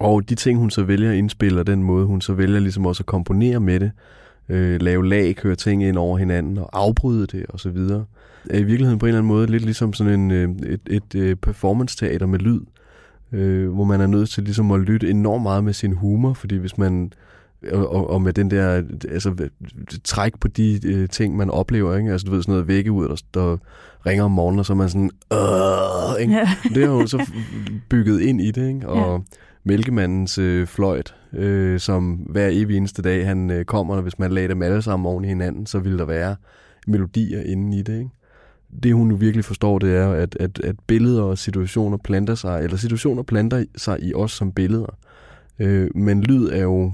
Og 0.00 0.28
de 0.28 0.34
ting, 0.34 0.58
hun 0.58 0.70
så 0.70 0.82
vælger 0.82 1.10
at 1.10 1.16
indspille, 1.16 1.60
og 1.60 1.66
den 1.66 1.82
måde, 1.82 2.06
hun 2.06 2.20
så 2.20 2.32
vælger 2.32 2.60
ligesom 2.60 2.86
også 2.86 3.02
at 3.02 3.06
komponere 3.06 3.60
med 3.60 3.80
det, 3.80 3.90
øh, 4.48 4.80
lave 4.80 5.08
lag, 5.08 5.36
køre 5.36 5.54
ting 5.54 5.84
ind 5.84 5.96
over 5.96 6.18
hinanden 6.18 6.58
og 6.58 6.70
afbryde 6.72 7.26
det 7.26 7.46
og 7.48 7.60
så 7.60 7.70
videre, 7.70 8.04
er 8.50 8.58
i 8.58 8.62
virkeligheden 8.62 8.98
på 8.98 9.06
en 9.06 9.08
eller 9.08 9.18
anden 9.18 9.28
måde 9.28 9.46
lidt 9.46 9.62
ligesom 9.62 9.92
sådan 9.92 10.20
en, 10.20 10.30
øh, 10.30 10.48
et, 10.66 10.80
et, 10.86 11.14
et 11.14 11.40
performance-teater 11.40 12.26
med 12.26 12.38
lyd, 12.38 12.60
øh, 13.32 13.68
hvor 13.70 13.84
man 13.84 14.00
er 14.00 14.06
nødt 14.06 14.30
til 14.30 14.44
ligesom 14.44 14.70
at 14.70 14.80
lytte 14.80 15.10
enormt 15.10 15.42
meget 15.42 15.64
med 15.64 15.72
sin 15.72 15.92
humor, 15.92 16.32
fordi 16.32 16.56
hvis 16.56 16.78
man 16.78 17.12
og, 17.72 18.10
og, 18.10 18.22
med 18.22 18.32
den 18.32 18.50
der 18.50 18.82
altså, 19.08 19.48
træk 20.04 20.40
på 20.40 20.48
de 20.48 20.80
øh, 20.84 21.08
ting, 21.08 21.36
man 21.36 21.50
oplever, 21.50 21.96
ikke? 21.96 22.12
altså 22.12 22.24
du 22.24 22.32
ved 22.32 22.42
sådan 22.42 22.52
noget 22.52 22.68
vække 22.68 22.92
ud, 22.92 23.08
der, 23.08 23.22
der 23.34 23.56
ringer 24.06 24.24
om 24.24 24.30
morgenen, 24.30 24.58
og 24.58 24.66
så 24.66 24.72
er 24.72 24.76
man 24.76 24.88
sådan, 24.88 25.10
øh, 25.32 26.22
ikke? 26.22 26.34
Ja. 26.34 26.48
det 26.74 26.82
er 26.82 26.86
jo 26.86 27.06
så 27.06 27.30
bygget 27.88 28.20
ind 28.20 28.40
i 28.40 28.50
det, 28.50 28.68
ikke? 28.68 28.88
og 28.88 29.16
ja. 29.16 29.38
mælkemandens 29.64 30.38
øh, 30.38 30.66
fløjt, 30.66 31.14
øh, 31.32 31.80
som 31.80 32.12
hver 32.12 32.48
evig 32.52 32.76
eneste 32.76 33.02
dag, 33.02 33.26
han 33.26 33.50
øh, 33.50 33.64
kommer, 33.64 33.96
og 33.96 34.02
hvis 34.02 34.18
man 34.18 34.32
lagde 34.32 34.48
dem 34.48 34.62
alle 34.62 34.82
sammen 34.82 35.06
oven 35.06 35.24
i 35.24 35.28
hinanden, 35.28 35.66
så 35.66 35.78
ville 35.78 35.98
der 35.98 36.04
være 36.04 36.36
melodier 36.86 37.42
inde 37.42 37.78
i 37.78 37.82
det, 37.82 37.98
ikke? 37.98 38.10
det 38.82 38.94
hun 38.94 39.20
virkelig 39.20 39.44
forstår, 39.44 39.78
det 39.78 39.96
er, 39.96 40.12
at, 40.12 40.36
at, 40.40 40.60
at 40.60 40.76
billeder 40.86 41.22
og 41.22 41.38
situationer 41.38 41.96
planter 41.96 42.34
sig, 42.34 42.64
eller 42.64 42.76
situationer 42.76 43.22
planter 43.22 43.64
sig 43.76 43.98
i 44.02 44.14
os 44.14 44.32
som 44.32 44.52
billeder. 44.52 44.96
Øh, 45.58 45.90
men 45.94 46.22
lyd 46.22 46.48
er 46.48 46.62
jo 46.62 46.92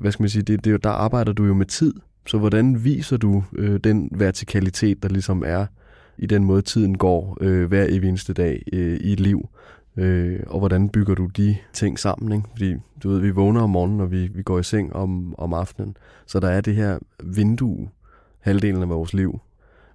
hvad 0.00 0.12
skal 0.12 0.22
man 0.22 0.28
sige, 0.28 0.42
det, 0.42 0.64
det, 0.64 0.84
der 0.84 0.90
arbejder 0.90 1.32
du 1.32 1.44
jo 1.44 1.54
med 1.54 1.66
tid. 1.66 1.94
Så 2.26 2.38
hvordan 2.38 2.84
viser 2.84 3.16
du 3.16 3.44
øh, 3.52 3.80
den 3.84 4.08
vertikalitet, 4.12 5.02
der 5.02 5.08
ligesom 5.08 5.42
er 5.46 5.66
i 6.18 6.26
den 6.26 6.44
måde, 6.44 6.62
tiden 6.62 6.98
går 6.98 7.38
øh, 7.40 7.68
hver 7.68 7.84
eneste 7.84 8.32
dag 8.32 8.62
øh, 8.72 8.96
i 8.96 9.12
et 9.12 9.20
liv? 9.20 9.48
Øh, 9.96 10.40
og 10.46 10.58
hvordan 10.58 10.88
bygger 10.88 11.14
du 11.14 11.26
de 11.26 11.56
ting 11.72 11.98
sammen? 11.98 12.32
Ikke? 12.32 12.48
Fordi 12.50 12.74
du 13.02 13.08
ved, 13.08 13.20
vi 13.20 13.30
vågner 13.30 13.62
om 13.62 13.70
morgenen, 13.70 14.00
og 14.00 14.10
vi, 14.10 14.26
vi 14.26 14.42
går 14.42 14.58
i 14.58 14.62
seng 14.62 14.92
om, 14.92 15.34
om 15.38 15.52
aftenen. 15.52 15.96
Så 16.26 16.40
der 16.40 16.48
er 16.48 16.60
det 16.60 16.74
her 16.74 16.98
vindue, 17.24 17.88
halvdelen 18.40 18.82
af 18.82 18.88
vores 18.88 19.14
liv, 19.14 19.40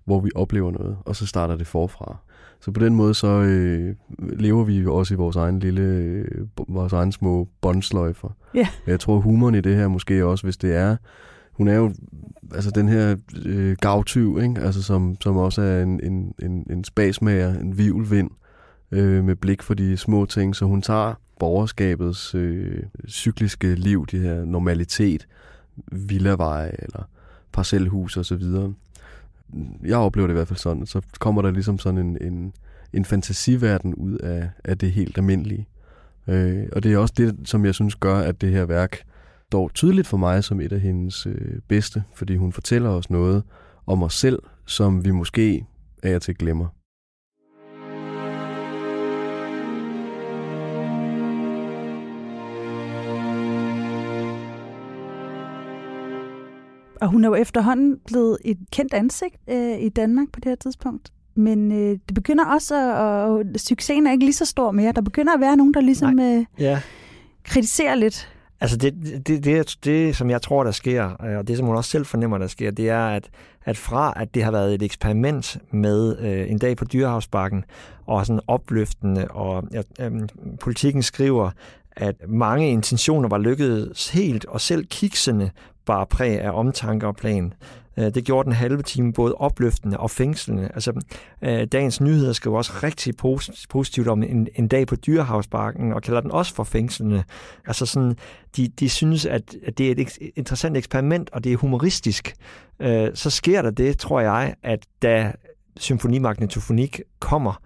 hvor 0.10 0.20
vi 0.20 0.30
oplever 0.36 0.72
noget, 0.72 0.98
og 1.06 1.16
så 1.16 1.28
starter 1.28 1.56
det 1.56 1.68
forfra. 1.68 2.18
Så 2.62 2.72
på 2.72 2.80
den 2.80 2.96
måde 2.96 3.14
så 3.14 3.28
øh, 3.28 3.96
lever 4.20 4.64
vi 4.64 4.80
jo 4.80 4.96
også 4.96 5.14
i 5.14 5.18
vores 5.18 5.36
egen 5.36 5.60
lille, 5.60 5.82
øh, 5.82 6.26
vores 6.68 6.94
egen 6.94 7.12
små 7.12 7.48
båndsløjfer. 7.62 8.30
Ja. 8.54 8.68
Jeg 8.88 9.00
tror 9.00 9.20
humoren 9.20 9.56
i 9.56 9.62
det 9.62 9.76
her 9.76 9.88
måske 9.88 10.26
også, 10.26 10.44
hvis 10.44 10.58
det 10.58 10.76
er, 10.76 10.98
hun 11.52 11.68
er 11.68 11.76
jo 11.76 11.94
altså 12.54 12.72
den 12.72 12.88
her 12.88 13.16
øh, 13.46 13.78
gavtyv, 13.82 14.40
ikke? 14.42 14.62
Altså, 14.62 14.84
som, 14.84 15.18
som 15.22 15.38
også 15.38 15.62
er 15.62 15.84
en, 15.84 16.00
en, 16.04 16.34
en, 16.42 16.66
en 16.70 16.84
spasmager, 16.84 17.60
en 17.60 17.78
vivlvind 17.78 18.30
øh, 18.92 19.24
med 19.24 19.36
blik 19.36 19.62
for 19.62 19.74
de 19.74 19.98
små 19.98 20.26
ting, 20.26 20.56
så 20.56 20.66
hun 20.66 20.82
tager 20.82 21.14
borgerskabets 21.40 22.36
øh, 22.36 22.84
cykliske 23.08 23.76
liv, 23.76 24.06
det 24.12 24.20
her 24.20 24.46
normalitet, 24.46 25.28
villaveje 25.92 26.72
eller 26.80 27.04
parcelhus 27.52 28.18
og 28.18 28.26
så 28.26 28.36
videre. 28.36 28.74
Jeg 29.84 29.98
oplever 29.98 30.28
det 30.28 30.34
i 30.34 30.36
hvert 30.36 30.48
fald 30.48 30.60
sådan, 30.60 30.86
så 30.86 31.02
kommer 31.20 31.42
der 31.42 31.52
ligesom 31.52 31.80
sådan 31.80 31.98
en, 31.98 32.18
en, 32.22 32.54
en 32.94 33.06
fantasiverden 33.06 33.96
ud 33.96 34.18
af, 34.18 34.50
af 34.64 34.78
det 34.78 34.92
helt 34.92 35.18
almindelige. 35.18 35.68
Øh, 36.28 36.68
og 36.72 36.84
det 36.84 36.94
er 36.94 36.98
også 36.98 37.14
det, 37.18 37.36
som 37.46 37.66
jeg 37.66 37.76
synes 37.76 37.96
gør, 37.96 38.16
at 38.16 38.42
det 38.42 38.52
her 38.52 38.66
værk 38.66 39.04
står 39.48 39.70
tydeligt 39.74 40.08
for 40.08 40.18
mig 40.18 40.44
som 40.44 40.62
et 40.62 40.72
af 40.72 40.80
hendes 40.80 41.26
øh, 41.26 41.60
bedste, 41.68 42.04
fordi 42.14 42.36
hun 42.36 42.52
fortæller 42.52 42.90
os 42.90 43.10
noget 43.10 43.44
om 43.86 44.04
os 44.04 44.20
selv, 44.20 44.40
som 44.66 45.06
vi 45.06 45.12
måske 45.12 45.66
af 46.04 46.16
og 46.16 46.22
til 46.22 46.38
glemmer. 46.38 46.68
Og 57.02 57.08
hun 57.08 57.24
er 57.24 57.28
jo 57.30 57.36
efterhånden 57.36 57.98
blevet 58.08 58.38
et 58.46 58.58
kendt 58.72 58.94
ansigt 58.94 59.36
øh, 59.50 59.80
i 59.80 59.90
Danmark 59.90 60.28
på 60.34 60.40
det 60.40 60.50
her 60.50 60.56
tidspunkt. 60.56 61.12
Men 61.36 61.72
øh, 61.72 61.98
det 62.08 62.16
begynder 62.16 62.46
også, 62.46 62.76
at, 62.76 63.56
at 63.56 63.62
succesen 63.62 64.08
er 64.08 64.12
ikke 64.12 64.26
lige 64.26 64.34
så 64.34 64.46
stor 64.46 64.72
mere. 64.72 64.92
Der 64.92 65.02
begynder 65.02 65.34
at 65.34 65.40
være 65.40 65.58
nogen, 65.58 65.74
der 65.74 65.82
ligesom 65.82 66.20
øh, 66.20 66.46
Ja, 66.60 66.82
kritiserer 67.44 67.96
lidt. 67.96 68.30
Altså 68.62 68.78
det, 68.78 68.94
det, 69.28 69.44
det, 69.44 69.76
det, 69.84 70.16
som 70.16 70.30
jeg 70.30 70.42
tror, 70.42 70.64
der 70.64 70.72
sker, 70.72 71.04
og 71.04 71.48
det, 71.48 71.58
som 71.58 71.66
hun 71.66 71.76
også 71.76 71.90
selv 71.90 72.06
fornemmer, 72.06 72.38
der 72.38 72.48
sker, 72.48 72.72
det 72.72 72.90
er, 72.90 73.08
at, 73.08 73.30
at 73.66 73.78
fra 73.78 74.14
at 74.16 74.36
det 74.36 74.44
har 74.44 74.52
været 74.52 74.74
et 74.74 74.82
eksperiment 74.82 75.58
med 75.72 76.18
øh, 76.20 76.52
en 76.52 76.58
dag 76.58 76.78
på 76.78 76.86
Dyrehavsbakken, 76.86 77.64
og 78.06 78.26
sådan 78.26 78.42
opløftende, 78.48 79.28
og 79.28 79.64
øh, 80.00 80.12
politikken 80.60 81.04
skriver, 81.04 81.52
at 82.00 82.16
mange 82.28 82.72
intentioner 82.72 83.30
var 83.30 83.38
lykkedes 83.38 84.10
helt, 84.10 84.46
og 84.46 84.62
selv 84.62 84.86
kiksene 84.86 85.52
bare 85.86 86.06
præg 86.06 86.42
af 86.42 86.52
omtanke 86.52 87.08
og 87.08 87.16
plan. 87.16 87.54
Øh, 87.98 88.16
det 88.16 88.26
gjorde 88.26 88.46
den 88.46 88.54
halve 88.54 88.82
time 88.82 89.14
både 89.14 89.34
opløftende 89.34 89.98
og 89.98 90.12
fængslende. 90.12 90.70
Altså, 90.74 91.02
øh, 91.42 91.68
dagens 91.72 92.02
nyheder 92.02 92.34
skrev 92.34 92.54
også 92.54 92.72
rigtig 92.84 93.16
positivt 93.70 94.08
om 94.08 94.24
en, 94.24 94.48
en 94.56 94.68
dag 94.68 94.88
på 94.88 94.96
Dyrehavsbakken, 94.96 95.94
og 95.94 96.02
kalder 96.02 96.22
den 96.22 96.32
også 96.32 96.56
for 96.56 96.64
fængslende. 96.64 97.24
Altså 97.66 97.86
sådan, 97.86 98.18
de, 98.58 98.68
de 98.68 98.90
synes, 98.90 99.26
at, 99.26 99.56
at 99.66 99.78
det 99.78 99.88
er 99.88 99.92
et 99.92 100.18
interessant 100.36 100.78
eksperiment, 100.78 101.30
og 101.34 101.44
det 101.44 101.54
er 101.54 101.58
humoristisk. 101.58 102.34
Øh, 102.80 103.10
så 103.14 103.30
sker 103.30 103.62
der 103.62 103.72
det, 103.72 103.98
tror 103.98 104.20
jeg, 104.20 104.56
at 104.64 104.86
da 105.02 105.34
symfonimagnetofonik 105.78 107.02
kommer, 107.20 107.62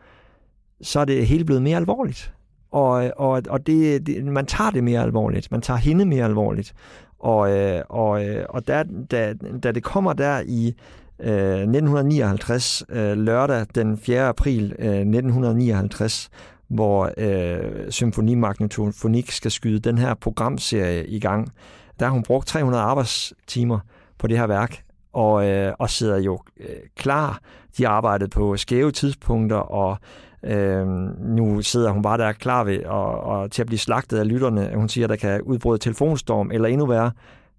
så 0.82 1.00
er 1.00 1.06
det 1.06 1.28
hele 1.28 1.46
blevet 1.46 1.62
mere 1.62 1.78
alvorligt. 1.78 2.34
Og, 2.74 3.06
øh, 3.06 3.12
og, 3.18 3.42
og 3.50 3.68
det, 3.68 4.08
det, 4.08 4.26
man 4.26 4.46
tager 4.46 4.72
det 4.72 4.84
mere 4.84 5.02
alvorligt. 5.02 5.52
Man 5.52 5.62
tager 5.62 5.78
hende 5.78 6.06
mere 6.06 6.26
alvorligt. 6.26 6.74
Og, 7.20 7.58
øh, 7.58 7.82
og, 7.90 8.26
øh, 8.26 8.46
og 8.50 8.68
da, 8.68 8.84
da, 9.12 9.34
da 9.64 9.72
det 9.72 9.84
kommer 9.84 10.14
der 10.14 10.42
i 10.46 10.76
øh, 11.20 11.54
1959, 11.54 12.84
øh, 12.90 13.18
lørdag 13.18 13.66
den 13.76 13.98
4. 13.98 14.28
april 14.28 14.76
øh, 14.80 14.86
1959, 14.86 16.30
hvor 16.68 17.12
øh, 17.18 17.92
Symfonimagnetofonik 17.92 19.32
skal 19.32 19.52
skyde 19.52 19.80
den 19.80 19.98
her 19.98 20.14
programserie 20.14 21.08
i 21.08 21.20
gang, 21.20 21.52
der 22.00 22.06
har 22.06 22.14
hun 22.14 22.24
brugt 22.24 22.48
300 22.48 22.84
arbejdstimer 22.84 23.80
på 24.18 24.28
det 24.28 24.38
her 24.38 24.48
værk, 24.48 24.84
og, 25.14 25.50
øh, 25.50 25.74
og 25.80 25.90
sidder 25.90 26.18
jo 26.18 26.40
øh, 26.60 26.68
klar. 26.98 27.40
De 27.78 27.84
har 27.84 27.92
arbejdet 27.92 28.30
på 28.30 28.58
skæve 28.58 28.92
tidspunkter, 28.92 29.58
og 29.58 29.98
øh, 30.44 30.88
nu 31.20 31.62
sidder 31.62 31.92
hun 31.92 32.02
bare 32.02 32.18
der 32.18 32.32
klar 32.32 32.64
ved 32.64 32.86
og, 32.86 33.20
og 33.20 33.52
til 33.52 33.62
at 33.62 33.66
blive 33.66 33.80
slagtet 33.80 34.18
af 34.18 34.28
lytterne. 34.28 34.72
Hun 34.76 34.90
siger, 34.90 35.06
at 35.06 35.10
der 35.10 35.16
kan 35.16 35.42
udbryde 35.42 35.78
telefonstorm, 35.78 36.52
eller 36.52 36.68
endnu 36.68 36.86
værre, 36.86 37.12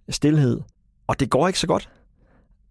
stillhed. 0.08 0.60
Og 1.06 1.20
det 1.20 1.30
går 1.30 1.46
ikke 1.46 1.58
så 1.58 1.66
godt. 1.66 1.90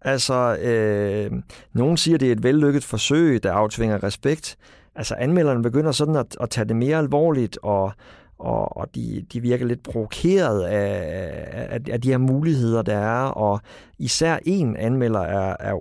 Altså, 0.00 0.56
øh, 0.56 1.30
nogen 1.72 1.96
siger, 1.96 2.18
det 2.18 2.28
er 2.28 2.32
et 2.32 2.42
vellykket 2.42 2.84
forsøg, 2.84 3.42
der 3.42 3.52
aftvinger 3.52 4.02
respekt. 4.02 4.56
Altså, 4.94 5.14
anmelderne 5.14 5.62
begynder 5.62 5.92
sådan 5.92 6.16
at, 6.16 6.36
at 6.40 6.50
tage 6.50 6.64
det 6.64 6.76
mere 6.76 6.98
alvorligt, 6.98 7.58
og, 7.62 7.92
og, 8.38 8.76
og 8.76 8.94
de, 8.94 9.26
de 9.32 9.40
virker 9.40 9.66
lidt 9.66 9.82
provokeret 9.82 10.62
af, 10.62 11.44
af, 11.52 11.80
af 11.90 12.00
de 12.00 12.10
her 12.10 12.18
muligheder, 12.18 12.82
der 12.82 12.96
er, 12.96 13.24
og 13.24 13.60
især 13.98 14.38
en 14.42 14.76
anmelder 14.76 15.20
er, 15.20 15.56
er 15.60 15.80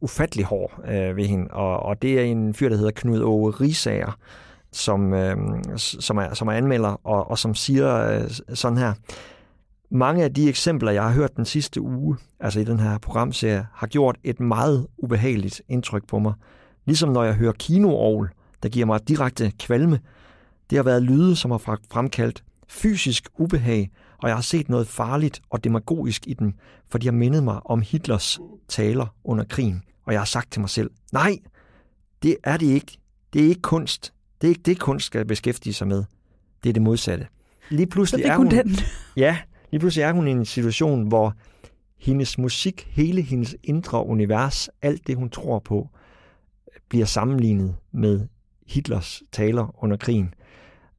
ufattelig 0.00 0.44
hård 0.44 0.80
øh, 0.88 1.16
ved 1.16 1.24
hende, 1.24 1.48
og, 1.50 1.82
og 1.82 2.02
det 2.02 2.20
er 2.20 2.22
en 2.22 2.54
fyr, 2.54 2.68
der 2.68 2.76
hedder 2.76 2.90
Knud 2.90 3.20
Åge 3.20 3.50
Risager, 3.50 4.18
som, 4.72 5.12
øh, 5.12 5.36
som, 5.76 6.18
er, 6.18 6.34
som 6.34 6.48
er 6.48 6.52
anmelder, 6.52 7.00
og, 7.04 7.30
og 7.30 7.38
som 7.38 7.54
siger 7.54 8.20
øh, 8.20 8.30
sådan 8.54 8.78
her, 8.78 8.92
mange 9.90 10.24
af 10.24 10.34
de 10.34 10.48
eksempler, 10.48 10.90
jeg 10.90 11.02
har 11.02 11.12
hørt 11.12 11.36
den 11.36 11.44
sidste 11.44 11.80
uge, 11.80 12.16
altså 12.40 12.60
i 12.60 12.64
den 12.64 12.80
her 12.80 12.98
programserie, 12.98 13.66
har 13.72 13.86
gjort 13.86 14.16
et 14.24 14.40
meget 14.40 14.86
ubehageligt 14.98 15.62
indtryk 15.68 16.06
på 16.08 16.18
mig. 16.18 16.32
Ligesom 16.86 17.08
når 17.08 17.24
jeg 17.24 17.34
hører 17.34 17.52
kinoovl, 17.52 18.30
der 18.62 18.68
giver 18.68 18.86
mig 18.86 19.08
direkte 19.08 19.52
kvalme. 19.58 20.00
Det 20.70 20.76
har 20.78 20.82
været 20.82 21.02
lyde, 21.02 21.36
som 21.36 21.50
har 21.50 21.80
fremkaldt 21.90 22.44
fysisk 22.68 23.28
ubehag, 23.38 23.90
og 24.18 24.28
jeg 24.28 24.36
har 24.36 24.42
set 24.42 24.68
noget 24.68 24.86
farligt 24.86 25.40
og 25.50 25.64
demagogisk 25.64 26.26
i 26.26 26.34
dem, 26.34 26.52
for 26.90 26.98
de 26.98 27.06
har 27.06 27.12
mindet 27.12 27.42
mig 27.42 27.66
om 27.66 27.82
Hitlers 27.82 28.40
taler 28.68 29.06
under 29.24 29.44
krigen. 29.44 29.82
Og 30.04 30.12
jeg 30.12 30.20
har 30.20 30.26
sagt 30.26 30.52
til 30.52 30.60
mig 30.60 30.70
selv, 30.70 30.90
nej, 31.12 31.38
det 32.22 32.36
er 32.44 32.56
det 32.56 32.66
ikke. 32.66 32.98
Det 33.32 33.44
er 33.44 33.48
ikke 33.48 33.62
kunst. 33.62 34.12
Det 34.40 34.46
er 34.46 34.48
ikke 34.48 34.62
det, 34.62 34.78
kunst 34.78 35.06
skal 35.06 35.24
beskæftige 35.24 35.72
sig 35.72 35.88
med. 35.88 36.04
Det 36.62 36.68
er 36.68 36.72
det 36.72 36.82
modsatte. 36.82 37.26
Lige 37.70 37.86
pludselig 37.86 38.24
er 38.24 38.36
hun... 38.36 38.50
den. 38.50 38.76
Ja, 39.16 39.38
lige 39.70 39.80
pludselig 39.80 40.02
er 40.02 40.12
hun 40.12 40.28
i 40.28 40.30
en 40.30 40.44
situation, 40.44 41.08
hvor 41.08 41.34
hendes 41.98 42.38
musik, 42.38 42.88
hele 42.90 43.22
hendes 43.22 43.56
indre 43.62 44.06
univers, 44.06 44.68
alt 44.82 45.06
det 45.06 45.16
hun 45.16 45.30
tror 45.30 45.58
på, 45.58 45.88
bliver 46.88 47.06
sammenlignet 47.06 47.76
med 47.92 48.26
Hitlers 48.66 49.22
taler 49.32 49.84
under 49.84 49.96
krigen. 49.96 50.34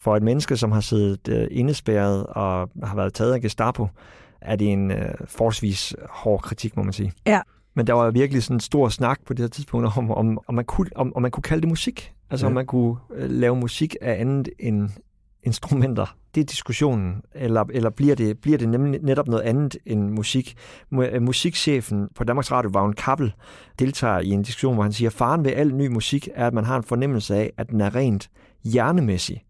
For 0.02 0.16
et 0.16 0.24
menneske, 0.24 0.58
som 0.58 0.72
har 0.72 0.82
siddet 0.82 1.28
øh, 1.28 1.48
indespærret 1.52 2.26
og 2.26 2.70
har 2.84 2.96
været 2.96 3.14
taget 3.14 3.34
af 3.34 3.42
Gestapo, 3.42 3.88
er 4.42 4.56
det 4.56 4.72
en 4.72 4.92
øh, 4.92 5.10
forholdsvis 5.26 5.96
hård 6.10 6.42
kritik, 6.42 6.78
må 6.78 6.84
man 6.84 6.94
sige. 6.94 7.12
Ja. 7.28 7.42
Men 7.76 7.88
der 7.88 7.94
var 7.94 8.12
virkelig 8.12 8.44
sådan 8.44 8.56
en 8.56 8.60
stor 8.60 8.90
snak 8.90 9.20
på 9.26 9.34
det 9.34 9.40
her 9.44 9.48
tidspunkt 9.48 9.98
om, 9.98 10.12
om, 10.12 10.40
om, 10.48 10.56
man, 10.56 10.66
kunne, 10.66 10.90
om, 10.96 11.16
om 11.16 11.22
man 11.22 11.32
kunne 11.32 11.44
kalde 11.44 11.62
det 11.62 11.70
musik. 11.70 12.14
Altså 12.30 12.46
Ja. 12.46 12.48
om 12.48 12.54
man 12.54 12.66
kunne 12.66 12.96
øh, 13.16 13.30
lave 13.32 13.56
musik 13.56 13.96
af 14.02 14.22
andet 14.22 14.50
end 14.60 14.90
instrumenter. 15.44 16.16
Det 16.36 16.42
er 16.42 16.46
diskussionen. 16.46 17.22
Eller, 17.36 17.66
eller 17.74 17.90
bliver, 17.90 18.16
det, 18.16 18.38
bliver 18.40 18.58
det 18.58 18.70
nemlig 18.70 19.00
netop 19.04 19.28
noget 19.28 19.44
andet 19.44 19.78
end 19.86 20.10
musik? 20.10 20.56
Mu- 20.94 21.16
øh, 21.16 21.22
Musikchefen 21.22 22.08
på 22.16 22.24
Danmarks 22.24 22.52
Radio, 22.52 22.70
Vagn 22.74 22.94
Kappel, 22.94 23.34
deltager 23.80 24.20
i 24.20 24.30
en 24.30 24.42
diskussion, 24.44 24.74
hvor 24.74 24.84
han 24.84 24.92
siger, 24.94 25.10
at 25.10 25.14
faren 25.14 25.44
ved 25.44 25.52
al 25.52 25.76
ny 25.76 25.88
musik 25.88 26.30
er, 26.36 26.48
at 26.48 26.54
man 26.54 26.66
har 26.66 26.78
en 26.78 26.84
fornemmelse 26.84 27.36
af, 27.36 27.52
at 27.58 27.70
den 27.70 27.82
er 27.82 27.96
rent 27.96 28.30
hjernemæssig. 28.64 29.44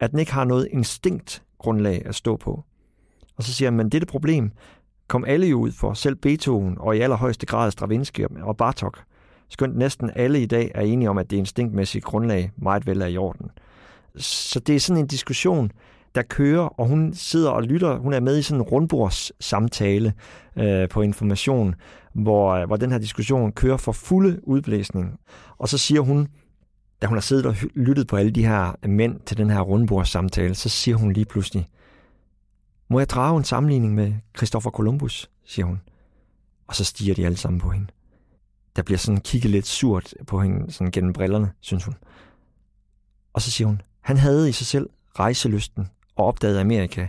At 0.00 0.10
den 0.10 0.18
ikke 0.18 0.32
har 0.32 0.44
noget 0.44 0.68
instinktgrundlag 0.70 2.02
at 2.06 2.14
stå 2.14 2.36
på. 2.36 2.64
Og 3.36 3.44
så 3.44 3.54
siger 3.54 3.70
han, 3.70 3.76
men 3.76 3.88
dette 3.88 4.06
problem 4.06 4.50
kom 5.08 5.24
alle 5.24 5.46
jo 5.46 5.58
ud 5.58 5.72
for, 5.72 5.94
selv 5.94 6.14
Beethoven 6.14 6.76
og 6.80 6.96
i 6.96 7.00
allerhøjeste 7.00 7.46
grad 7.46 7.70
Stravinsky 7.70 8.26
og 8.42 8.56
Bartok. 8.56 9.02
Skønt 9.48 9.76
næsten 9.76 10.10
alle 10.16 10.42
i 10.42 10.46
dag 10.46 10.70
er 10.74 10.82
enige 10.82 11.10
om, 11.10 11.18
at 11.18 11.30
det 11.30 11.36
instinktmæssige 11.36 12.02
grundlag 12.02 12.50
meget 12.56 12.86
vel 12.86 13.02
er 13.02 13.06
i 13.06 13.16
orden. 13.16 13.50
Så 14.16 14.60
det 14.60 14.76
er 14.76 14.80
sådan 14.80 15.02
en 15.02 15.06
diskussion, 15.06 15.70
der 16.14 16.22
kører, 16.22 16.80
og 16.80 16.86
hun 16.86 17.14
sidder 17.14 17.50
og 17.50 17.62
lytter. 17.62 17.98
Hun 17.98 18.12
er 18.12 18.20
med 18.20 18.38
i 18.38 18.42
sådan 18.42 18.60
en 18.60 18.62
rundbords 18.62 19.44
samtale 19.44 20.12
øh, 20.56 20.88
på 20.88 21.02
information, 21.02 21.74
hvor, 22.12 22.50
øh, 22.50 22.66
hvor 22.66 22.76
den 22.76 22.92
her 22.92 22.98
diskussion 22.98 23.52
kører 23.52 23.76
for 23.76 23.92
fulde 23.92 24.48
udblæsning. 24.48 25.18
Og 25.58 25.68
så 25.68 25.78
siger 25.78 26.00
hun, 26.00 26.28
da 27.02 27.06
hun 27.06 27.16
har 27.16 27.20
siddet 27.20 27.46
og 27.46 27.56
lyttet 27.74 28.06
på 28.06 28.16
alle 28.16 28.30
de 28.30 28.46
her 28.46 28.86
mænd 28.86 29.20
til 29.20 29.36
den 29.36 29.50
her 29.50 29.60
rundbordssamtale, 29.60 30.54
så 30.54 30.68
siger 30.68 30.96
hun 30.96 31.12
lige 31.12 31.24
pludselig, 31.24 31.68
Må 32.88 32.98
jeg 32.98 33.08
drage 33.08 33.38
en 33.38 33.44
sammenligning 33.44 33.94
med 33.94 34.14
Christopher 34.36 34.70
Columbus, 34.70 35.30
siger 35.44 35.66
hun. 35.66 35.80
Og 36.66 36.74
så 36.74 36.84
stiger 36.84 37.14
de 37.14 37.26
alle 37.26 37.36
sammen 37.36 37.60
på 37.60 37.70
hende. 37.70 37.86
Der 38.76 38.82
bliver 38.82 38.98
sådan 38.98 39.20
kigget 39.20 39.50
lidt 39.50 39.66
surt 39.66 40.14
på 40.26 40.40
hende 40.40 40.72
sådan 40.72 40.90
gennem 40.90 41.12
brillerne, 41.12 41.52
synes 41.60 41.84
hun. 41.84 41.94
Og 43.32 43.42
så 43.42 43.50
siger 43.50 43.68
hun, 43.68 43.82
han 44.00 44.16
havde 44.16 44.48
i 44.48 44.52
sig 44.52 44.66
selv 44.66 44.90
rejselysten 45.18 45.88
og 46.16 46.26
opdagede 46.26 46.60
Amerika, 46.60 47.06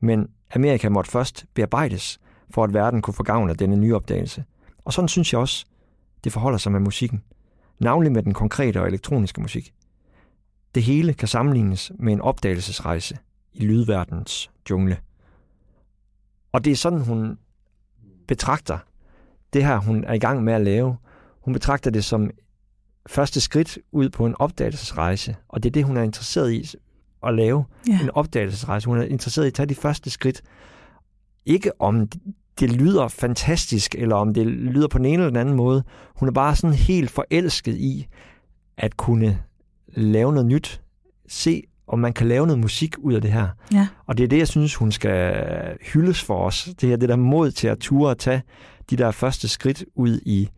men 0.00 0.28
Amerika 0.54 0.88
måtte 0.88 1.10
først 1.10 1.46
bearbejdes, 1.54 2.20
for 2.50 2.64
at 2.64 2.74
verden 2.74 3.02
kunne 3.02 3.14
få 3.14 3.22
gavn 3.22 3.50
af 3.50 3.56
denne 3.56 3.76
nye 3.76 3.96
opdagelse. 3.96 4.44
Og 4.84 4.92
sådan 4.92 5.08
synes 5.08 5.32
jeg 5.32 5.40
også, 5.40 5.66
det 6.24 6.32
forholder 6.32 6.58
sig 6.58 6.72
med 6.72 6.80
musikken. 6.80 7.22
Navnlig 7.80 8.12
med 8.12 8.22
den 8.22 8.34
konkrete 8.34 8.80
og 8.80 8.88
elektroniske 8.88 9.40
musik. 9.40 9.74
Det 10.74 10.82
hele 10.82 11.14
kan 11.14 11.28
sammenlignes 11.28 11.92
med 11.98 12.12
en 12.12 12.20
opdagelsesrejse 12.20 13.18
i 13.52 13.66
lydverdens 13.66 14.50
jungle. 14.70 14.98
Og 16.52 16.64
det 16.64 16.70
er 16.70 16.76
sådan, 16.76 17.00
hun 17.00 17.38
betragter 18.28 18.78
det 19.52 19.64
her, 19.64 19.78
hun 19.78 20.04
er 20.04 20.12
i 20.12 20.18
gang 20.18 20.44
med 20.44 20.52
at 20.52 20.60
lave. 20.60 20.96
Hun 21.40 21.52
betragter 21.52 21.90
det 21.90 22.04
som 22.04 22.30
første 23.06 23.40
skridt 23.40 23.78
ud 23.92 24.08
på 24.08 24.26
en 24.26 24.34
opdagelsesrejse, 24.38 25.36
og 25.48 25.62
det 25.62 25.68
er 25.68 25.72
det, 25.72 25.84
hun 25.84 25.96
er 25.96 26.02
interesseret 26.02 26.52
i 26.52 26.76
at 27.22 27.34
lave, 27.34 27.64
ja. 27.88 28.00
en 28.02 28.10
opdagelsesrejse. 28.10 28.86
Hun 28.86 28.98
er 28.98 29.02
interesseret 29.02 29.44
i 29.44 29.46
at 29.46 29.54
tage 29.54 29.66
de 29.66 29.74
første 29.74 30.10
skridt. 30.10 30.42
Ikke 31.46 31.80
om 31.80 32.08
det 32.60 32.72
lyder 32.72 33.08
fantastisk, 33.08 33.94
eller 33.94 34.16
om 34.16 34.34
det 34.34 34.46
lyder 34.46 34.88
på 34.88 34.98
den 34.98 35.06
ene 35.06 35.14
eller 35.14 35.28
den 35.28 35.36
anden 35.36 35.56
måde. 35.56 35.84
Hun 36.16 36.28
er 36.28 36.32
bare 36.32 36.56
sådan 36.56 36.76
helt 36.76 37.10
forelsket 37.10 37.76
i 37.76 38.06
at 38.76 38.96
kunne 38.96 39.38
lave 39.88 40.32
noget 40.32 40.46
nyt. 40.46 40.80
Se, 41.28 41.62
om 41.86 41.98
man 41.98 42.12
kan 42.12 42.28
lave 42.28 42.46
noget 42.46 42.60
musik 42.60 42.98
ud 42.98 43.14
af 43.14 43.22
det 43.22 43.32
her. 43.32 43.48
Ja. 43.72 43.88
Og 44.06 44.18
det 44.18 44.24
er 44.24 44.28
det, 44.28 44.38
jeg 44.38 44.48
synes, 44.48 44.74
hun 44.74 44.92
skal 44.92 45.34
hyldes 45.92 46.22
for 46.22 46.44
os. 46.46 46.68
Det 46.80 46.88
her 46.88 46.96
det 46.96 47.08
der 47.08 47.16
mod 47.16 47.50
til 47.50 47.68
at 47.68 47.78
ture 47.78 48.10
og 48.10 48.18
tage 48.18 48.42
de 48.90 48.96
der 48.96 49.10
første 49.10 49.48
skridt 49.48 49.84
ud 49.94 50.20
i 50.26 50.48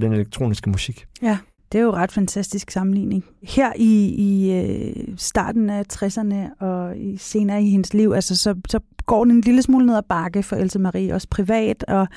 den 0.00 0.12
elektroniske 0.12 0.70
musik. 0.70 1.06
Ja, 1.22 1.38
det 1.72 1.78
er 1.78 1.82
jo 1.82 1.92
ret 1.92 2.12
fantastisk 2.12 2.70
sammenligning. 2.70 3.24
Her 3.42 3.72
i, 3.76 4.14
i 4.18 4.52
øh, 4.52 5.08
starten 5.16 5.70
af 5.70 5.84
60'erne 5.92 6.64
og 6.64 6.98
i 6.98 7.16
senere 7.16 7.62
i 7.62 7.70
hendes 7.70 7.94
liv, 7.94 8.12
altså, 8.14 8.36
så, 8.36 8.54
så 8.68 8.80
går 9.06 9.24
den 9.24 9.34
en 9.34 9.40
lille 9.40 9.62
smule 9.62 9.86
ned 9.86 9.96
ad 9.96 10.02
bakke 10.08 10.42
for 10.42 10.56
Else 10.56 10.78
Marie, 10.78 11.14
også 11.14 11.28
privat, 11.30 11.84
og 11.88 12.08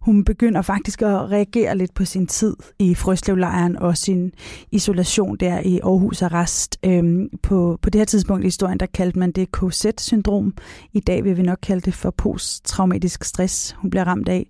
hun 0.00 0.24
begynder 0.24 0.62
faktisk 0.62 1.02
at 1.02 1.30
reagere 1.30 1.76
lidt 1.76 1.94
på 1.94 2.04
sin 2.04 2.26
tid 2.26 2.56
i 2.78 2.94
Frøslevlejren 2.94 3.76
og 3.76 3.96
sin 3.96 4.32
isolation 4.70 5.36
der 5.36 5.60
i 5.60 5.78
Aarhus 5.78 6.22
Arrest. 6.22 6.78
Øhm, 6.84 7.28
på, 7.42 7.78
på 7.82 7.90
det 7.90 7.98
her 8.00 8.04
tidspunkt 8.04 8.44
i 8.44 8.46
historien, 8.46 8.80
der 8.80 8.86
kaldte 8.86 9.18
man 9.18 9.32
det 9.32 9.52
KZ-syndrom. 9.52 10.54
I 10.92 11.00
dag 11.00 11.24
vil 11.24 11.36
vi 11.36 11.42
nok 11.42 11.58
kalde 11.62 11.80
det 11.80 11.94
for 11.94 12.10
posttraumatisk 12.10 13.24
stress, 13.24 13.76
hun 13.78 13.90
bliver 13.90 14.04
ramt 14.04 14.28
af. 14.28 14.46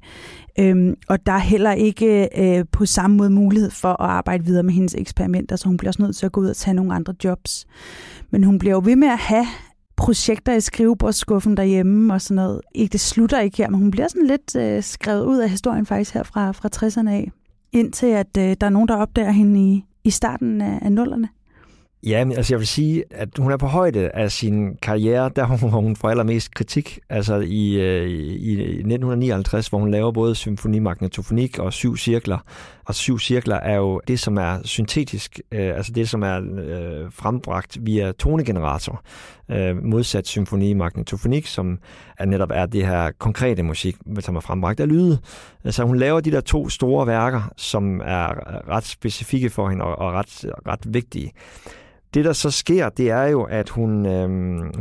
Øhm, 0.58 0.94
og 1.08 1.26
der 1.26 1.32
er 1.32 1.38
heller 1.38 1.72
ikke 1.72 2.28
øh, 2.38 2.64
på 2.72 2.86
samme 2.86 3.16
måde 3.16 3.30
mulighed 3.30 3.70
for 3.70 4.02
at 4.02 4.10
arbejde 4.10 4.44
videre 4.44 4.62
med 4.62 4.74
hendes 4.74 4.94
eksperimenter, 4.94 5.56
så 5.56 5.68
hun 5.68 5.76
bliver 5.76 5.90
også 5.90 6.02
nødt 6.02 6.16
til 6.16 6.26
at 6.26 6.32
gå 6.32 6.40
ud 6.40 6.48
og 6.48 6.56
tage 6.56 6.74
nogle 6.74 6.94
andre 6.94 7.14
jobs. 7.24 7.66
Men 8.30 8.44
hun 8.44 8.58
bliver 8.58 8.74
jo 8.74 8.82
ved 8.84 8.96
med 8.96 9.08
at 9.08 9.18
have 9.18 9.46
projekter 10.00 10.54
i 10.54 10.60
skrivebordsskuffen 10.60 11.56
derhjemme 11.56 12.14
og 12.14 12.20
sådan 12.20 12.34
noget. 12.34 12.60
Ikke, 12.74 12.92
det 12.92 13.00
slutter 13.00 13.40
ikke 13.40 13.56
her, 13.56 13.68
men 13.68 13.80
hun 13.80 13.90
bliver 13.90 14.08
sådan 14.08 14.26
lidt 14.26 14.56
øh, 14.56 14.82
skrevet 14.82 15.24
ud 15.24 15.38
af 15.38 15.50
historien 15.50 15.86
faktisk 15.86 16.14
her 16.14 16.22
fra, 16.22 16.52
fra 16.52 16.68
60'erne 16.76 17.10
af. 17.10 17.30
Indtil 17.72 18.06
at 18.06 18.36
øh, 18.38 18.56
der 18.60 18.66
er 18.66 18.70
nogen, 18.70 18.88
der 18.88 18.96
opdager 18.96 19.30
hende 19.30 19.60
i, 19.60 19.84
i 20.04 20.10
starten 20.10 20.60
af, 20.60 20.78
af 20.82 20.92
nullerne. 20.92 21.28
Ja, 22.06 22.24
men 22.24 22.36
altså 22.36 22.54
jeg 22.54 22.58
vil 22.58 22.66
sige, 22.66 23.04
at 23.10 23.28
hun 23.38 23.52
er 23.52 23.56
på 23.56 23.66
højde 23.66 24.10
af 24.10 24.32
sin 24.32 24.76
karriere, 24.76 25.30
der 25.36 25.46
hvor 25.68 25.80
hun 25.80 25.96
får 25.96 26.10
allermest 26.10 26.54
kritik. 26.54 26.98
Altså 27.08 27.36
i, 27.36 27.80
øh, 27.80 28.08
i 28.10 28.52
1959, 28.52 29.68
hvor 29.68 29.78
hun 29.78 29.90
laver 29.90 30.12
både 30.12 30.34
symfoni, 30.34 30.78
magnetofonik 30.78 31.58
og 31.58 31.72
syv 31.72 31.96
cirkler. 31.96 32.38
Og 32.84 32.94
syv 32.94 33.18
cirkler 33.18 33.56
er 33.56 33.76
jo 33.76 34.00
det, 34.08 34.20
som 34.20 34.36
er 34.36 34.58
syntetisk, 34.64 35.40
øh, 35.52 35.76
altså 35.76 35.92
det, 35.92 36.08
som 36.08 36.22
er 36.22 36.36
øh, 36.36 37.12
frembragt 37.12 37.78
via 37.80 38.12
tonegenerator. 38.12 39.02
Øh, 39.52 39.84
modsat 39.84 40.26
symfoni, 40.26 40.72
magnetofonik, 40.74 41.46
som 41.46 41.78
er 42.18 42.24
netop 42.24 42.50
er 42.54 42.66
det 42.66 42.86
her 42.86 43.10
konkrete 43.18 43.62
musik, 43.62 43.96
som 44.18 44.36
er 44.36 44.40
frembragt 44.40 44.80
af 44.80 44.88
lyde. 44.88 45.18
Altså 45.64 45.84
hun 45.84 45.96
laver 45.96 46.20
de 46.20 46.30
der 46.30 46.40
to 46.40 46.68
store 46.68 47.06
værker, 47.06 47.52
som 47.56 48.00
er 48.04 48.28
ret 48.68 48.84
specifikke 48.84 49.50
for 49.50 49.68
hende 49.68 49.84
og, 49.84 49.98
og 49.98 50.12
ret, 50.12 50.44
ret 50.66 50.94
vigtige 50.94 51.32
det, 52.14 52.24
der 52.24 52.32
så 52.32 52.50
sker, 52.50 52.88
det 52.88 53.10
er 53.10 53.24
jo, 53.24 53.42
at 53.42 53.68
hun, 53.68 54.06
øh, 54.06 54.28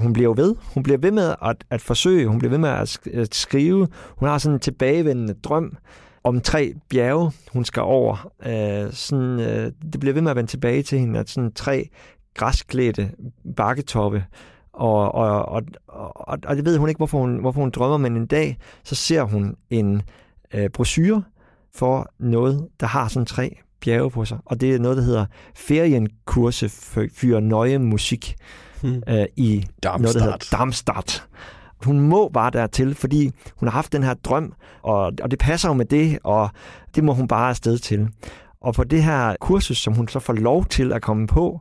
hun 0.01 0.13
bliver 0.13 0.33
ved. 0.33 0.55
Hun 0.73 0.83
bliver 0.83 0.97
ved 0.97 1.11
med 1.11 1.35
at, 1.45 1.55
at 1.69 1.81
forsøge. 1.81 2.27
Hun 2.27 2.39
bliver 2.39 2.49
ved 2.49 2.57
med 2.57 2.69
at, 2.69 2.99
at 3.13 3.35
skrive. 3.35 3.87
Hun 4.17 4.29
har 4.29 4.37
sådan 4.37 4.53
en 4.53 4.59
tilbagevendende 4.59 5.33
drøm 5.33 5.77
om 6.23 6.41
tre 6.41 6.73
bjerge, 6.89 7.31
hun 7.53 7.65
skal 7.65 7.81
over. 7.81 8.31
Øh, 8.45 8.93
sådan, 8.93 9.39
øh, 9.39 9.71
det 9.91 9.99
bliver 9.99 10.13
ved 10.13 10.21
med 10.21 10.31
at 10.31 10.37
vende 10.37 10.51
tilbage 10.51 10.83
til 10.83 10.99
hende, 10.99 11.19
at 11.19 11.29
sådan 11.29 11.51
tre 11.51 11.89
græsklædte 12.33 13.11
bakketoppe, 13.55 14.25
og, 14.79 15.15
og, 15.15 15.45
og, 15.45 15.63
og, 15.87 16.37
og 16.45 16.55
det 16.55 16.65
ved 16.65 16.77
hun 16.77 16.89
ikke, 16.89 16.97
hvorfor 16.99 17.19
hun, 17.19 17.37
hvorfor 17.37 17.61
hun 17.61 17.69
drømmer, 17.69 17.97
men 17.97 18.17
en 18.17 18.25
dag, 18.25 18.57
så 18.83 18.95
ser 18.95 19.23
hun 19.23 19.55
en 19.69 20.01
øh, 20.53 20.69
brochure 20.69 21.23
for 21.75 22.11
noget, 22.19 22.67
der 22.79 22.87
har 22.87 23.07
sådan 23.07 23.25
tre 23.25 23.57
bjerge 23.81 24.11
på 24.11 24.25
sig. 24.25 24.37
Og 24.45 24.61
det 24.61 24.75
er 24.75 24.79
noget, 24.79 24.97
der 24.97 25.03
hedder 25.03 25.25
Ferienkurse 25.55 26.69
for 26.69 27.39
Nøje 27.39 27.77
Musik 27.77 28.35
hmm. 28.81 29.03
øh, 29.07 29.25
i 29.35 29.65
Darmstadt. 29.83 30.01
noget, 30.01 30.15
der 30.15 30.21
hedder 30.21 30.57
Darmstadt. 30.57 31.27
Hun 31.85 31.99
må 31.99 32.29
bare 32.29 32.51
dertil, 32.51 32.95
fordi 32.95 33.31
hun 33.55 33.67
har 33.67 33.73
haft 33.73 33.93
den 33.93 34.03
her 34.03 34.13
drøm, 34.13 34.53
og, 34.81 35.13
og 35.21 35.31
det 35.31 35.39
passer 35.39 35.69
jo 35.69 35.73
med 35.73 35.85
det, 35.85 36.19
og 36.23 36.49
det 36.95 37.03
må 37.03 37.13
hun 37.13 37.27
bare 37.27 37.49
afsted 37.49 37.77
til. 37.77 38.07
Og 38.61 38.73
på 38.73 38.83
det 38.83 39.03
her 39.03 39.35
kursus, 39.41 39.77
som 39.77 39.93
hun 39.93 40.07
så 40.07 40.19
får 40.19 40.33
lov 40.33 40.65
til 40.65 40.93
at 40.93 41.01
komme 41.01 41.27
på, 41.27 41.59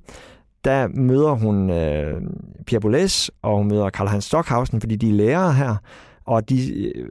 der 0.64 0.88
møder 0.88 1.32
hun 1.32 1.70
øh, 1.70 2.20
Pierre 2.66 2.80
Boulez, 2.80 3.28
og 3.42 3.58
hun 3.58 3.68
møder 3.68 3.90
Karl-Heinz 3.90 4.20
Stockhausen, 4.20 4.80
fordi 4.80 4.96
de 4.96 5.08
er 5.08 5.12
lærere 5.12 5.52
her, 5.52 5.76
og 6.24 6.48
de 6.48 6.88
øh, 6.88 7.08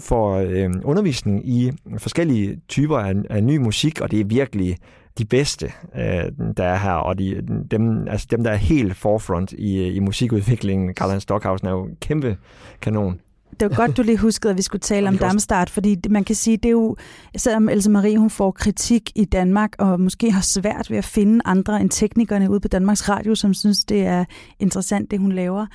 får 0.00 0.36
øh, 0.36 0.70
undervisning 0.84 1.48
i 1.48 1.72
forskellige 1.98 2.60
typer 2.68 2.98
af, 2.98 3.14
af 3.30 3.44
ny 3.44 3.56
musik, 3.56 4.00
og 4.00 4.10
det 4.10 4.20
er 4.20 4.24
virkelig 4.24 4.76
de 5.18 5.24
bedste, 5.24 5.72
øh, 5.96 6.52
der 6.56 6.64
er 6.64 6.76
her, 6.76 6.92
og 6.92 7.18
de, 7.18 7.46
dem, 7.70 8.08
altså 8.08 8.26
dem, 8.30 8.44
der 8.44 8.50
er 8.50 8.56
helt 8.56 8.96
forefront 8.96 9.52
i, 9.52 9.78
øh, 9.78 9.96
i 9.96 9.98
musikudviklingen. 9.98 10.94
Karl-Heinz 11.00 11.20
Stockhausen 11.20 11.66
er 11.66 11.72
jo 11.72 11.88
kæmpe 12.00 12.36
kanon. 12.80 13.20
Det 13.60 13.70
var 13.70 13.76
godt, 13.76 13.96
du 13.96 14.02
lige 14.02 14.18
huskede, 14.18 14.50
at 14.50 14.56
vi 14.56 14.62
skulle 14.62 14.80
tale 14.80 15.08
om 15.08 15.18
Darmstadt, 15.18 15.70
fordi 15.70 15.96
man 16.10 16.24
kan 16.24 16.34
sige, 16.34 16.56
det 16.56 16.68
er 16.68 16.72
jo, 16.72 16.96
selvom 17.36 17.68
Else 17.68 17.90
Marie 17.90 18.18
hun 18.18 18.30
får 18.30 18.50
kritik 18.50 19.10
i 19.14 19.24
Danmark, 19.24 19.74
og 19.78 20.00
måske 20.00 20.30
har 20.30 20.40
svært 20.40 20.90
ved 20.90 20.98
at 20.98 21.04
finde 21.04 21.40
andre 21.44 21.80
end 21.80 21.90
teknikerne 21.90 22.50
ude 22.50 22.60
på 22.60 22.68
Danmarks 22.68 23.08
Radio, 23.08 23.34
som 23.34 23.54
synes, 23.54 23.84
det 23.84 24.06
er 24.06 24.24
interessant, 24.58 25.10
det 25.10 25.18
hun 25.18 25.32
laver, 25.32 25.66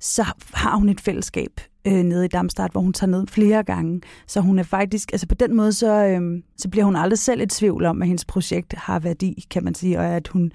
så 0.00 0.24
har 0.54 0.76
hun 0.76 0.88
et 0.88 1.00
fællesskab 1.00 1.60
øh, 1.86 2.02
nede 2.02 2.24
i 2.24 2.28
Darmstadt, 2.28 2.72
hvor 2.72 2.80
hun 2.80 2.92
tager 2.92 3.10
ned 3.10 3.26
flere 3.26 3.62
gange. 3.62 4.00
Så 4.26 4.40
hun 4.40 4.58
er 4.58 4.62
faktisk, 4.62 5.12
altså 5.12 5.26
på 5.26 5.34
den 5.34 5.56
måde, 5.56 5.72
så, 5.72 6.04
øh, 6.04 6.42
så 6.56 6.68
bliver 6.68 6.84
hun 6.84 6.96
aldrig 6.96 7.18
selv 7.18 7.40
et 7.40 7.50
tvivl 7.50 7.84
om, 7.84 8.02
at 8.02 8.08
hendes 8.08 8.24
projekt 8.24 8.74
har 8.74 8.98
værdi, 8.98 9.44
kan 9.50 9.64
man 9.64 9.74
sige, 9.74 9.98
og 9.98 10.04
at 10.04 10.28
hun, 10.28 10.52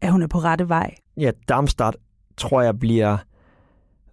at 0.00 0.12
hun 0.12 0.22
er 0.22 0.26
på 0.26 0.38
rette 0.38 0.68
vej. 0.68 0.94
Ja, 1.16 1.30
Darmstadt 1.48 1.96
tror 2.36 2.62
jeg 2.62 2.78
bliver, 2.78 3.16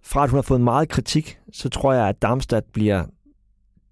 fra 0.08 0.24
at 0.24 0.30
hun 0.30 0.36
har 0.36 0.42
fået 0.42 0.60
meget 0.60 0.88
kritik, 0.88 1.38
så 1.52 1.68
tror 1.68 1.92
jeg, 1.92 2.08
at 2.08 2.22
Darmstadt 2.22 2.72
bliver 2.72 3.04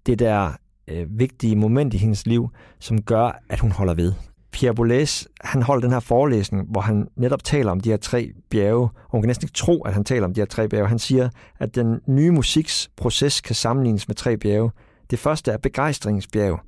det 0.05 0.19
der 0.19 0.51
øh, 0.87 1.05
vigtige 1.09 1.55
moment 1.55 1.93
i 1.93 1.97
hendes 1.97 2.25
liv, 2.25 2.49
som 2.79 3.01
gør, 3.01 3.43
at 3.49 3.59
hun 3.59 3.71
holder 3.71 3.93
ved. 3.93 4.13
Pierre 4.51 4.75
Boulez, 4.75 5.25
han 5.41 5.61
holder 5.61 5.81
den 5.81 5.91
her 5.91 5.99
forelæsning, 5.99 6.67
hvor 6.71 6.81
han 6.81 7.07
netop 7.15 7.43
taler 7.43 7.71
om 7.71 7.79
de 7.79 7.89
her 7.89 7.97
tre 7.97 8.31
bjerge, 8.49 8.83
og 8.83 9.11
hun 9.11 9.21
kan 9.21 9.27
næsten 9.27 9.45
ikke 9.45 9.53
tro, 9.53 9.81
at 9.81 9.93
han 9.93 10.03
taler 10.03 10.25
om 10.25 10.33
de 10.33 10.41
her 10.41 10.45
tre 10.45 10.69
bjerge. 10.69 10.87
Han 10.87 10.99
siger, 10.99 11.29
at 11.59 11.75
den 11.75 12.01
nye 12.07 12.31
musiks 12.31 12.89
proces 12.95 13.41
kan 13.41 13.55
sammenlignes 13.55 14.07
med 14.07 14.15
tre 14.15 14.37
bjerge. 14.37 14.71
Det 15.09 15.19
første 15.19 15.51
er 15.51 15.57
begejstringsbjerg. 15.57 16.59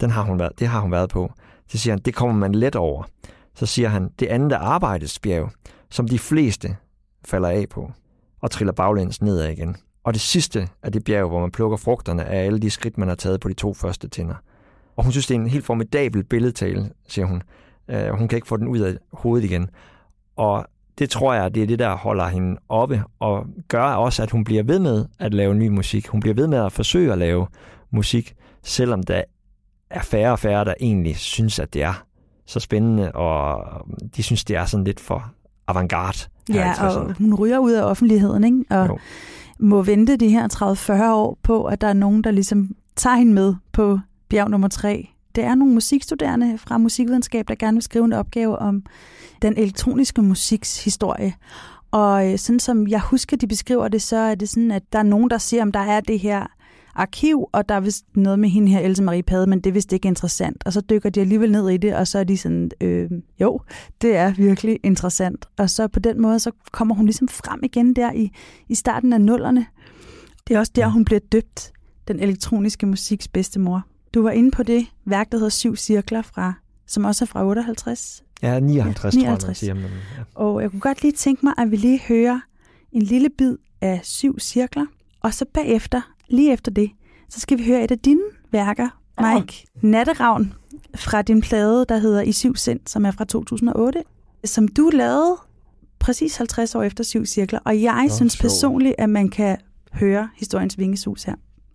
Den 0.00 0.10
har 0.10 0.22
hun 0.22 0.38
været, 0.38 0.52
det 0.58 0.68
har 0.68 0.80
hun 0.80 0.92
været 0.92 1.10
på. 1.10 1.32
Så 1.68 1.78
siger 1.78 1.92
han, 1.92 2.02
det 2.04 2.14
kommer 2.14 2.34
man 2.36 2.54
let 2.54 2.76
over. 2.76 3.02
Så 3.54 3.66
siger 3.66 3.88
han, 3.88 4.10
det 4.18 4.26
andet 4.26 4.52
er 4.52 4.58
arbejdets 4.58 5.18
bjerg, 5.18 5.50
som 5.90 6.08
de 6.08 6.18
fleste 6.18 6.76
falder 7.24 7.48
af 7.48 7.68
på, 7.70 7.92
og 8.44 8.50
triller 8.50 8.72
baglæns 8.72 9.22
nedad 9.22 9.50
igen. 9.50 9.76
Og 10.04 10.12
det 10.12 10.20
sidste 10.20 10.68
er 10.82 10.90
det 10.90 11.04
bjerg, 11.04 11.28
hvor 11.28 11.40
man 11.40 11.50
plukker 11.50 11.76
frugterne 11.76 12.24
af 12.24 12.44
alle 12.44 12.58
de 12.58 12.70
skridt, 12.70 12.98
man 12.98 13.08
har 13.08 13.14
taget 13.14 13.40
på 13.40 13.48
de 13.48 13.54
to 13.54 13.74
første 13.74 14.08
tænder. 14.08 14.34
Og 14.96 15.04
hun 15.04 15.12
synes, 15.12 15.26
det 15.26 15.34
er 15.34 15.40
en 15.40 15.46
helt 15.46 15.64
formidabel 15.64 16.24
billedtale, 16.24 16.90
siger 17.08 17.26
hun. 17.26 17.42
Øh, 17.88 18.08
hun 18.08 18.28
kan 18.28 18.36
ikke 18.36 18.48
få 18.48 18.56
den 18.56 18.68
ud 18.68 18.78
af 18.78 18.96
hovedet 19.12 19.44
igen. 19.44 19.70
Og 20.36 20.66
det 20.98 21.10
tror 21.10 21.34
jeg, 21.34 21.54
det 21.54 21.62
er 21.62 21.66
det, 21.66 21.78
der 21.78 21.96
holder 21.96 22.28
hende 22.28 22.60
oppe, 22.68 23.02
og 23.18 23.46
gør 23.68 23.84
også, 23.84 24.22
at 24.22 24.30
hun 24.30 24.44
bliver 24.44 24.62
ved 24.62 24.78
med 24.78 25.06
at 25.18 25.34
lave 25.34 25.54
ny 25.54 25.68
musik. 25.68 26.06
Hun 26.06 26.20
bliver 26.20 26.34
ved 26.34 26.46
med 26.46 26.58
at 26.58 26.72
forsøge 26.72 27.12
at 27.12 27.18
lave 27.18 27.46
musik, 27.90 28.34
selvom 28.62 29.02
der 29.02 29.22
er 29.90 30.02
færre 30.02 30.32
og 30.32 30.38
færre, 30.38 30.64
der 30.64 30.74
egentlig 30.80 31.16
synes, 31.16 31.58
at 31.58 31.74
det 31.74 31.82
er 31.82 32.04
så 32.46 32.60
spændende, 32.60 33.12
og 33.12 33.64
de 34.16 34.22
synes, 34.22 34.44
det 34.44 34.56
er 34.56 34.64
sådan 34.64 34.84
lidt 34.84 35.00
for 35.00 35.32
avantgarde. 35.66 36.18
Ja, 36.48 36.86
og 36.86 37.14
hun 37.18 37.34
ryger 37.34 37.58
ud 37.58 37.72
af 37.72 37.82
offentligheden, 37.82 38.44
ikke? 38.44 38.64
Og 38.70 38.88
jo. 38.88 38.98
må 39.58 39.82
vente 39.82 40.16
de 40.16 40.28
her 40.28 40.48
30-40 41.08 41.12
år 41.12 41.38
på, 41.42 41.64
at 41.64 41.80
der 41.80 41.88
er 41.88 41.92
nogen, 41.92 42.24
der 42.24 42.30
ligesom 42.30 42.70
tager 42.96 43.16
hende 43.16 43.32
med 43.32 43.54
på 43.72 43.98
bjerg 44.28 44.50
nummer 44.50 44.68
3. 44.68 45.08
Det 45.34 45.44
er 45.44 45.54
nogle 45.54 45.74
musikstuderende 45.74 46.58
fra 46.58 46.78
musikvidenskab, 46.78 47.48
der 47.48 47.54
gerne 47.54 47.74
vil 47.74 47.82
skrive 47.82 48.04
en 48.04 48.12
opgave 48.12 48.58
om 48.58 48.82
den 49.42 49.54
elektroniske 49.56 50.22
musiks 50.22 50.84
historie. 50.84 51.34
Og 51.90 52.32
øh, 52.32 52.38
sådan 52.38 52.60
som 52.60 52.88
jeg 52.88 53.00
husker, 53.00 53.36
de 53.36 53.46
beskriver 53.46 53.88
det, 53.88 54.02
så 54.02 54.16
er 54.16 54.34
det 54.34 54.48
sådan, 54.48 54.70
at 54.70 54.82
der 54.92 54.98
er 54.98 55.02
nogen, 55.02 55.30
der 55.30 55.38
siger, 55.38 55.62
om 55.62 55.72
der 55.72 55.80
er 55.80 56.00
det 56.00 56.20
her 56.20 56.46
arkiv, 56.94 57.48
og 57.52 57.68
der 57.68 57.74
er 57.74 57.80
vist 57.80 58.04
noget 58.16 58.38
med 58.38 58.48
hende 58.48 58.72
her, 58.72 58.80
Else 58.80 59.02
Marie 59.02 59.22
Pade, 59.22 59.46
men 59.46 59.60
det 59.60 59.70
er 59.70 59.74
vist 59.74 59.92
ikke 59.92 60.08
interessant. 60.08 60.62
Og 60.66 60.72
så 60.72 60.80
dykker 60.80 61.10
de 61.10 61.20
alligevel 61.20 61.52
ned 61.52 61.68
i 61.70 61.76
det, 61.76 61.94
og 61.94 62.06
så 62.06 62.18
er 62.18 62.24
de 62.24 62.36
sådan, 62.36 62.70
øh, 62.80 63.10
jo, 63.40 63.60
det 64.02 64.16
er 64.16 64.32
virkelig 64.32 64.80
interessant. 64.82 65.46
Og 65.56 65.70
så 65.70 65.88
på 65.88 66.00
den 66.00 66.22
måde, 66.22 66.38
så 66.38 66.50
kommer 66.72 66.94
hun 66.94 67.06
ligesom 67.06 67.28
frem 67.28 67.60
igen 67.62 67.96
der 67.96 68.12
i, 68.12 68.30
i 68.68 68.74
starten 68.74 69.12
af 69.12 69.20
nullerne. 69.20 69.66
Det 70.48 70.54
er 70.54 70.58
også 70.58 70.72
der, 70.74 70.88
hun 70.88 71.04
bliver 71.04 71.20
døbt, 71.32 71.72
den 72.08 72.20
elektroniske 72.20 72.86
musiks 72.86 73.28
bedste 73.28 73.60
mor. 73.60 73.82
Du 74.14 74.22
var 74.22 74.30
inde 74.30 74.50
på 74.50 74.62
det 74.62 74.86
værk, 75.04 75.32
der 75.32 75.38
hedder 75.38 75.50
Syv 75.50 75.76
Cirkler, 75.76 76.22
fra, 76.22 76.54
som 76.86 77.04
også 77.04 77.24
er 77.24 77.26
fra 77.26 77.46
58. 77.46 78.24
Ja, 78.42 78.60
59, 78.60 79.14
ja, 79.14 79.20
59. 79.20 79.40
tror 79.40 79.46
jeg, 79.46 79.48
man 79.48 79.54
siger. 79.54 79.74
Men, 79.74 79.82
ja. 80.18 80.22
Og 80.34 80.62
jeg 80.62 80.70
kunne 80.70 80.80
godt 80.80 81.02
lige 81.02 81.12
tænke 81.12 81.46
mig, 81.46 81.54
at 81.58 81.70
vi 81.70 81.76
lige 81.76 82.00
hører 82.08 82.40
en 82.92 83.02
lille 83.02 83.30
bid 83.38 83.56
af 83.80 84.00
Syv 84.02 84.38
Cirkler, 84.38 84.86
og 85.20 85.34
så 85.34 85.44
bagefter 85.54 86.13
lige 86.28 86.52
efter 86.52 86.70
det, 86.70 86.90
så 87.28 87.40
skal 87.40 87.58
vi 87.58 87.64
høre 87.64 87.84
et 87.84 87.90
af 87.90 87.98
dine 87.98 88.22
værker, 88.52 88.88
Mike. 89.20 89.66
Oh. 89.76 89.90
Natteravn 89.90 90.54
fra 90.96 91.22
din 91.22 91.40
plade, 91.40 91.84
der 91.88 91.96
hedder 91.96 92.22
I 92.22 92.32
syv 92.32 92.56
sind, 92.56 92.80
som 92.86 93.06
er 93.06 93.10
fra 93.10 93.24
2008, 93.24 94.02
som 94.44 94.68
du 94.68 94.90
lavede 94.92 95.36
præcis 95.98 96.36
50 96.36 96.74
år 96.74 96.82
efter 96.82 97.04
Syv 97.04 97.26
Cirkler. 97.26 97.58
Og 97.64 97.82
jeg 97.82 98.02
oh, 98.04 98.16
synes 98.16 98.36
personligt, 98.36 98.94
at 98.98 99.10
man 99.10 99.28
kan 99.28 99.56
høre 99.92 100.28
historiens 100.36 100.78
vingesus 100.78 101.22
her. 101.22 101.34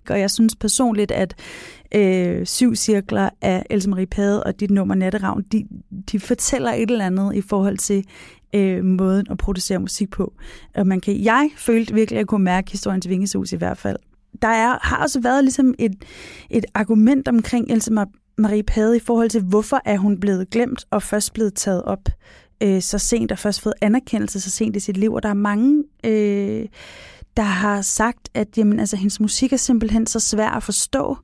Og 0.10 0.20
jeg 0.20 0.32
synes 0.32 0.56
personligt, 0.56 1.12
at 1.12 1.36
øh, 1.96 2.46
Syv 2.46 2.76
Cirkler 2.76 3.30
af 3.42 3.66
Else 3.70 3.90
Marie 3.90 4.06
Pade 4.06 4.44
og 4.44 4.60
dit 4.60 4.72
nummer 4.72 4.96
Natteravn, 4.96 5.42
de, 5.52 5.68
de 6.12 6.20
fortæller 6.20 6.72
et 6.72 6.92
eller 6.92 7.06
andet 7.06 7.36
i 7.36 7.42
forhold 7.42 7.78
til 7.78 8.06
øh, 8.54 8.86
måden 8.86 9.26
at 9.30 9.38
producere 9.38 9.80
musik 9.80 10.10
på. 10.10 10.34
Og 10.76 10.88
man 10.88 11.00
kan, 11.00 11.24
jeg 11.24 11.50
følte 11.58 11.94
virkelig, 11.94 12.18
at 12.18 12.20
jeg 12.20 12.28
kunne 12.28 12.44
mærke 12.44 12.72
historiens 12.72 13.10
vingesus 13.10 13.52
i 13.52 13.56
hvert 13.56 13.78
fald 13.78 13.98
der 14.42 14.48
er, 14.48 14.78
har 14.82 15.04
også 15.04 15.20
været 15.20 15.44
ligesom 15.44 15.74
et, 15.80 15.96
et 16.50 16.66
argument 16.74 17.28
omkring 17.28 17.72
Else 17.72 17.92
Marie 18.38 18.64
Pade 18.64 18.98
i 18.98 19.00
forhold 19.00 19.30
til, 19.30 19.42
hvorfor 19.42 19.82
er 19.86 19.98
hun 19.98 20.20
blevet 20.20 20.50
glemt 20.50 20.86
og 20.92 21.04
først 21.04 21.34
blevet 21.34 21.54
taget 21.54 21.84
op 21.84 22.10
øh, 22.64 22.82
så 22.82 22.98
sent, 22.98 23.32
og 23.32 23.40
først 23.40 23.62
fået 23.62 23.74
anerkendelse 23.82 24.40
så 24.40 24.50
sent 24.50 24.76
i 24.76 24.80
sit 24.80 24.98
liv. 24.98 25.14
Og 25.14 25.24
der 25.24 25.30
er 25.30 25.34
mange, 25.34 25.84
øh, 26.04 26.66
der 27.38 27.44
har 27.44 27.82
sagt, 27.82 28.30
at 28.34 28.58
jamen, 28.58 28.80
altså, 28.80 28.96
hendes 28.96 29.20
musik 29.20 29.54
er 29.54 29.58
simpelthen 29.58 30.08
så 30.08 30.20
svær 30.20 30.50
at 30.50 30.64
forstå, 30.64 31.18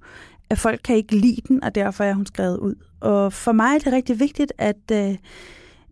at 0.50 0.60
folk 0.60 0.82
kan 0.84 0.96
ikke 0.96 1.16
lide 1.16 1.42
den, 1.48 1.64
og 1.64 1.76
derfor 1.76 2.04
er 2.04 2.14
hun 2.14 2.26
skrevet 2.26 2.58
ud. 2.58 2.76
Og 3.00 3.34
for 3.34 3.52
mig 3.52 3.76
er 3.76 3.80
det 3.80 3.94
rigtig 3.94 4.20
vigtigt, 4.20 4.54
at 4.58 4.92
øh, 4.92 5.10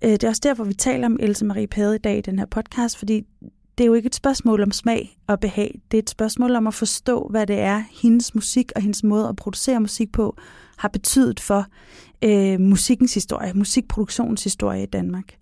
øh 0.03 0.11
det 0.11 0.23
er 0.23 0.29
også 0.29 0.41
derfor, 0.43 0.63
vi 0.63 0.73
taler 0.73 1.05
om 1.05 1.17
Else 1.19 1.45
Marie 1.45 1.67
Pade 1.67 1.95
i 1.95 1.99
dag 1.99 2.17
i 2.17 2.21
den 2.21 2.39
her 2.39 2.45
podcast, 2.45 2.97
fordi 2.97 3.25
det 3.77 3.83
er 3.83 3.87
jo 3.87 3.93
ikke 3.93 4.07
et 4.07 4.15
spørgsmål 4.15 4.63
om 4.63 4.71
smag 4.71 5.17
og 5.27 5.39
behag. 5.39 5.79
Det 5.91 5.97
er 5.97 6.01
et 6.01 6.09
spørgsmål 6.09 6.55
om 6.55 6.67
at 6.67 6.73
forstå, 6.73 7.27
hvad 7.29 7.47
det 7.47 7.59
er, 7.59 7.83
hendes 8.01 8.35
musik 8.35 8.71
og 8.75 8.81
hendes 8.81 9.03
måde 9.03 9.29
at 9.29 9.35
producere 9.35 9.79
musik 9.79 10.11
på 10.11 10.37
har 10.77 10.89
betydet 10.89 11.39
for 11.39 11.65
øh, 12.23 12.59
musikkens 12.59 13.13
historie, 13.13 13.53
musikproduktionens 13.53 14.43
historie 14.43 14.83
i 14.83 14.85
Danmark. 14.85 15.35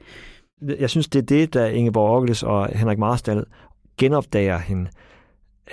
Jeg 0.80 0.90
synes, 0.90 1.10
det 1.10 1.20
er 1.20 1.24
det, 1.26 1.54
der 1.54 1.66
Ingeborg 1.66 2.10
Orgles 2.10 2.44
og 2.44 2.68
Henrik 2.68 2.98
Marstal 2.98 3.46
genopdager 3.98 4.58
hende. 4.58 4.90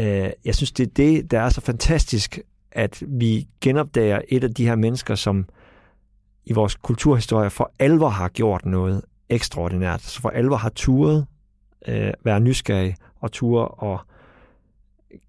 Øh, 0.01 0.31
jeg 0.45 0.55
synes, 0.55 0.73
det 0.73 0.87
er 0.87 0.91
det, 0.91 1.31
der 1.31 1.41
er 1.41 1.49
så 1.49 1.61
fantastisk, 1.61 2.39
at 2.73 3.03
vi 3.07 3.49
genopdager 3.61 4.21
et 4.29 4.45
af 4.45 4.55
de 4.55 4.65
her 4.65 4.77
mennesker, 4.77 5.15
som 5.15 5.47
i 6.45 6.53
vores 6.53 6.75
kulturhistorie 6.75 7.51
for 7.51 7.73
alvor 7.79 8.09
har 8.09 8.29
gjort 8.29 8.67
noget 8.67 9.03
ekstraordinært, 9.29 10.03
så 10.03 10.21
for 10.21 10.29
alvor 10.29 10.57
har 10.57 10.69
turet 10.69 11.27
øh, 11.89 12.13
være 12.25 12.41
nysgerrig 12.41 12.95
og 13.21 13.33
ture 13.33 13.69
og 13.69 14.01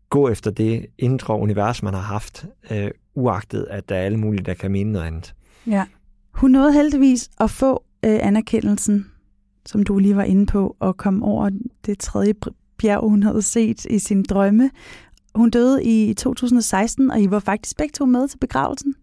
gå 0.10 0.30
efter 0.30 0.52
det 0.52 0.86
indre 0.98 1.40
univers, 1.40 1.84
man 1.84 1.94
har 1.94 2.02
haft, 2.02 2.46
øh, 2.72 2.92
uagtet 3.16 3.68
at 3.70 3.90
der 3.90 3.96
er 3.96 4.02
alle 4.02 4.18
mulige, 4.18 4.44
der 4.44 4.54
kan 4.54 4.72
mene 4.72 4.92
noget 4.92 5.06
andet. 5.06 5.36
Ja. 5.68 5.86
Hun 6.34 6.52
nåede 6.52 6.74
heldigvis 6.74 7.30
at 7.40 7.50
få 7.50 7.84
øh, 8.06 8.20
anerkendelsen, 8.22 9.12
som 9.66 9.84
du 9.84 9.98
lige 9.98 10.16
var 10.16 10.24
inde 10.24 10.46
på, 10.46 10.76
og 10.80 10.98
kom 10.98 11.24
over 11.24 11.50
det 11.86 12.00
tredje 12.00 12.34
bjerg, 12.78 13.10
hun 13.10 13.24
havde 13.24 13.42
set 13.42 13.86
i 13.86 14.00
sin 14.00 14.24
drømme. 14.24 14.70
Hun 15.36 15.50
døde 15.50 15.84
i 15.84 16.14
2016, 16.14 17.12
og 17.12 17.22
I 17.22 17.32
var 17.32 17.40
faktisk 17.40 17.78
begge 17.78 17.92
to 17.92 18.06
med 18.06 18.28
til 18.28 18.38
begravelsen. 18.38 18.96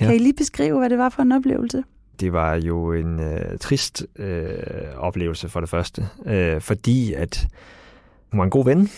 Ja. 0.00 0.06
Kan 0.06 0.14
I 0.14 0.18
lige 0.18 0.34
beskrive, 0.34 0.78
hvad 0.78 0.90
det 0.90 0.98
var 0.98 1.08
for 1.08 1.22
en 1.22 1.32
oplevelse? 1.32 1.84
Det 2.20 2.32
var 2.32 2.54
jo 2.54 2.92
en 2.92 3.20
øh, 3.20 3.58
trist 3.58 4.06
øh, 4.16 4.58
oplevelse 4.96 5.48
for 5.48 5.60
det 5.60 5.68
første, 5.68 6.08
øh, 6.26 6.60
fordi 6.60 7.12
at 7.12 7.48
hun 8.30 8.38
var 8.38 8.44
en 8.44 8.50
god 8.50 8.64
ven. 8.64 8.88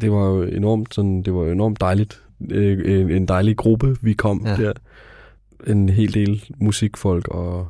Det 0.00 0.12
var 0.12 0.26
jo 0.26 0.42
enormt, 0.42 0.94
sådan, 0.94 1.22
det 1.22 1.34
var 1.34 1.40
jo 1.40 1.52
enormt 1.52 1.80
dejligt. 1.80 2.22
Øh, 2.50 3.00
en, 3.00 3.10
en 3.10 3.26
dejlig 3.26 3.56
gruppe, 3.56 3.96
vi 4.02 4.12
kom 4.12 4.46
ja. 4.46 4.56
der. 4.56 4.72
En 5.66 5.88
hel 5.88 6.14
del 6.14 6.44
musikfolk 6.56 7.28
og 7.28 7.68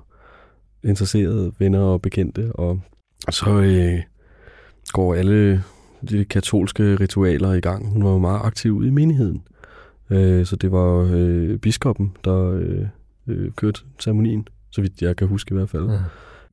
interesserede 0.85 1.53
venner 1.59 1.81
og 1.81 2.03
bekendte. 2.03 2.53
Og 2.53 2.81
så 3.31 3.51
øh, 3.51 4.01
går 4.93 5.15
alle 5.15 5.65
de 6.11 6.25
katolske 6.25 6.97
ritualer 6.97 7.53
i 7.53 7.61
gang. 7.61 7.93
Hun 7.93 8.05
var 8.05 8.11
jo 8.11 8.19
meget 8.19 8.41
aktiv 8.45 8.83
i 8.87 8.91
menigheden. 8.91 9.43
Øh, 10.11 10.47
så 10.47 10.57
det 10.57 10.73
var 10.73 11.11
øh, 11.13 11.59
biskoppen, 11.59 12.17
der 12.25 12.51
øh, 12.51 12.87
øh, 13.27 13.53
kørte 13.53 13.81
ceremonien 13.99 14.49
så 14.71 14.81
vidt 14.81 15.03
jeg 15.03 15.17
kan 15.17 15.29
huske 15.29 15.55
i 15.55 15.57
hvert 15.57 15.69
fald. 15.69 15.91
Ja. 15.91 15.99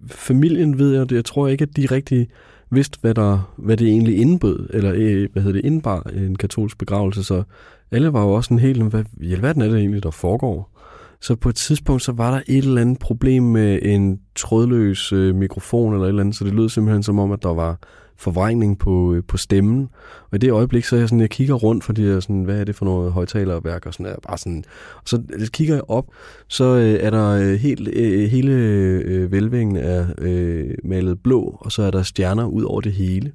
Familien 0.08 0.80
ved 0.80 0.94
jeg, 0.94 1.10
det, 1.10 1.16
jeg 1.16 1.26
tror 1.26 1.48
ikke, 1.48 1.64
at 1.64 1.78
de 1.78 1.86
rigtig 1.86 2.28
vidste, 2.70 2.98
hvad, 3.02 3.14
der, 3.14 3.54
hvad 3.58 3.78
det 3.78 3.88
egentlig 3.88 4.18
indbød, 4.18 4.70
eller 4.74 4.94
øh, 4.96 5.30
hvad 5.34 5.44
hedder 5.44 5.62
det, 5.62 5.66
indbar 5.66 6.02
en 6.02 6.36
katolsk 6.36 6.78
begravelse, 6.78 7.24
så 7.24 7.44
alle 7.92 8.14
var 8.14 8.24
jo 8.24 8.32
også 8.32 8.54
en 8.54 8.60
helt, 8.60 8.84
hvad 8.84 9.04
i 9.22 9.34
alverden 9.34 9.62
er 9.62 9.68
det 9.68 9.80
egentlig, 9.80 10.04
der 10.04 10.12
foregår? 10.12 10.78
Så 11.22 11.36
på 11.36 11.50
et 11.50 11.56
tidspunkt, 11.56 12.02
så 12.02 12.12
var 12.12 12.32
der 12.32 12.42
et 12.48 12.66
eller 12.66 12.82
andet 12.82 13.00
problem 13.00 13.44
med 13.44 13.80
en 13.82 14.20
trådløs 14.36 15.14
øh, 15.14 15.36
mikrofon 15.36 15.94
eller 15.94 16.06
et 16.06 16.10
eller 16.10 16.22
andet, 16.22 16.36
så 16.36 16.46
det 16.46 16.54
lød 16.54 16.70
simpelthen 16.70 17.04
som 17.04 17.20
om, 17.20 17.32
at 17.32 17.44
der 17.44 17.54
var 17.54 17.80
forvrængning 18.18 18.80
på, 18.80 19.14
øh, 19.14 19.24
på 19.28 19.38
stemmen. 19.38 19.90
Og 20.32 20.36
i 20.36 20.38
det 20.38 20.52
øjeblik, 20.52 20.86
så 20.86 20.96
jeg 20.96 21.10
sådan, 21.10 21.22
jeg 21.22 21.30
kigger 21.30 21.56
rundt, 21.56 21.84
fordi 21.84 22.08
jeg 22.08 22.24
sådan, 22.24 22.44
hvad 22.44 22.60
er 22.60 22.64
det 22.64 22.76
for 22.76 22.86
noget 22.86 23.12
højtalerværk 23.12 23.86
og 23.86 23.94
sådan, 23.94 24.06
jeg 24.06 24.16
bare 24.28 24.38
sådan, 24.38 24.64
og 24.96 25.04
så 25.06 25.22
øh, 25.34 25.48
kigger 25.48 25.76
jeg 25.76 25.84
op, 25.88 26.06
så 26.48 26.64
øh, 26.64 26.94
er 26.94 27.10
der 27.10 27.30
øh, 27.30 27.54
helt, 27.54 27.88
øh, 27.88 28.30
hele 28.30 28.52
øh, 28.52 29.32
velvingen 29.32 29.78
er 29.78 30.06
øh, 30.18 30.76
malet 30.84 31.20
blå, 31.24 31.58
og 31.60 31.72
så 31.72 31.84
er 31.84 31.92
der 31.92 32.04
stjerner 32.04 32.46
ud 32.46 32.64
over 32.64 32.82
det 32.82 32.92
hele. 32.92 33.32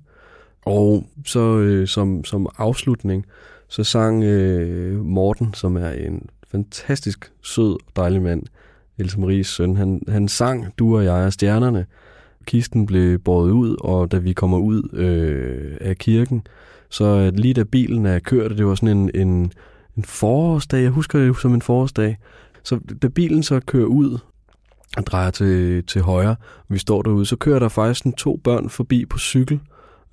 Og 0.66 1.04
så 1.26 1.58
øh, 1.58 1.88
som, 1.88 2.24
som 2.24 2.46
afslutning, 2.58 3.26
så 3.68 3.84
sang 3.84 4.24
øh, 4.24 5.04
Morten, 5.04 5.54
som 5.54 5.76
er 5.76 5.90
en 5.90 6.22
fantastisk 6.50 7.32
sød 7.42 7.72
og 7.72 7.96
dejlig 7.96 8.22
mand, 8.22 8.42
Else 8.98 9.20
Maries 9.20 9.46
søn, 9.46 9.76
han, 9.76 10.02
han 10.08 10.28
sang 10.28 10.66
Du 10.78 10.96
og 10.96 11.04
jeg 11.04 11.24
er 11.24 11.30
stjernerne, 11.30 11.86
kisten 12.42 12.86
blev 12.86 13.18
båret 13.18 13.50
ud, 13.50 13.76
og 13.80 14.12
da 14.12 14.18
vi 14.18 14.32
kommer 14.32 14.58
ud 14.58 14.88
øh, 14.92 15.76
af 15.80 15.96
kirken, 15.96 16.42
så 16.90 17.04
øh, 17.04 17.32
lige 17.34 17.54
da 17.54 17.64
bilen 17.64 18.06
er 18.06 18.18
kørt, 18.18 18.58
det 18.58 18.66
var 18.66 18.74
sådan 18.74 18.98
en, 18.98 19.10
en, 19.14 19.52
en 19.96 20.04
forårsdag, 20.04 20.82
jeg 20.82 20.90
husker 20.90 21.18
det 21.18 21.36
som 21.36 21.54
en 21.54 21.62
forårsdag, 21.62 22.16
så 22.62 22.80
da 23.02 23.08
bilen 23.08 23.42
så 23.42 23.60
kører 23.60 23.86
ud 23.86 24.18
og 24.96 25.06
drejer 25.06 25.30
til, 25.30 25.84
til 25.86 26.02
højre, 26.02 26.36
og 26.58 26.66
vi 26.68 26.78
står 26.78 27.02
derude, 27.02 27.26
så 27.26 27.36
kører 27.36 27.58
der 27.58 27.68
faktisk 27.68 27.98
sådan 27.98 28.12
to 28.12 28.40
børn 28.44 28.68
forbi 28.68 29.04
på 29.06 29.18
cykel, 29.18 29.60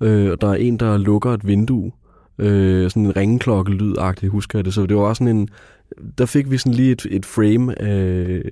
øh, 0.00 0.30
og 0.30 0.40
der 0.40 0.48
er 0.48 0.54
en, 0.54 0.76
der 0.76 0.98
lukker 0.98 1.30
et 1.30 1.46
vindue, 1.46 1.92
øh, 2.38 2.90
sådan 2.90 3.06
en 3.06 3.16
ringeklokke 3.16 3.72
lyd 3.72 4.28
husker 4.28 4.58
jeg 4.58 4.64
det, 4.64 4.74
så 4.74 4.86
det 4.86 4.96
var 4.96 5.02
også 5.02 5.24
sådan 5.24 5.36
en, 5.36 5.48
der 6.18 6.26
fik 6.26 6.50
vi 6.50 6.58
sådan 6.58 6.74
lige 6.74 6.92
et, 6.92 7.06
et 7.10 7.26
frame 7.26 7.82
af, 7.82 8.42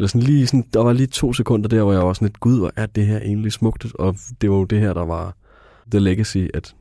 eller 0.00 0.08
sådan 0.08 0.22
lige 0.22 0.46
sådan, 0.46 0.64
der 0.74 0.80
var 0.84 0.92
lige 0.92 1.06
to 1.06 1.32
sekunder 1.32 1.68
der, 1.68 1.82
hvor 1.82 1.92
jeg 1.92 2.06
var 2.06 2.12
sådan 2.12 2.26
lidt, 2.26 2.40
gud, 2.40 2.58
hvor 2.58 2.72
er 2.76 2.86
det 2.86 3.06
her 3.06 3.18
egentlig 3.18 3.52
smukt, 3.52 3.86
og 3.94 4.16
det 4.40 4.50
var 4.50 4.56
jo 4.56 4.64
det 4.64 4.80
her, 4.80 4.92
der 4.92 5.04
var 5.04 5.36
The 5.90 6.00
Legacy, 6.00 6.46
at 6.54 6.74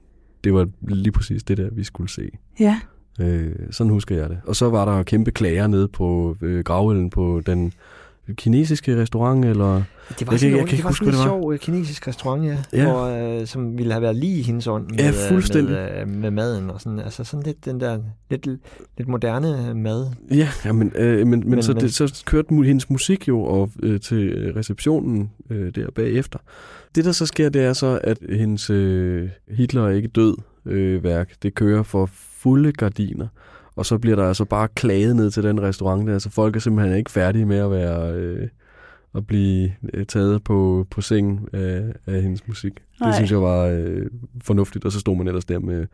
det 0.44 0.54
var 0.54 0.68
lige 0.82 1.12
præcis 1.12 1.44
det 1.44 1.58
der, 1.58 1.70
vi 1.72 1.84
skulle 1.84 2.10
se. 2.10 2.30
Ja. 2.60 2.80
Øh, 3.20 3.56
sådan 3.72 3.92
husker 3.92 4.16
jeg 4.16 4.30
det. 4.30 4.40
Og 4.44 4.56
så 4.56 4.70
var 4.70 4.86
der 4.86 5.04
kæmpe 5.04 5.32
klager 5.32 5.68
nede 5.68 5.88
på 5.88 6.38
øh, 6.42 6.64
gravølden 6.64 7.10
på 7.10 7.42
den 7.46 7.74
kinesiske 8.36 9.02
restaurant, 9.02 9.46
eller... 9.46 9.84
Det 10.20 10.28
var 10.28 10.38
sådan, 10.38 10.52
jeg, 10.52 10.60
jeg, 10.60 10.68
jeg 10.68 10.78
det 10.78 10.84
var 10.84 10.92
sådan 10.92 11.14
en 11.14 11.20
sjov 11.24 11.54
øh, 11.54 11.60
kinesisk 11.60 12.08
restaurant, 12.08 12.46
ja, 12.46 12.58
ja. 12.74 12.92
Hvor, 12.92 13.40
øh, 13.40 13.48
som 13.48 13.78
ville 13.78 13.92
have 13.92 14.02
været 14.02 14.16
lige 14.16 14.40
i 14.40 14.42
hendes 14.42 14.68
ånd 14.68 14.90
med, 14.90 15.00
ja, 15.00 15.08
øh, 15.08 15.14
fuldstændig. 15.30 15.76
med, 15.76 16.02
øh, 16.02 16.08
med 16.08 16.32
maden 16.32 16.70
og 16.70 16.82
sådan. 16.82 17.00
Altså 17.00 17.24
sådan 17.24 17.46
lidt 17.46 17.66
den 17.66 17.80
der 17.80 18.00
lidt, 18.30 18.48
lidt 18.98 19.08
moderne 19.08 19.74
mad. 19.74 20.08
Ja, 20.32 20.50
ja 20.66 20.72
men, 20.72 20.92
øh, 20.96 21.18
men, 21.18 21.30
men, 21.30 21.50
men, 21.50 21.64
så, 21.64 21.74
men, 21.74 21.82
det, 21.82 21.94
så 21.94 22.24
kørte 22.26 22.56
hendes 22.64 22.90
musik 22.90 23.28
jo 23.28 23.44
og, 23.44 23.72
øh, 23.84 24.00
til 24.00 24.54
receptionen 24.56 25.32
øh, 25.50 25.76
der 25.76 25.92
bagefter. 25.96 26.40
Det, 26.96 27.06
der 27.06 27.12
så 27.12 27.26
sker, 27.26 27.50
det 27.50 27.64
er 27.64 27.74
så, 27.74 28.00
at 28.04 28.18
hendes 28.30 28.70
øh, 28.70 29.30
Hitler 29.48 29.86
er 29.86 29.90
ikke 29.90 30.08
død 30.08 30.38
øh, 30.66 31.04
værk. 31.04 31.32
Det 31.44 31.56
kører 31.56 31.84
for 31.84 32.10
fulde 32.14 32.72
gardiner. 32.72 33.28
Og 33.80 33.86
så 33.86 33.98
bliver 33.98 34.16
der 34.16 34.28
altså 34.28 34.46
bare 34.46 34.68
klaget 34.68 35.16
ned 35.16 35.32
til 35.32 35.44
den 35.44 35.62
restaurant 35.62 36.08
der. 36.08 36.14
Altså 36.14 36.30
folk 36.30 36.56
er 36.56 36.60
simpelthen 36.60 36.98
ikke 36.98 37.12
færdige 37.12 37.46
med 37.46 37.58
at 37.58 37.72
være... 37.72 38.14
Øh, 38.14 38.48
at 39.16 39.28
blive 39.28 39.72
øh, 39.94 40.06
taget 40.06 40.44
på, 40.44 40.88
på 40.92 41.02
sengen 41.02 41.48
af, 41.54 41.84
af 42.08 42.22
hendes 42.22 42.48
musik. 42.48 42.74
Nej. 43.00 43.10
Det 43.10 43.16
synes 43.16 43.32
jeg 43.32 43.42
var 43.42 43.66
øh, 43.66 44.06
fornuftigt, 44.44 44.86
og 44.86 44.92
så 44.92 45.00
stod 45.00 45.16
man 45.18 45.28
ellers 45.28 45.46
der 45.46 45.60
med 45.60 45.88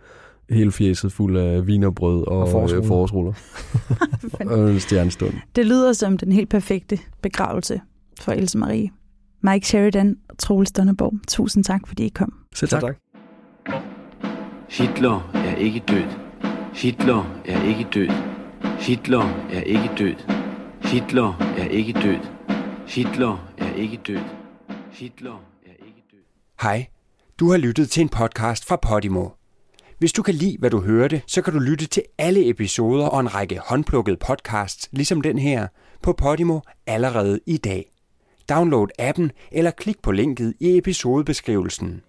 hele 0.49 0.71
fjeset 0.71 1.11
fuld 1.11 1.37
af 1.37 1.67
vinerbrød 1.67 2.27
og, 2.27 2.39
og 2.39 2.69
forårsruller. 2.85 3.33
Øh, 4.41 4.47
og 4.51 4.71
en 4.71 4.79
stjernestund. 4.79 5.33
Det 5.55 5.65
lyder 5.65 5.93
som 5.93 6.17
den 6.17 6.31
helt 6.31 6.49
perfekte 6.49 6.99
begravelse 7.21 7.81
for 8.21 8.31
Else 8.31 8.57
Marie. 8.57 8.89
Mike 9.43 9.67
Sheridan 9.67 10.17
og 10.29 10.37
Troels 10.37 10.71
Donnerborg, 10.71 11.13
tusind 11.27 11.63
tak, 11.63 11.87
fordi 11.87 12.05
I 12.05 12.09
kom. 12.09 12.33
Selv 12.55 12.69
tak. 12.69 12.81
tak. 12.81 12.95
Hitler 14.69 15.31
er 15.33 15.55
ikke 15.55 15.83
død. 15.87 16.24
Hitler 16.75 17.41
er 17.45 17.63
ikke 17.63 17.87
død. 17.93 18.07
Hitler 18.79 19.47
er 19.51 19.61
ikke 19.61 19.89
død. 19.97 20.15
Hitler 20.83 21.53
er 21.57 21.67
ikke 21.67 21.93
død. 21.93 22.19
Hitler 22.87 23.53
er 23.57 23.73
ikke 23.75 23.97
død. 24.07 24.19
Hitler 24.91 25.43
er 25.65 25.85
ikke 25.87 26.03
død. 26.11 26.19
Hej, 26.61 26.85
du 27.39 27.51
har 27.51 27.57
lyttet 27.57 27.89
til 27.89 28.01
en 28.01 28.09
podcast 28.09 28.65
fra 28.65 28.75
Podimo. 28.75 29.29
Hvis 29.97 30.13
du 30.13 30.23
kan 30.23 30.33
lide, 30.33 30.57
hvad 30.59 30.69
du 30.69 30.81
hørte, 30.81 31.21
så 31.27 31.41
kan 31.41 31.53
du 31.53 31.59
lytte 31.59 31.85
til 31.85 32.03
alle 32.17 32.49
episoder 32.49 33.05
og 33.05 33.19
en 33.19 33.35
række 33.35 33.59
håndplukkede 33.65 34.17
podcasts, 34.17 34.89
ligesom 34.91 35.21
den 35.21 35.39
her, 35.39 35.67
på 36.01 36.13
Podimo 36.13 36.59
allerede 36.87 37.39
i 37.45 37.57
dag. 37.57 37.91
Download 38.49 38.87
appen 38.99 39.31
eller 39.51 39.71
klik 39.71 40.01
på 40.01 40.11
linket 40.11 40.53
i 40.59 40.77
episodebeskrivelsen. 40.77 42.01